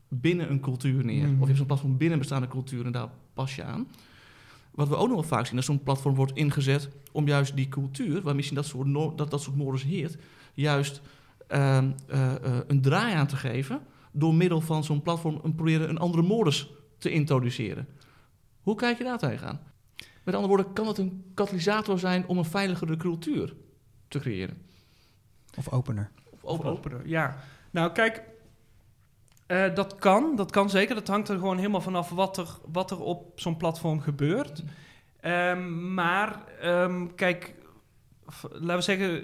binnen 0.07 0.51
een 0.51 0.59
cultuur 0.59 1.05
neer. 1.05 1.27
Mm. 1.27 1.33
Of 1.33 1.39
je 1.39 1.45
hebt 1.45 1.57
zo'n 1.57 1.65
platform 1.65 1.97
binnen 1.97 2.13
een 2.13 2.19
bestaande 2.19 2.47
cultuur 2.47 2.85
en 2.85 2.91
daar 2.91 3.09
pas 3.33 3.55
je 3.55 3.63
aan. 3.63 3.87
Wat 4.71 4.87
we 4.87 4.95
ook 4.95 5.07
nog 5.07 5.15
wel 5.15 5.27
vaak 5.27 5.45
zien, 5.45 5.57
is 5.57 5.65
zo'n 5.65 5.83
platform 5.83 6.15
wordt 6.15 6.35
ingezet 6.35 6.89
om 7.11 7.27
juist 7.27 7.55
die 7.55 7.67
cultuur, 7.67 8.21
waar 8.21 8.35
misschien 8.35 8.55
dat 8.55 8.65
soort, 8.65 8.87
no 8.87 9.15
dat, 9.15 9.31
dat 9.31 9.41
soort 9.41 9.55
mores 9.55 9.83
heert, 9.83 10.17
juist 10.53 11.01
uh, 11.51 11.77
uh, 12.09 12.31
uh, 12.43 12.57
een 12.67 12.81
draai 12.81 13.13
aan 13.13 13.27
te 13.27 13.35
geven 13.35 13.81
door 14.11 14.33
middel 14.33 14.61
van 14.61 14.83
zo'n 14.83 15.01
platform 15.01 15.39
een, 15.43 15.55
proberen 15.55 15.89
een 15.89 15.97
andere 15.97 16.23
modus 16.23 16.69
te 16.97 17.11
introduceren. 17.11 17.87
Hoe 18.61 18.75
kijk 18.75 18.97
je 18.97 19.03
daar 19.03 19.17
tegenaan? 19.17 19.59
Met 20.23 20.35
andere 20.35 20.55
woorden, 20.55 20.73
kan 20.73 20.87
het 20.87 20.97
een 20.97 21.31
katalysator 21.33 21.99
zijn 21.99 22.27
om 22.27 22.37
een 22.37 22.45
veiligere 22.45 22.97
cultuur 22.97 23.53
te 24.07 24.19
creëren? 24.19 24.61
Of 25.57 25.69
opener. 25.69 26.09
Of 26.29 26.43
opener, 26.43 26.71
of 26.71 26.77
opener 26.77 27.07
ja. 27.07 27.37
Nou, 27.71 27.91
kijk, 27.91 28.23
uh, 29.47 29.75
dat 29.75 29.95
kan. 29.95 30.35
Dat 30.35 30.51
kan 30.51 30.69
zeker. 30.69 30.95
Dat 30.95 31.07
hangt 31.07 31.29
er 31.29 31.37
gewoon 31.37 31.57
helemaal 31.57 31.81
vanaf 31.81 32.09
wat 32.09 32.37
er, 32.37 32.47
wat 32.71 32.91
er 32.91 32.99
op 32.99 33.39
zo'n 33.39 33.57
platform 33.57 33.99
gebeurt. 33.99 34.63
Um, 35.21 35.93
maar, 35.93 36.39
um, 36.63 37.15
kijk, 37.15 37.53
laten 38.51 38.75
we 38.75 38.81
zeggen, 38.81 39.23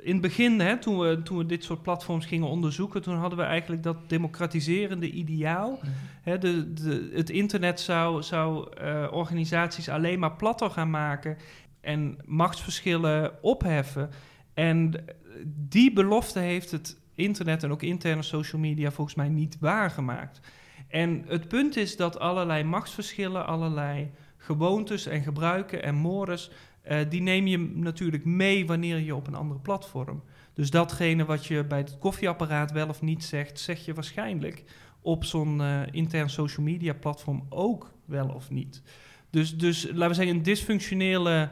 in 0.00 0.12
het 0.12 0.20
begin, 0.20 0.60
hè, 0.60 0.78
toen, 0.78 0.98
we, 0.98 1.22
toen 1.22 1.38
we 1.38 1.46
dit 1.46 1.64
soort 1.64 1.82
platforms 1.82 2.26
gingen 2.26 2.48
onderzoeken, 2.48 3.02
toen 3.02 3.16
hadden 3.16 3.38
we 3.38 3.44
eigenlijk 3.44 3.82
dat 3.82 4.08
democratiserende 4.08 5.10
ideaal. 5.10 5.80
Hè, 6.22 6.38
de, 6.38 6.72
de, 6.72 7.10
het 7.14 7.30
internet 7.30 7.80
zou, 7.80 8.22
zou 8.22 8.76
eh, 8.76 9.08
organisaties 9.10 9.88
alleen 9.88 10.18
maar 10.18 10.36
platter 10.36 10.70
gaan 10.70 10.90
maken 10.90 11.36
en 11.80 12.18
machtsverschillen 12.24 13.42
opheffen. 13.42 14.10
En 14.54 15.04
die 15.46 15.92
belofte 15.92 16.38
heeft 16.38 16.70
het 16.70 17.00
internet 17.14 17.62
en 17.62 17.70
ook 17.70 17.82
interne 17.82 18.22
social 18.22 18.60
media 18.60 18.90
volgens 18.90 19.16
mij 19.16 19.28
niet 19.28 19.56
waargemaakt. 19.60 20.40
En 20.88 21.24
het 21.26 21.48
punt 21.48 21.76
is 21.76 21.96
dat 21.96 22.18
allerlei 22.18 22.64
machtsverschillen, 22.64 23.46
allerlei 23.46 24.10
gewoontes 24.36 25.06
en 25.06 25.22
gebruiken 25.22 25.82
en 25.82 25.94
mores, 25.94 26.50
eh, 26.82 26.98
die 27.08 27.22
neem 27.22 27.46
je 27.46 27.58
natuurlijk 27.58 28.24
mee 28.24 28.66
wanneer 28.66 28.98
je 28.98 29.14
op 29.14 29.26
een 29.26 29.34
andere 29.34 29.60
platform. 29.60 30.22
Dus 30.54 30.70
datgene 30.70 31.24
wat 31.24 31.46
je 31.46 31.64
bij 31.64 31.78
het 31.78 31.98
koffieapparaat 31.98 32.72
wel 32.72 32.88
of 32.88 33.02
niet 33.02 33.24
zegt, 33.24 33.60
zeg 33.60 33.84
je 33.84 33.94
waarschijnlijk 33.94 34.64
op 35.00 35.24
zo'n 35.24 35.60
eh, 35.60 35.80
intern 35.90 36.30
social 36.30 36.66
media 36.66 36.92
platform 36.92 37.46
ook 37.48 37.92
wel 38.04 38.28
of 38.28 38.50
niet. 38.50 38.82
Dus, 39.30 39.56
dus 39.56 39.84
laten 39.84 40.08
we 40.08 40.14
zeggen, 40.14 40.36
een 40.36 40.42
dysfunctionele 40.42 41.50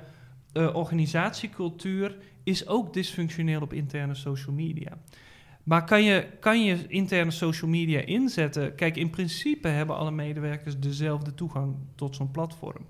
eh, 0.53 0.75
organisatiecultuur 0.75 2.17
is 2.43 2.67
ook 2.67 2.93
dysfunctioneel 2.93 3.61
op 3.61 3.73
interne 3.73 4.15
social 4.15 4.55
media. 4.55 4.99
Maar 5.63 5.85
kan 5.85 6.05
je, 6.05 6.27
kan 6.41 6.65
je 6.65 6.87
interne 6.87 7.31
social 7.31 7.71
media 7.71 8.01
inzetten? 8.01 8.75
Kijk, 8.75 8.97
in 8.97 9.11
principe 9.11 9.69
hebben 9.69 9.97
alle 9.97 10.11
medewerkers 10.11 10.79
dezelfde 10.79 11.35
toegang 11.35 11.77
tot 11.95 12.17
zo'n 12.17 12.31
platform. 12.31 12.87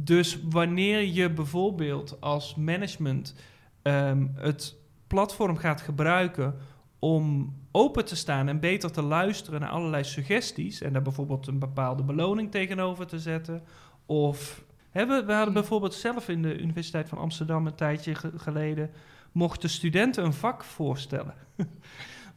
Dus 0.00 0.38
wanneer 0.50 1.04
je 1.04 1.30
bijvoorbeeld 1.30 2.20
als 2.20 2.54
management 2.54 3.34
ehm, 3.82 4.26
het 4.34 4.76
platform 5.06 5.56
gaat 5.56 5.80
gebruiken 5.80 6.54
om 6.98 7.54
open 7.72 8.04
te 8.04 8.16
staan 8.16 8.48
en 8.48 8.60
beter 8.60 8.92
te 8.92 9.02
luisteren 9.02 9.60
naar 9.60 9.68
allerlei 9.70 10.04
suggesties 10.04 10.80
en 10.80 10.92
daar 10.92 11.02
bijvoorbeeld 11.02 11.46
een 11.46 11.58
bepaalde 11.58 12.02
beloning 12.02 12.50
tegenover 12.50 13.06
te 13.06 13.18
zetten, 13.18 13.62
of 14.06 14.64
hebben 14.90 15.26
we 15.26 15.32
hadden 15.32 15.54
bijvoorbeeld 15.54 15.94
zelf 15.94 16.28
in 16.28 16.42
de 16.42 16.58
Universiteit 16.58 17.08
van 17.08 17.18
Amsterdam 17.18 17.66
een 17.66 17.74
tijdje 17.74 18.14
ge- 18.14 18.32
geleden 18.36 18.90
mochten 19.32 19.70
studenten 19.70 20.24
een 20.24 20.32
vak 20.32 20.64
voorstellen. 20.64 21.34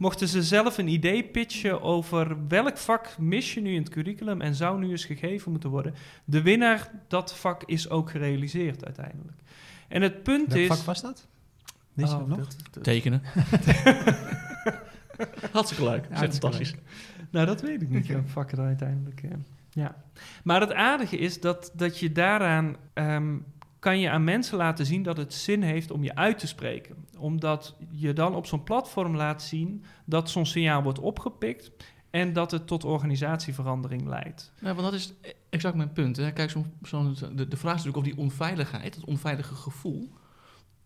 mochten 0.01 0.27
ze 0.27 0.43
zelf 0.43 0.77
een 0.77 0.87
idee 0.87 1.23
pitchen 1.23 1.81
over 1.81 2.47
welk 2.47 2.77
vak 2.77 3.17
mis 3.17 3.53
je 3.53 3.61
nu 3.61 3.73
in 3.73 3.79
het 3.81 3.89
curriculum 3.89 4.41
en 4.41 4.55
zou 4.55 4.79
nu 4.79 4.89
eens 4.91 5.05
gegeven 5.05 5.51
moeten 5.51 5.69
worden. 5.69 5.93
De 6.25 6.41
winnaar, 6.41 6.91
dat 7.07 7.35
vak 7.35 7.63
is 7.65 7.89
ook 7.89 8.09
gerealiseerd 8.09 8.85
uiteindelijk. 8.85 9.37
En 9.87 10.01
het 10.01 10.23
punt 10.23 10.47
Welk 10.53 10.59
is... 10.61 10.67
vak 10.67 10.85
was 10.85 11.01
dat? 11.01 11.27
Je 11.93 12.03
Oh, 12.03 12.09
dat 12.09 12.27
nog? 12.27 12.37
dat- 12.37 12.55
dat- 12.71 12.83
Tekenen. 12.83 13.21
Hartstikke 15.51 15.83
leuk. 15.83 16.01
Dat 16.03 16.11
is 16.11 16.17
Hartstikke 16.17 16.47
fantastisch. 16.47 16.75
Nou, 17.29 17.45
dat 17.45 17.61
weet 17.61 17.81
ik 17.81 17.89
niet, 17.89 18.07
welk 18.07 18.29
vak 18.29 18.51
er 18.51 18.59
uiteindelijk... 18.59 19.23
eh, 19.23 19.29
ja. 19.69 19.95
Maar 20.43 20.61
het 20.61 20.73
aardige 20.73 21.17
is 21.17 21.39
dat, 21.39 21.71
dat 21.75 21.99
je 21.99 22.11
daaraan... 22.11 22.75
ehm, 22.93 23.35
kan 23.81 23.99
je 23.99 24.09
aan 24.09 24.23
mensen 24.23 24.57
laten 24.57 24.85
zien 24.85 25.03
dat 25.03 25.17
het 25.17 25.33
zin 25.33 25.61
heeft 25.61 25.91
om 25.91 26.03
je 26.03 26.15
uit 26.15 26.39
te 26.39 26.47
spreken. 26.47 26.95
Omdat 27.17 27.75
je 27.91 28.13
dan 28.13 28.35
op 28.35 28.45
zo'n 28.45 28.63
platform 28.63 29.15
laat 29.15 29.43
zien 29.43 29.83
dat 30.05 30.29
zo'n 30.29 30.45
signaal 30.45 30.83
wordt 30.83 30.99
opgepikt... 30.99 31.71
en 32.09 32.33
dat 32.33 32.51
het 32.51 32.67
tot 32.67 32.83
organisatieverandering 32.83 34.07
leidt. 34.07 34.51
Nou, 34.59 34.75
want 34.75 34.91
dat 34.91 34.99
is 34.99 35.13
exact 35.49 35.75
mijn 35.75 35.93
punt. 35.93 36.17
Hè. 36.17 36.31
Kijk, 36.31 36.49
zo'n- 36.49 37.15
de, 37.35 37.57
vraag 37.57 37.75
is 37.75 37.83
natuurlijk 37.83 37.97
of 37.97 38.03
die 38.03 38.17
onveiligheid, 38.17 38.95
het 38.95 39.05
onveilige 39.05 39.55
gevoel, 39.55 40.11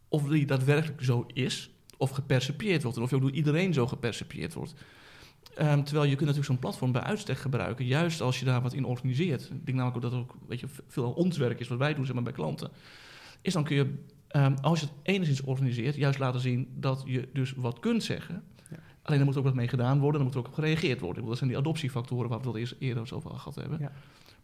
of 0.08 0.24
die 0.24 0.46
daadwerkelijk 0.46 1.04
zo 1.04 1.26
is, 1.34 1.70
of 1.98 2.10
gepercipieerd 2.10 2.84
wordt. 2.84 2.98
En 2.98 3.04
of 3.04 3.10
je 3.10 3.16
ook 3.16 3.22
door 3.22 3.32
iedereen 3.32 3.74
zo 3.74 3.88
gepercipieerd 3.88 4.54
wordt. 4.54 4.74
Ehm, 5.56 5.84
terwijl 5.84 6.04
je 6.04 6.16
kunt 6.16 6.20
natuurlijk 6.20 6.46
zo'n 6.46 6.60
platform 6.60 6.92
bij 6.92 7.02
uitstek 7.02 7.38
gebruiken, 7.38 7.86
juist 7.86 8.22
als 8.22 8.40
je 8.40 8.46
daar 8.46 8.62
wat 8.62 8.74
in 8.74 8.86
organiseert. 8.86 9.42
Ik 9.42 9.66
denk 9.66 9.78
namelijk 9.78 9.96
ook 9.96 10.02
dat 10.02 10.12
er 10.12 10.18
ook 10.18 10.36
weet 10.48 10.60
je, 10.60 10.68
veel 10.88 11.12
ons 11.12 11.38
werk 11.38 11.60
is 11.60 11.68
wat 11.68 11.78
wij 11.78 11.94
doen 11.94 12.06
zeg 12.06 12.14
maar, 12.14 12.24
bij 12.24 12.34
klanten. 12.34 12.70
Is 13.42 13.54
dan 13.54 13.64
kun 13.64 13.76
je, 13.76 13.94
ehm, 14.28 14.56
als 14.62 14.80
je 14.80 14.86
het 14.86 14.96
enigszins 15.04 15.42
organiseert, 15.42 15.96
juist 15.96 16.20
laten 16.20 16.40
zien 16.40 16.68
dat 16.76 17.04
je 17.06 17.30
dus 17.34 17.54
wat 17.54 17.80
kunt 17.80 18.04
zeggen. 18.04 18.44
Ja. 18.70 18.78
Alleen 19.02 19.20
er 19.20 19.26
moet 19.26 19.38
ook 19.38 19.44
wat 19.44 19.54
mee 19.54 19.68
gedaan 19.68 20.00
worden, 20.00 20.22
er 20.22 20.28
moet 20.28 20.36
ook 20.36 20.48
op 20.48 20.54
gereageerd 20.54 21.00
worden. 21.00 21.26
Dat 21.26 21.38
zijn 21.38 21.50
die 21.50 21.60
adoptiefactoren 21.60 22.30
waar 22.30 22.42
we 22.42 22.60
het 22.60 22.72
al 22.72 22.78
eerder 22.80 23.16
over 23.16 23.30
gehad 23.30 23.56
hebben. 23.56 23.80
Ja. 23.80 23.92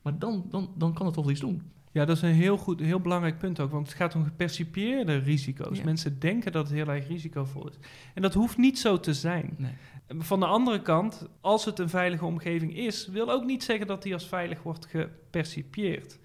Maar 0.02 0.20
dan, 0.20 0.46
dan, 0.50 0.70
dan 0.76 0.94
kan 0.94 1.06
het 1.06 1.16
toch 1.16 1.24
wel 1.24 1.34
iets 1.34 1.42
doen. 1.42 1.62
Ja, 1.92 2.06
dat 2.06 2.16
is 2.16 2.22
een 2.22 2.30
heel, 2.30 2.58
goed, 2.58 2.80
heel 2.80 3.00
belangrijk 3.00 3.38
punt 3.38 3.60
ook, 3.60 3.72
want 3.72 3.88
het 3.88 3.96
gaat 3.96 4.16
om 4.16 4.24
gepercipieerde 4.24 5.18
risico's. 5.18 5.78
Ja. 5.78 5.84
Mensen 5.84 6.20
denken 6.20 6.52
dat 6.52 6.68
het 6.68 6.74
heel 6.74 6.88
erg 6.88 7.08
risicovol 7.08 7.68
is. 7.68 7.76
En 8.14 8.22
dat 8.22 8.34
hoeft 8.34 8.58
niet 8.58 8.80
zo 8.80 9.00
te 9.00 9.14
zijn. 9.14 9.54
Nee. 9.58 9.72
Van 10.18 10.40
de 10.40 10.46
andere 10.46 10.82
kant, 10.82 11.28
als 11.42 11.66
het 11.66 11.80
een 11.80 11.90
veilige 11.90 12.26
omgeving 12.26 12.76
is, 12.76 13.08
wil 13.08 13.32
ook 13.32 13.46
niet 13.46 13.64
zeggen 13.64 13.88
dat 13.88 14.04
die 14.04 14.14
als 14.14 14.28
veilig 14.28 14.64
wordt 14.64 14.86
gepercipieerd. 14.86 16.20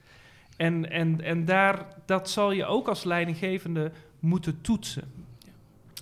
En, 0.57 0.91
en, 0.91 1.21
en 1.21 1.45
daar, 1.45 1.87
dat 2.05 2.31
zal 2.31 2.53
je 2.53 2.65
ook 2.65 2.89
als 2.89 3.05
leidinggevende 3.05 3.93
moeten 4.19 4.61
toetsen. 4.61 5.05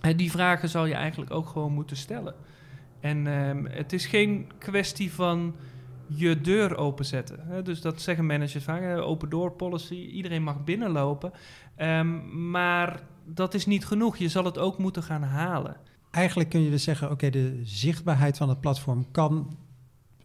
En 0.00 0.16
die 0.16 0.30
vragen 0.30 0.68
zal 0.68 0.87
je 0.87 0.94
eigenlijk 0.94 1.30
ook 1.30 1.48
gewoon 1.48 1.72
moeten 1.72 1.96
stellen. 1.96 2.34
En 3.00 3.26
ehm, 3.26 3.64
het 3.64 3.92
is 3.92 4.06
geen 4.06 4.50
kwestie 4.58 5.12
van 5.12 5.54
je 6.06 6.40
deur 6.40 6.76
openzetten. 6.76 7.64
Dus 7.64 7.80
dat 7.80 8.00
zeggen 8.00 8.26
managers 8.26 8.64
vaak, 8.64 8.98
open 8.98 9.28
door 9.28 9.52
policy, 9.52 9.94
iedereen 9.94 10.42
mag 10.42 10.64
binnenlopen. 10.64 11.32
Ehm, 11.76 12.50
maar 12.50 13.02
dat 13.24 13.54
is 13.54 13.66
niet 13.66 13.86
genoeg, 13.86 14.16
je 14.16 14.28
zal 14.28 14.44
het 14.44 14.58
ook 14.58 14.78
moeten 14.78 15.02
gaan 15.02 15.22
halen. 15.22 15.76
Eigenlijk 16.10 16.50
kun 16.50 16.60
je 16.60 16.70
dus 16.70 16.82
zeggen, 16.82 17.10
oké, 17.10 17.30
de 17.30 17.60
zichtbaarheid 17.62 18.36
van 18.36 18.48
het 18.48 18.60
platform 18.60 19.06
kan 19.10 19.56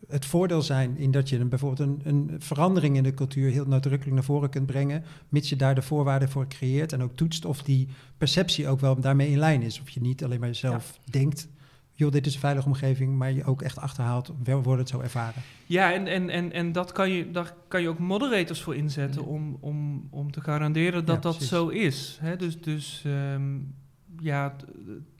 het 0.07 0.25
voordeel 0.25 0.61
zijn 0.61 0.97
in 0.97 1.11
dat 1.11 1.29
je 1.29 1.39
een, 1.39 1.49
bijvoorbeeld 1.49 1.89
een, 1.89 2.01
een 2.03 2.35
verandering 2.41 2.95
in 2.95 3.03
de 3.03 3.13
cultuur 3.13 3.51
heel 3.51 3.65
nadrukkelijk 3.65 4.15
naar 4.15 4.25
voren 4.25 4.49
kunt 4.49 4.65
brengen, 4.65 5.03
mits 5.29 5.49
je 5.49 5.55
daar 5.55 5.75
de 5.75 5.81
voorwaarden 5.81 6.29
voor 6.29 6.47
creëert 6.47 6.93
en 6.93 7.03
ook 7.03 7.15
toetst 7.15 7.45
of 7.45 7.63
die 7.63 7.87
perceptie 8.17 8.67
ook 8.67 8.79
wel 8.79 8.99
daarmee 8.99 9.29
in 9.29 9.37
lijn 9.37 9.61
is. 9.61 9.81
Of 9.81 9.89
je 9.89 10.01
niet 10.01 10.23
alleen 10.23 10.39
maar 10.39 10.55
zelf 10.55 10.99
denkt, 11.03 11.47
joh, 11.99 12.11
dit 12.11 12.25
is 12.25 12.33
een 12.33 12.39
veilige 12.39 12.67
omgeving, 12.67 13.17
maar 13.17 13.31
je 13.31 13.43
ook 13.43 13.61
echt 13.61 13.79
achterhaalt, 13.79 14.33
wordt 14.43 14.79
het 14.79 14.89
zo 14.89 14.99
ervaren. 14.99 15.41
Ja, 15.65 15.93
en, 15.93 16.07
en, 16.07 16.29
en, 16.29 16.51
en 16.51 16.71
dat 16.71 16.91
kan 16.91 17.09
je, 17.09 17.31
daar 17.31 17.53
kan 17.67 17.81
je 17.81 17.89
ook 17.89 17.99
moderators 17.99 18.61
voor 18.61 18.75
inzetten 18.75 19.21
Ja. 19.21 19.27
om, 19.27 19.57
om, 19.59 20.07
om 20.09 20.31
te 20.31 20.41
garanderen 20.41 21.05
dat 21.05 21.15
Ja, 21.15 21.21
dat 21.21 21.41
zo 21.41 21.67
is. 21.67 22.17
Hè? 22.21 22.35
Dus, 22.35 22.61
dus 22.61 23.03
ehm, 23.05 23.57
ja, 24.19 24.55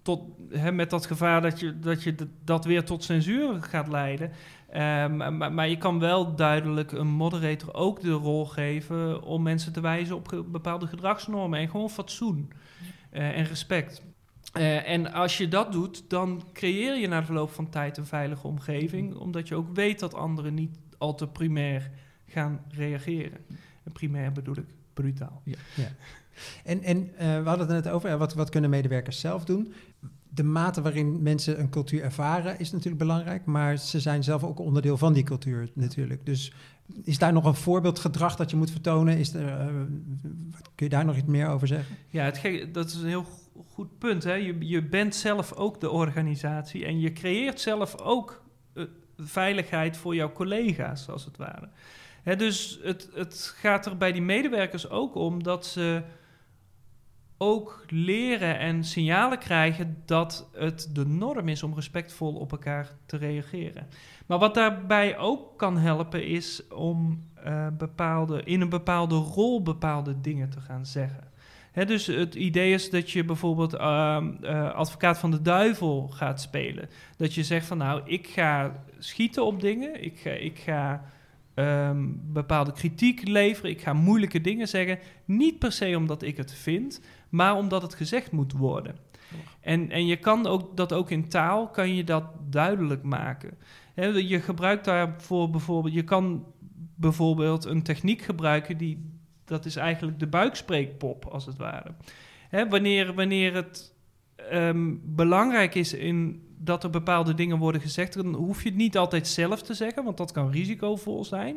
tot, 0.02 0.22
hè, 0.50 0.72
met 0.72 0.90
dat 0.90 1.06
gevaar 1.06 1.42
dat 1.42 1.60
je, 1.60 1.80
dat 1.80 2.04
je 2.04 2.16
dat 2.44 2.66
weer 2.66 2.84
tot 2.84 3.04
censuur 3.04 3.64
gaat 3.64 3.88
leiden. 3.88 4.32
Ehm, 4.70 5.38
maar, 5.38 5.54
maar 5.54 5.70
je 5.70 5.78
kan 5.78 6.00
wel 6.00 6.36
duidelijk 6.36 6.92
een 6.92 7.08
moderator 7.08 7.74
ook 7.74 8.02
de 8.02 8.12
rol 8.12 8.46
geven 8.46 9.24
om 9.24 9.42
mensen 9.42 9.74
te 9.74 9.82
wijzen 9.82 10.16
op 10.16 10.44
bepaalde 10.48 10.88
gedragsnormen 10.88 11.60
en 11.60 11.70
gewoon 11.70 11.90
fatsoen 11.90 12.52
eh, 13.10 13.38
en 13.38 13.46
respect. 13.46 14.02
Eh, 14.54 14.90
en 14.90 15.14
als 15.14 15.38
je 15.38 15.48
dat 15.48 15.72
doet, 15.72 16.10
dan 16.10 16.44
creëer 16.54 16.98
je 16.98 17.08
na 17.08 17.26
verloop 17.26 17.52
van 17.52 17.70
tijd 17.70 17.98
een 17.98 18.06
veilige 18.06 18.48
omgeving, 18.48 19.16
omdat 19.16 19.48
je 19.48 19.56
ook 19.56 19.76
weet 19.76 20.00
dat 20.00 20.14
anderen 20.14 20.54
niet 20.54 20.78
al 20.98 21.16
te 21.16 21.28
primair 21.28 21.92
gaan 22.26 22.62
reageren. 22.70 23.40
En 23.84 23.92
primair 23.92 24.32
bedoel 24.32 24.58
ik 24.58 24.66
brutaal. 24.94 25.42
En, 26.64 26.84
en 26.84 27.18
eh, 27.18 27.42
we 27.42 27.50
hadden 27.50 27.68
het 27.68 27.84
net 27.84 27.94
over, 27.94 28.18
wat, 28.18 28.34
wat 28.34 28.50
kunnen 28.50 28.70
medewerkers 28.70 29.20
zelf 29.20 29.46
doen? 29.46 29.74
De 30.30 30.44
mate 30.44 30.82
waarin 30.82 31.22
mensen 31.22 31.60
een 31.60 31.70
cultuur 31.70 32.04
ervaren 32.04 32.60
is 32.60 32.72
natuurlijk 32.72 33.02
belangrijk, 33.02 33.46
maar 33.46 33.78
ze 33.78 34.00
zijn 34.00 34.24
zelf 34.24 34.44
ook 34.44 34.60
onderdeel 34.60 34.98
van 34.98 35.14
die 35.14 35.24
cultuur 35.24 35.70
natuurlijk. 35.74 36.26
Dus 36.26 36.54
is 37.04 37.18
daar 37.18 37.34
nog 37.34 37.46
een 37.46 37.56
voorbeeldgedrag 37.56 38.36
dat 38.36 38.50
je 38.50 38.58
moet 38.58 38.72
vertonen? 38.72 39.18
Is 39.18 39.34
er, 39.34 39.48
eh, 39.48 39.66
kun 40.76 40.86
je 40.86 40.90
daar 40.90 41.06
nog 41.06 41.16
iets 41.16 41.28
meer 41.28 41.48
over 41.48 41.68
zeggen? 41.68 41.96
Ja, 42.10 42.24
het 42.24 42.74
dat 42.74 42.86
is 42.86 42.96
een 42.96 43.08
heel 43.08 43.24
go- 43.24 43.66
goed 43.68 43.98
punt. 43.98 44.24
Hè? 44.24 44.34
Je, 44.34 44.56
je 44.60 44.84
bent 44.84 45.16
zelf 45.16 45.54
ook 45.54 45.80
de 45.80 45.90
organisatie 45.90 46.86
en 46.86 47.00
je 47.00 47.14
creëert 47.14 47.60
zelf 47.60 48.02
ook 48.02 48.44
eh, 48.74 48.84
veiligheid 49.18 49.98
voor 49.98 50.16
jouw 50.16 50.32
collega's, 50.32 51.10
als 51.10 51.26
het 51.26 51.38
ware. 51.38 51.70
Dus 52.38 52.80
het, 52.84 53.10
het 53.14 53.54
gaat 53.56 53.86
er 53.86 53.98
bij 53.98 54.12
die 54.12 54.22
medewerkers 54.22 54.90
ook 54.90 55.16
om 55.16 55.44
dat 55.44 55.66
ze 55.66 56.02
ook 57.42 57.84
leren 57.88 58.60
en 58.60 58.84
signalen 58.84 59.40
krijgen 59.40 59.98
dat 60.06 60.50
het 60.54 60.90
de 60.94 61.06
norm 61.06 61.48
is 61.48 61.64
om 61.64 61.74
respectvol 61.74 62.34
op 62.34 62.52
elkaar 62.52 62.90
te 63.06 63.18
reageren. 63.18 63.88
Maar 64.26 64.40
wat 64.40 64.54
daarbij 64.54 65.18
ook 65.18 65.58
kan 65.58 65.78
helpen 65.78 66.26
is 66.26 66.68
om 66.68 67.24
eh, 67.44 67.68
bepaalde, 67.78 68.44
in 68.44 68.62
een 68.62 68.70
bepaalde 68.70 69.16
rol 69.16 69.64
bepaalde 69.64 70.22
dingen 70.22 70.50
te 70.50 70.62
gaan 70.62 70.86
zeggen. 70.86 71.28
Dus 71.74 72.06
het 72.06 72.36
idee 72.36 72.74
is 72.74 72.90
dat 72.90 73.12
je 73.12 73.24
bijvoorbeeld 73.24 73.74
ehm, 73.74 74.32
eh, 74.42 74.72
advocaat 74.74 75.18
van 75.18 75.32
de 75.32 75.42
duivel 75.42 76.08
gaat 76.08 76.42
spelen. 76.42 76.90
Dat 77.18 77.34
je 77.34 77.44
zegt 77.44 77.66
van 77.66 77.78
nou, 77.78 78.02
ik 78.06 78.28
ga 78.28 78.84
schieten 78.98 79.46
op 79.46 79.62
dingen, 79.62 80.04
ik 80.04 80.20
ga, 80.20 80.30
ik 80.30 80.60
ga 80.60 81.04
ehm, 81.54 82.06
bepaalde 82.14 82.72
kritiek 82.72 83.28
leveren, 83.28 83.72
ik 83.72 83.82
ga 83.82 83.94
moeilijke 83.94 84.42
dingen 84.42 84.68
zeggen. 84.68 85.00
Niet 85.26 85.60
per 85.60 85.72
se 85.72 85.98
omdat 85.98 86.22
ik 86.22 86.38
het 86.38 86.54
vind, 86.54 87.02
maar 87.30 87.56
omdat 87.56 87.82
het 87.82 87.94
gezegd 87.94 88.32
moet 88.32 88.52
worden. 88.52 88.96
En, 89.62 89.92
en 89.92 90.06
je 90.06 90.18
kan 90.18 90.48
ook, 90.48 90.78
dat 90.78 90.94
ook 90.94 91.10
in 91.10 91.30
taal, 91.30 91.68
kan 91.68 91.96
je 91.96 92.04
dat 92.04 92.24
duidelijk 92.50 93.04
maken. 93.04 93.58
Je 94.16 94.40
gebruikt 94.40 94.86
daarvoor 94.86 95.50
bijvoorbeeld, 95.50 95.94
je 95.94 96.04
kan 96.04 96.46
bijvoorbeeld 96.96 97.66
een 97.66 97.84
techniek 97.84 98.22
gebruiken 98.22 98.78
die, 98.78 99.20
dat 99.46 99.66
is 99.66 99.76
eigenlijk 99.76 100.20
de 100.20 100.28
buikspreekpop 100.28 101.26
als 101.26 101.46
het 101.46 101.58
ware. 101.58 101.92
Wanneer, 102.70 103.14
wanneer 103.14 103.54
het 103.54 103.94
ehm, 104.36 104.96
belangrijk 105.04 105.76
is 105.76 105.94
in 105.94 106.44
dat 106.58 106.84
er 106.84 106.90
bepaalde 106.90 107.34
dingen 107.34 107.58
worden 107.58 107.82
gezegd, 107.82 108.14
dan 108.14 108.34
hoef 108.34 108.64
je 108.64 108.70
het 108.70 108.78
niet 108.78 108.98
altijd 108.98 109.28
zelf 109.28 109.62
te 109.62 109.74
zeggen, 109.74 110.04
want 110.04 110.18
dat 110.18 110.32
kan 110.32 110.52
risicovol 110.52 111.26
zijn. 111.26 111.56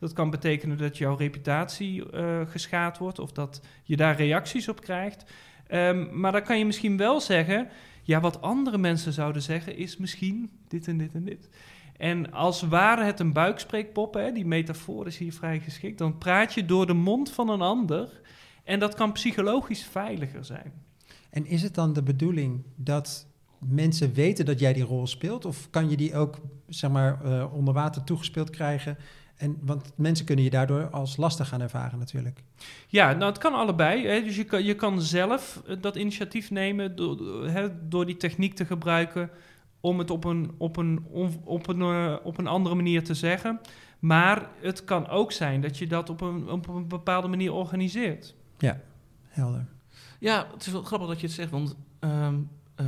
Dat 0.00 0.12
kan 0.12 0.30
betekenen 0.30 0.78
dat 0.78 0.98
jouw 0.98 1.16
reputatie 1.16 2.12
uh, 2.14 2.40
geschaad 2.46 2.98
wordt 2.98 3.18
of 3.18 3.32
dat 3.32 3.60
je 3.82 3.96
daar 3.96 4.16
reacties 4.16 4.68
op 4.68 4.80
krijgt. 4.80 5.24
Um, 5.72 6.20
maar 6.20 6.32
dan 6.32 6.42
kan 6.42 6.58
je 6.58 6.64
misschien 6.64 6.96
wel 6.96 7.20
zeggen, 7.20 7.68
ja, 8.02 8.20
wat 8.20 8.42
andere 8.42 8.78
mensen 8.78 9.12
zouden 9.12 9.42
zeggen 9.42 9.76
is 9.76 9.96
misschien 9.96 10.50
dit 10.68 10.88
en 10.88 10.98
dit 10.98 11.14
en 11.14 11.24
dit. 11.24 11.48
En 11.96 12.32
als 12.32 12.62
ware 12.62 13.04
het 13.04 13.20
een 13.20 13.32
buikspreekpop, 13.32 14.14
hè, 14.14 14.32
die 14.32 14.46
metafoor 14.46 15.06
is 15.06 15.18
hier 15.18 15.32
vrij 15.32 15.60
geschikt, 15.60 15.98
dan 15.98 16.18
praat 16.18 16.54
je 16.54 16.64
door 16.64 16.86
de 16.86 16.92
mond 16.94 17.30
van 17.30 17.48
een 17.48 17.60
ander 17.60 18.20
en 18.64 18.78
dat 18.78 18.94
kan 18.94 19.12
psychologisch 19.12 19.84
veiliger 19.84 20.44
zijn. 20.44 20.72
En 21.30 21.46
is 21.46 21.62
het 21.62 21.74
dan 21.74 21.92
de 21.92 22.02
bedoeling 22.02 22.62
dat 22.76 23.26
mensen 23.58 24.12
weten 24.12 24.44
dat 24.44 24.60
jij 24.60 24.72
die 24.72 24.82
rol 24.82 25.06
speelt? 25.06 25.44
Of 25.44 25.70
kan 25.70 25.90
je 25.90 25.96
die 25.96 26.14
ook 26.14 26.38
zeg 26.68 26.90
maar, 26.90 27.20
uh, 27.24 27.54
onder 27.54 27.74
water 27.74 28.04
toegespeeld 28.04 28.50
krijgen? 28.50 28.96
En, 29.40 29.58
want 29.60 29.92
mensen 29.94 30.26
kunnen 30.26 30.44
je 30.44 30.50
daardoor 30.50 30.90
als 30.90 31.16
lastig 31.16 31.48
gaan 31.48 31.60
ervaren 31.60 31.98
natuurlijk. 31.98 32.42
Ja, 32.88 33.12
nou 33.12 33.24
het 33.24 33.38
kan 33.38 33.54
allebei. 33.54 34.06
Hè. 34.06 34.22
Dus 34.22 34.36
je 34.36 34.44
kan, 34.44 34.64
je 34.64 34.74
kan 34.74 35.00
zelf 35.00 35.62
eh, 35.66 35.76
dat 35.80 35.96
initiatief 35.96 36.50
nemen 36.50 36.96
door, 36.96 37.46
hè, 37.48 37.88
door 37.88 38.06
die 38.06 38.16
techniek 38.16 38.54
te 38.54 38.64
gebruiken 38.64 39.30
om 39.80 39.98
het 39.98 40.10
op 40.10 40.24
een, 40.24 40.54
op, 40.56 40.76
een, 40.76 41.06
op, 41.44 41.68
een, 41.68 41.80
uh, 41.80 42.16
op 42.22 42.38
een 42.38 42.46
andere 42.46 42.74
manier 42.74 43.04
te 43.04 43.14
zeggen. 43.14 43.60
Maar 43.98 44.48
het 44.60 44.84
kan 44.84 45.08
ook 45.08 45.32
zijn 45.32 45.60
dat 45.60 45.78
je 45.78 45.86
dat 45.86 46.10
op 46.10 46.20
een, 46.20 46.48
op 46.48 46.68
een 46.68 46.88
bepaalde 46.88 47.28
manier 47.28 47.52
organiseert. 47.52 48.34
Ja, 48.58 48.80
helder. 49.28 49.66
Ja, 50.18 50.46
het 50.52 50.66
is 50.66 50.72
wel 50.72 50.82
grappig 50.82 51.08
dat 51.08 51.20
je 51.20 51.26
het 51.26 51.34
zegt, 51.36 51.50
want 51.50 51.76
um, 52.00 52.50
uh, 52.80 52.86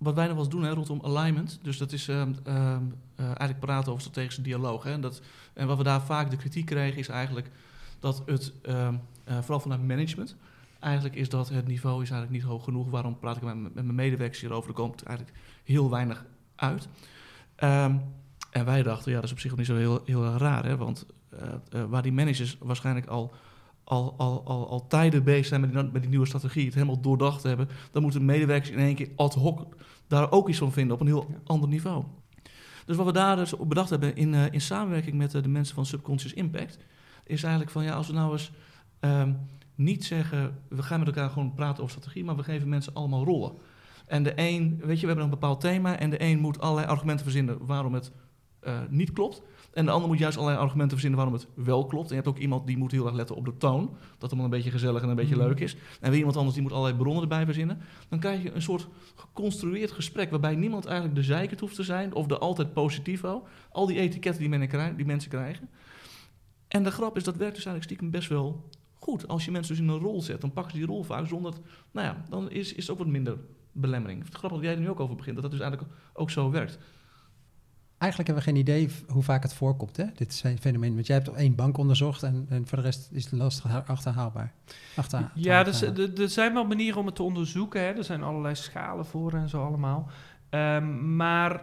wat 0.00 0.14
wij 0.14 0.26
nog 0.26 0.34
wel 0.34 0.44
eens 0.44 0.54
doen 0.54 0.62
hè, 0.62 0.70
rondom 0.70 1.00
alignment, 1.02 1.58
dus 1.62 1.78
dat 1.78 1.92
is 1.92 2.08
um, 2.08 2.16
um, 2.18 2.34
uh, 2.46 3.26
eigenlijk 3.26 3.60
praten 3.60 3.90
over 3.90 4.02
strategische 4.02 4.42
dialoog. 4.42 4.82
Hè, 4.82 5.00
dat, 5.00 5.22
en 5.52 5.66
wat 5.66 5.76
we 5.76 5.82
daar 5.82 6.02
vaak 6.02 6.30
de 6.30 6.36
kritiek 6.36 6.66
krijgen 6.66 6.98
is 6.98 7.08
eigenlijk 7.08 7.50
dat 7.98 8.22
het, 8.26 8.52
vooral 9.24 9.60
vanuit 9.60 9.86
management, 9.86 10.36
eigenlijk 10.78 11.14
is 11.14 11.28
dat 11.28 11.48
het 11.48 11.66
niveau 11.66 12.02
is 12.02 12.10
eigenlijk 12.10 12.42
niet 12.42 12.50
hoog 12.50 12.64
genoeg. 12.64 12.90
Waarom 12.90 13.18
praat 13.18 13.36
ik 13.36 13.42
met, 13.42 13.56
met 13.56 13.74
mijn 13.74 13.94
medewerkers 13.94 14.40
hierover? 14.40 14.68
Er 14.68 14.74
komt 14.74 15.02
eigenlijk 15.02 15.38
heel 15.64 15.90
weinig 15.90 16.24
uit. 16.56 16.88
En 18.50 18.64
wij 18.64 18.82
dachten, 18.82 19.10
ja, 19.10 19.16
dat 19.16 19.24
is 19.24 19.32
op 19.32 19.38
zich 19.38 19.56
niet 19.56 19.66
zo 19.66 19.76
heel, 19.76 20.02
heel 20.04 20.24
raar, 20.24 20.64
hè, 20.64 20.76
want 20.76 21.06
uh, 21.74 21.84
waar 21.84 22.02
die 22.02 22.12
managers 22.12 22.56
waarschijnlijk 22.60 23.06
al, 23.06 23.32
al, 23.90 24.14
al, 24.16 24.42
al, 24.44 24.68
al 24.68 24.86
tijden 24.86 25.24
bezig 25.24 25.46
zijn 25.46 25.60
met 25.60 25.72
die, 25.72 25.82
met 25.82 26.00
die 26.00 26.10
nieuwe 26.10 26.26
strategie, 26.26 26.64
het 26.64 26.74
helemaal 26.74 27.00
doordacht 27.00 27.42
hebben, 27.42 27.68
dan 27.92 28.02
moeten 28.02 28.24
medewerkers 28.24 28.70
in 28.70 28.78
één 28.78 28.94
keer 28.94 29.08
ad 29.16 29.34
hoc 29.34 29.66
daar 30.06 30.30
ook 30.30 30.48
iets 30.48 30.58
van 30.58 30.72
vinden 30.72 30.94
op 30.94 31.00
een 31.00 31.06
heel 31.06 31.26
ja. 31.28 31.36
ander 31.44 31.68
niveau. 31.68 32.04
Dus 32.86 32.96
wat 32.96 33.06
we 33.06 33.12
daar 33.12 33.36
dus 33.36 33.52
op 33.52 33.68
bedacht 33.68 33.90
hebben 33.90 34.16
in, 34.16 34.32
uh, 34.32 34.52
in 34.52 34.60
samenwerking 34.60 35.16
met 35.16 35.30
de 35.30 35.48
mensen 35.48 35.74
van 35.74 35.86
Subconscious 35.86 36.34
Impact, 36.34 36.78
is 37.24 37.42
eigenlijk 37.42 37.72
van 37.72 37.84
ja, 37.84 37.94
als 37.94 38.06
we 38.06 38.12
nou 38.12 38.32
eens 38.32 38.52
um, 39.00 39.38
niet 39.74 40.04
zeggen, 40.04 40.58
we 40.68 40.82
gaan 40.82 40.98
met 40.98 41.08
elkaar 41.08 41.30
gewoon 41.30 41.54
praten 41.54 41.82
over 41.82 41.96
strategie, 41.96 42.24
maar 42.24 42.36
we 42.36 42.42
geven 42.42 42.68
mensen 42.68 42.94
allemaal 42.94 43.24
rollen. 43.24 43.52
En 44.06 44.22
de 44.22 44.32
een, 44.36 44.80
weet 44.84 44.96
je, 44.96 45.00
we 45.00 45.06
hebben 45.06 45.24
een 45.24 45.30
bepaald 45.30 45.60
thema 45.60 45.98
en 45.98 46.10
de 46.10 46.22
een 46.22 46.38
moet 46.38 46.60
allerlei 46.60 46.86
argumenten 46.86 47.24
verzinnen 47.24 47.66
waarom 47.66 47.94
het 47.94 48.12
uh, 48.62 48.78
niet 48.88 49.12
klopt. 49.12 49.42
En 49.72 49.84
de 49.84 49.90
ander 49.90 50.08
moet 50.08 50.18
juist 50.18 50.36
allerlei 50.36 50.62
argumenten 50.62 50.90
verzinnen 50.90 51.18
waarom 51.18 51.34
het 51.34 51.46
wel 51.54 51.86
klopt. 51.86 52.10
En 52.10 52.16
je 52.16 52.22
hebt 52.22 52.34
ook 52.34 52.42
iemand 52.42 52.66
die 52.66 52.76
moet 52.76 52.92
heel 52.92 53.06
erg 53.06 53.14
letten 53.14 53.36
op 53.36 53.44
de 53.44 53.56
toon. 53.56 53.86
Dat 53.86 54.20
het 54.20 54.30
allemaal 54.30 54.44
een 54.44 54.50
beetje 54.50 54.70
gezellig 54.70 55.02
en 55.02 55.08
een 55.08 55.16
beetje 55.16 55.34
mm. 55.34 55.40
leuk 55.40 55.60
is. 55.60 55.76
En 56.00 56.10
weer 56.10 56.18
iemand 56.18 56.36
anders 56.36 56.54
die 56.54 56.62
moet 56.62 56.72
allerlei 56.72 56.96
bronnen 56.96 57.22
erbij 57.22 57.44
verzinnen. 57.44 57.80
Dan 58.08 58.18
krijg 58.18 58.42
je 58.42 58.52
een 58.52 58.62
soort 58.62 58.88
geconstrueerd 59.14 59.90
gesprek 59.90 60.30
waarbij 60.30 60.54
niemand 60.54 60.84
eigenlijk 60.84 61.16
de 61.16 61.22
zeikert 61.22 61.60
hoeft 61.60 61.74
te 61.74 61.82
zijn 61.82 62.14
of 62.14 62.26
de 62.26 62.38
altijd 62.38 62.72
positivo. 62.72 63.46
Al 63.72 63.86
die 63.86 63.98
etiketten 63.98 64.40
die, 64.40 64.58
men 64.58 64.68
krijgt, 64.68 64.96
die 64.96 65.06
mensen 65.06 65.30
krijgen. 65.30 65.68
En 66.68 66.82
de 66.82 66.90
grap 66.90 67.16
is, 67.16 67.24
dat 67.24 67.36
werkt 67.36 67.54
dus 67.54 67.64
eigenlijk 67.64 67.84
stiekem 67.84 68.10
best 68.10 68.28
wel 68.28 68.68
goed. 68.94 69.28
Als 69.28 69.44
je 69.44 69.50
mensen 69.50 69.74
dus 69.74 69.84
in 69.84 69.90
een 69.90 69.98
rol 69.98 70.22
zet, 70.22 70.40
dan 70.40 70.52
pakken 70.52 70.72
ze 70.72 70.78
die 70.78 70.86
rol 70.86 71.02
vaak 71.02 71.26
zonder... 71.26 71.54
Nou 71.90 72.06
ja, 72.06 72.24
dan 72.28 72.50
is, 72.50 72.72
is 72.72 72.82
het 72.82 72.90
ook 72.90 72.98
wat 72.98 73.06
minder 73.06 73.38
belemmering. 73.72 74.24
Het 74.24 74.34
grappig 74.34 74.58
dat 74.58 74.66
jij 74.66 74.76
er 74.76 74.82
nu 74.82 74.88
ook 74.88 75.00
over 75.00 75.16
begint, 75.16 75.34
dat 75.34 75.42
dat 75.42 75.52
dus 75.52 75.60
eigenlijk 75.60 75.92
ook 76.12 76.30
zo 76.30 76.50
werkt. 76.50 76.78
Eigenlijk 78.00 78.30
hebben 78.30 78.44
we 78.44 78.50
geen 78.50 78.60
idee 78.60 78.90
hoe 79.08 79.22
vaak 79.22 79.42
het 79.42 79.54
voorkomt, 79.54 79.96
hè? 79.96 80.04
dit 80.14 80.44
fenomeen. 80.60 80.94
Want 80.94 81.06
jij 81.06 81.16
hebt 81.16 81.28
één 81.28 81.54
bank 81.54 81.78
onderzocht 81.78 82.22
en, 82.22 82.46
en 82.48 82.66
voor 82.66 82.78
de 82.78 82.84
rest 82.84 83.08
is 83.12 83.24
het 83.24 83.32
lastig 83.32 83.88
achterhaalbaar. 83.88 84.52
Achter, 84.96 85.30
ja, 85.34 85.62
dus, 85.62 85.82
er 85.82 86.28
zijn 86.28 86.52
wel 86.52 86.66
manieren 86.66 86.98
om 86.98 87.06
het 87.06 87.14
te 87.14 87.22
onderzoeken. 87.22 87.80
Hè? 87.80 87.86
Er 87.86 88.04
zijn 88.04 88.22
allerlei 88.22 88.54
schalen 88.54 89.06
voor 89.06 89.32
en 89.32 89.48
zo 89.48 89.64
allemaal. 89.64 90.10
Um, 90.50 91.16
maar 91.16 91.62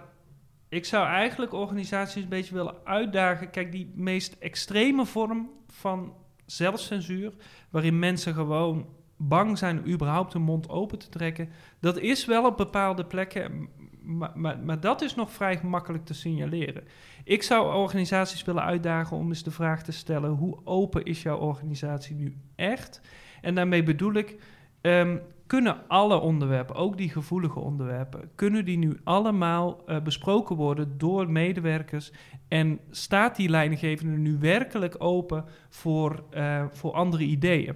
ik 0.69 0.85
zou 0.85 1.07
eigenlijk 1.07 1.53
organisaties 1.53 2.23
een 2.23 2.29
beetje 2.29 2.53
willen 2.53 2.75
uitdagen. 2.83 3.49
Kijk, 3.49 3.71
die 3.71 3.91
meest 3.95 4.35
extreme 4.39 5.05
vorm 5.05 5.49
van 5.67 6.13
zelfcensuur, 6.45 7.33
waarin 7.69 7.99
mensen 7.99 8.33
gewoon 8.33 8.85
bang 9.17 9.57
zijn 9.57 9.89
überhaupt 9.89 10.33
hun 10.33 10.41
mond 10.41 10.69
open 10.69 10.99
te 10.99 11.09
trekken. 11.09 11.49
Dat 11.79 11.97
is 11.97 12.25
wel 12.25 12.45
op 12.45 12.57
bepaalde 12.57 13.05
plekken, 13.05 13.69
maar, 14.07 14.31
maar, 14.35 14.59
maar, 14.59 14.79
dat 14.79 15.01
is 15.01 15.15
nog 15.15 15.31
vrij 15.31 15.57
gemakkelijk 15.57 16.05
te 16.05 16.13
signaleren. 16.13 16.83
Ik 17.23 17.43
zou 17.43 17.75
organisaties 17.75 18.43
willen 18.43 18.63
uitdagen 18.63 19.17
om 19.17 19.27
eens 19.27 19.43
de 19.43 19.51
vraag 19.51 19.83
te 19.83 19.91
stellen: 19.91 20.29
hoe 20.29 20.59
open 20.63 21.03
is 21.03 21.21
jouw 21.21 21.37
organisatie 21.37 22.15
nu 22.15 22.35
echt? 22.55 23.01
En 23.41 23.55
daarmee 23.55 23.83
bedoel 23.83 24.13
ik. 24.13 24.37
Um, 24.81 25.21
kunnen 25.47 25.87
alle 25.87 26.19
onderwerpen, 26.19 26.75
ook 26.75 26.97
die 26.97 27.09
gevoelige 27.09 27.59
onderwerpen, 27.59 28.29
kunnen 28.35 28.65
die 28.65 28.77
nu 28.77 28.99
allemaal 29.03 29.83
uh, 29.87 30.01
besproken 30.01 30.55
worden 30.55 30.97
door 30.97 31.31
medewerkers? 31.31 32.11
En 32.47 32.79
staat 32.89 33.35
die 33.35 33.49
leidinggevende 33.49 34.17
nu 34.17 34.37
werkelijk 34.39 34.95
open 34.97 35.45
voor, 35.69 36.23
uh, 36.33 36.65
voor 36.71 36.93
andere 36.93 37.23
ideeën? 37.23 37.75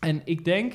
En 0.00 0.20
ik 0.24 0.44
denk 0.44 0.74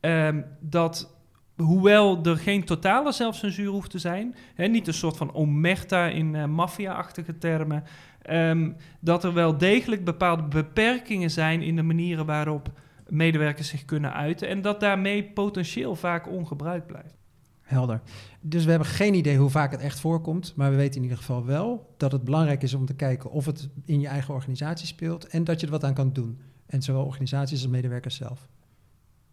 um, 0.00 0.44
dat 0.60 1.15
hoewel 1.56 2.22
er 2.22 2.36
geen 2.36 2.64
totale 2.64 3.12
zelfcensuur 3.12 3.70
hoeft 3.70 3.90
te 3.90 3.98
zijn, 3.98 4.34
hè, 4.54 4.66
niet 4.66 4.86
een 4.86 4.94
soort 4.94 5.16
van 5.16 5.34
omerta 5.34 6.06
in 6.06 6.34
uh, 6.34 6.44
maffia-achtige 6.44 7.38
termen, 7.38 7.84
um, 8.30 8.76
dat 9.00 9.24
er 9.24 9.32
wel 9.32 9.58
degelijk 9.58 10.04
bepaalde 10.04 10.42
beperkingen 10.42 11.30
zijn 11.30 11.62
in 11.62 11.76
de 11.76 11.82
manieren 11.82 12.26
waarop 12.26 12.72
medewerkers 13.08 13.68
zich 13.68 13.84
kunnen 13.84 14.12
uiten 14.12 14.48
en 14.48 14.62
dat 14.62 14.80
daarmee 14.80 15.24
potentieel 15.24 15.96
vaak 15.96 16.28
ongebruikt 16.28 16.86
blijft. 16.86 17.14
Helder. 17.60 18.00
Dus 18.40 18.64
we 18.64 18.70
hebben 18.70 18.88
geen 18.88 19.14
idee 19.14 19.36
hoe 19.36 19.50
vaak 19.50 19.70
het 19.70 19.80
echt 19.80 20.00
voorkomt, 20.00 20.52
maar 20.56 20.70
we 20.70 20.76
weten 20.76 20.96
in 20.96 21.02
ieder 21.02 21.18
geval 21.18 21.44
wel 21.44 21.94
dat 21.96 22.12
het 22.12 22.24
belangrijk 22.24 22.62
is 22.62 22.74
om 22.74 22.86
te 22.86 22.94
kijken 22.94 23.30
of 23.30 23.46
het 23.46 23.68
in 23.84 24.00
je 24.00 24.08
eigen 24.08 24.34
organisatie 24.34 24.86
speelt 24.86 25.26
en 25.26 25.44
dat 25.44 25.60
je 25.60 25.66
er 25.66 25.72
wat 25.72 25.84
aan 25.84 25.94
kan 25.94 26.12
doen. 26.12 26.40
En 26.66 26.82
zowel 26.82 27.04
organisaties 27.04 27.62
als 27.62 27.70
medewerkers 27.70 28.16
zelf. 28.16 28.48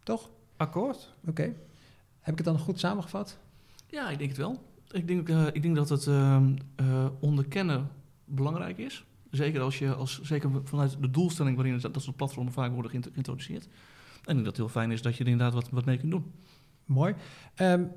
Toch? 0.04 0.30
Akkoord. 0.58 1.14
Oké. 1.22 1.30
Okay. 1.30 1.56
Heb 2.24 2.40
ik 2.40 2.46
het 2.46 2.56
dan 2.56 2.60
goed 2.60 2.80
samengevat? 2.80 3.38
Ja, 3.88 4.10
ik 4.10 4.18
denk 4.18 4.30
het 4.30 4.40
wel. 4.40 4.64
Ik 4.92 5.08
denk, 5.08 5.30
uh, 5.30 5.48
ik 5.54 5.62
denk 5.62 5.76
dat 5.76 5.90
het 5.90 6.06
uh, 6.06 6.42
uh, 6.82 7.06
onderkennen 7.20 7.90
belangrijk 8.26 8.78
is. 8.78 9.06
Zeker, 9.32 9.62
als 9.62 9.80
je, 9.80 9.94
als, 9.94 10.22
zeker 10.22 10.50
vanuit 10.64 10.98
de 11.00 11.10
doelstelling 11.10 11.56
waarin 11.56 11.80
dat, 11.80 11.94
dat 11.94 12.04
soort 12.04 12.16
platformen 12.16 12.54
vaak 12.54 12.74
worden 12.74 12.92
geïntroduceerd. 12.92 13.64
En 13.64 13.70
ik 14.20 14.26
denk 14.26 14.38
dat 14.38 14.46
het 14.46 14.58
heel 14.58 14.70
fijn 14.70 14.92
is 14.92 15.02
dat 15.02 15.16
je 15.16 15.24
er 15.24 15.30
inderdaad 15.30 15.54
wat, 15.54 15.70
wat 15.70 15.86
mee 15.86 15.98
kunt 15.98 16.12
doen. 16.12 16.32
Mooi. 16.86 17.16
Um, 17.58 17.92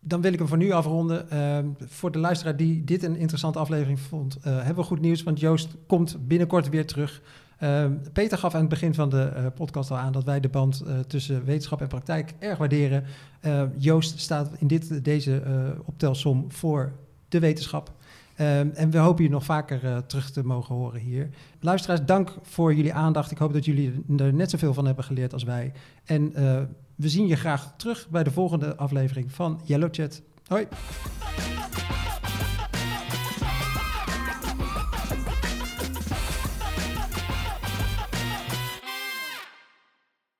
dan 0.00 0.20
wil 0.20 0.32
ik 0.32 0.38
hem 0.38 0.48
voor 0.48 0.56
nu 0.56 0.70
afronden. 0.70 1.26
Uh, 1.32 1.86
voor 1.88 2.10
de 2.10 2.18
luisteraar 2.18 2.56
die 2.56 2.84
dit 2.84 3.02
een 3.02 3.16
interessante 3.16 3.58
aflevering 3.58 4.00
vond, 4.00 4.38
uh, 4.38 4.42
hebben 4.44 4.74
we 4.74 4.82
goed 4.82 5.00
nieuws. 5.00 5.22
Want 5.22 5.40
Joost 5.40 5.76
komt 5.86 6.28
binnenkort 6.28 6.68
weer 6.68 6.86
terug 6.86 7.22
Uh, 7.62 7.84
Peter 8.12 8.38
gaf 8.38 8.54
aan 8.54 8.60
het 8.60 8.68
begin 8.68 8.94
van 8.94 9.10
de 9.10 9.32
uh, 9.36 9.46
podcast 9.54 9.90
al 9.90 9.96
aan 9.96 10.12
dat 10.12 10.24
wij 10.24 10.40
de 10.40 10.48
band 10.48 10.82
uh, 10.86 10.98
tussen 10.98 11.44
wetenschap 11.44 11.80
en 11.80 11.88
praktijk 11.88 12.34
erg 12.38 12.58
waarderen. 12.58 13.04
Joost 13.76 14.20
staat 14.20 14.50
in 14.58 14.66
dit, 14.66 15.04
deze 15.04 15.42
optelsom 15.84 16.52
voor 16.52 16.92
de 17.28 17.38
wetenschap. 17.38 17.92
Ehm, 18.36 18.68
en 18.74 18.90
we 18.90 18.98
hopen 18.98 19.24
je 19.24 19.30
nog 19.30 19.44
vaker 19.44 20.06
terug 20.06 20.30
te 20.30 20.44
mogen 20.44 20.74
horen 20.74 21.00
hier. 21.00 21.28
Luisteraars, 21.60 22.00
dank 22.04 22.34
voor 22.42 22.74
jullie 22.74 22.92
aandacht. 22.92 23.30
Ik 23.30 23.38
hoop 23.38 23.52
dat 23.52 23.64
jullie 23.64 24.04
er 24.16 24.34
net 24.34 24.50
zoveel 24.50 24.74
van 24.74 24.86
hebben 24.86 25.04
geleerd 25.04 25.32
als 25.32 25.44
wij. 25.44 25.72
En 26.04 26.32
we 26.94 27.08
zien 27.08 27.26
je 27.26 27.36
graag 27.36 27.74
terug 27.76 28.08
bij 28.08 28.24
de 28.24 28.30
volgende 28.30 28.76
aflevering 28.76 29.32
van 29.32 29.60
Yellow 29.64 29.88
Chat. 29.92 30.22
Hoi! 30.46 30.66